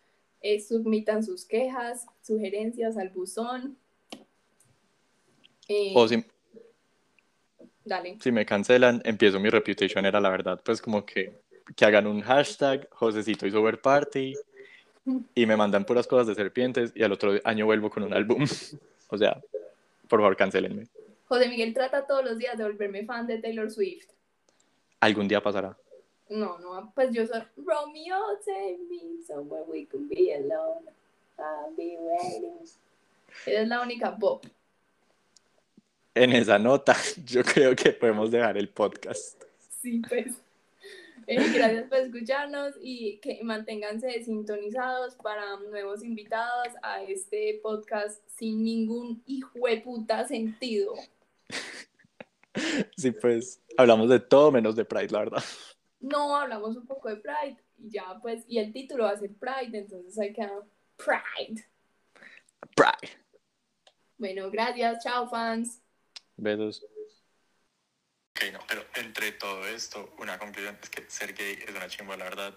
eh, 0.43 0.61
submitan 0.61 1.23
sus 1.23 1.45
quejas, 1.45 2.07
sugerencias 2.21 2.97
al 2.97 3.11
buzón. 3.11 3.77
Eh, 5.69 5.93
O 5.95 6.09
si, 6.09 6.25
Dale. 7.85 8.19
si 8.21 8.33
me 8.33 8.45
cancelan, 8.45 9.01
empiezo 9.05 9.39
mi 9.41 9.49
reputation, 9.49 10.05
era 10.05 10.21
la 10.21 10.31
verdad. 10.31 10.61
Pues 10.65 10.83
como 10.83 11.07
que, 11.07 11.41
que 11.77 11.85
hagan 11.85 12.07
un 12.07 12.21
hashtag, 12.21 12.89
Josecito 12.91 13.47
y 13.47 13.51
Sober 13.51 13.81
Party, 13.81 14.35
y 15.35 15.47
me 15.47 15.57
mandan 15.57 15.85
puras 15.85 16.07
cosas 16.07 16.27
de 16.27 16.35
serpientes, 16.35 16.93
y 16.95 17.03
al 17.03 17.13
otro 17.13 17.39
año 17.45 17.67
vuelvo 17.67 17.91
con 17.91 18.03
un 18.03 18.13
álbum. 18.13 18.45
o 19.09 19.19
sea, 19.19 19.41
por 20.09 20.21
favor, 20.21 20.37
cancelenme. 20.37 20.87
José 21.27 21.49
Miguel 21.49 21.73
trata 21.73 22.07
todos 22.07 22.25
los 22.25 22.37
días 22.37 22.59
de 22.59 22.65
volverme 22.65 23.05
fan 23.05 23.27
de 23.27 23.39
Taylor 23.39 23.71
Swift. 23.71 24.09
Algún 25.01 25.29
día 25.29 25.43
pasará. 25.43 25.77
No, 26.29 26.59
no, 26.59 26.93
pues 26.95 27.13
yo 27.13 27.27
soy 27.27 27.43
Romeo, 27.57 28.39
take 28.45 28.79
me 28.89 29.23
somewhere 29.27 29.65
we 29.69 29.87
can 29.87 30.09
be 30.09 30.33
alone. 30.35 30.85
I'll 31.39 31.75
be 31.77 31.97
waiting. 31.99 32.61
Esa 33.47 33.63
es 33.63 33.69
la 33.69 33.81
única 33.83 34.17
pop. 34.17 34.45
En 36.15 36.33
esa 36.33 36.59
nota, 36.59 36.97
yo 37.25 37.43
creo 37.43 37.75
que 37.75 37.93
podemos 37.93 38.31
dejar 38.31 38.57
el 38.57 38.69
podcast. 38.69 39.43
Sí, 39.81 40.03
pues. 40.09 40.33
Eh, 41.27 41.53
gracias 41.55 41.85
por 41.89 41.99
escucharnos 41.99 42.75
y 42.81 43.19
que 43.19 43.41
manténganse 43.45 44.25
sintonizados 44.25 45.15
para 45.15 45.57
nuevos 45.71 46.03
invitados 46.03 46.69
a 46.83 47.03
este 47.05 47.61
podcast 47.63 48.21
sin 48.27 48.65
ningún 48.65 49.23
hijo 49.27 49.67
de 49.67 49.79
puta 49.79 50.27
sentido. 50.27 50.95
Sí, 52.99 53.11
pues 53.13 53.63
hablamos 53.79 54.11
de 54.11 54.21
todo 54.21 54.53
menos 54.53 54.77
de 54.77 54.85
Pride, 54.85 55.09
la 55.09 55.21
verdad. 55.21 55.43
No, 56.03 56.37
hablamos 56.37 56.77
un 56.77 56.87
poco 56.87 57.09
de 57.09 57.17
Pride 57.17 57.57
y 57.79 57.91
ya 57.91 58.19
pues, 58.21 58.45
y 58.49 58.59
el 58.59 58.73
título 58.73 59.05
va 59.05 59.11
a 59.11 59.17
ser 59.17 59.31
Pride, 59.35 59.79
entonces 59.79 60.19
hay 60.19 60.33
que 60.33 60.49
Pride. 60.97 61.65
Pride. 62.75 63.17
Bueno, 64.19 64.51
gracias, 64.51 65.03
chao 65.03 65.29
fans. 65.31 65.81
Besos. 66.37 66.85
Ok, 68.35 68.53
no, 68.53 68.59
pero 68.67 68.85
entre 68.97 69.33
todo 69.33 69.65
esto, 69.67 70.13
una 70.19 70.39
conclusión 70.39 70.77
es 70.83 70.91
que 70.91 71.09
ser 71.09 71.35
gay 71.35 71.59
es 71.67 71.75
una 71.75 71.89
chimba, 71.89 72.17
la 72.17 72.25
verdad. 72.25 72.55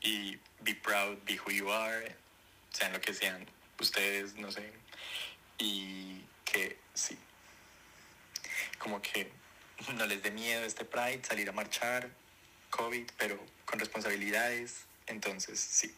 Y 0.00 0.36
be 0.60 0.74
proud, 0.74 1.18
be 1.24 1.38
who 1.38 1.52
you 1.52 1.70
are, 1.70 2.16
sean 2.70 2.92
lo 2.92 3.00
que 3.00 3.14
sean 3.14 3.46
ustedes, 3.80 4.34
no 4.36 4.50
sé. 4.50 4.72
Y 5.58 6.24
que 6.44 6.78
sí. 6.94 7.16
Como 8.78 9.00
que 9.00 9.30
no 9.94 10.06
les 10.06 10.22
dé 10.22 10.32
miedo 10.32 10.64
este 10.64 10.84
Pride, 10.84 11.22
salir 11.24 11.48
a 11.48 11.52
marchar, 11.52 12.10
COVID, 12.70 13.06
pero 13.18 13.38
con 13.64 13.78
responsabilidades. 13.78 14.86
Entonces, 15.06 15.58
sí. 15.58 15.94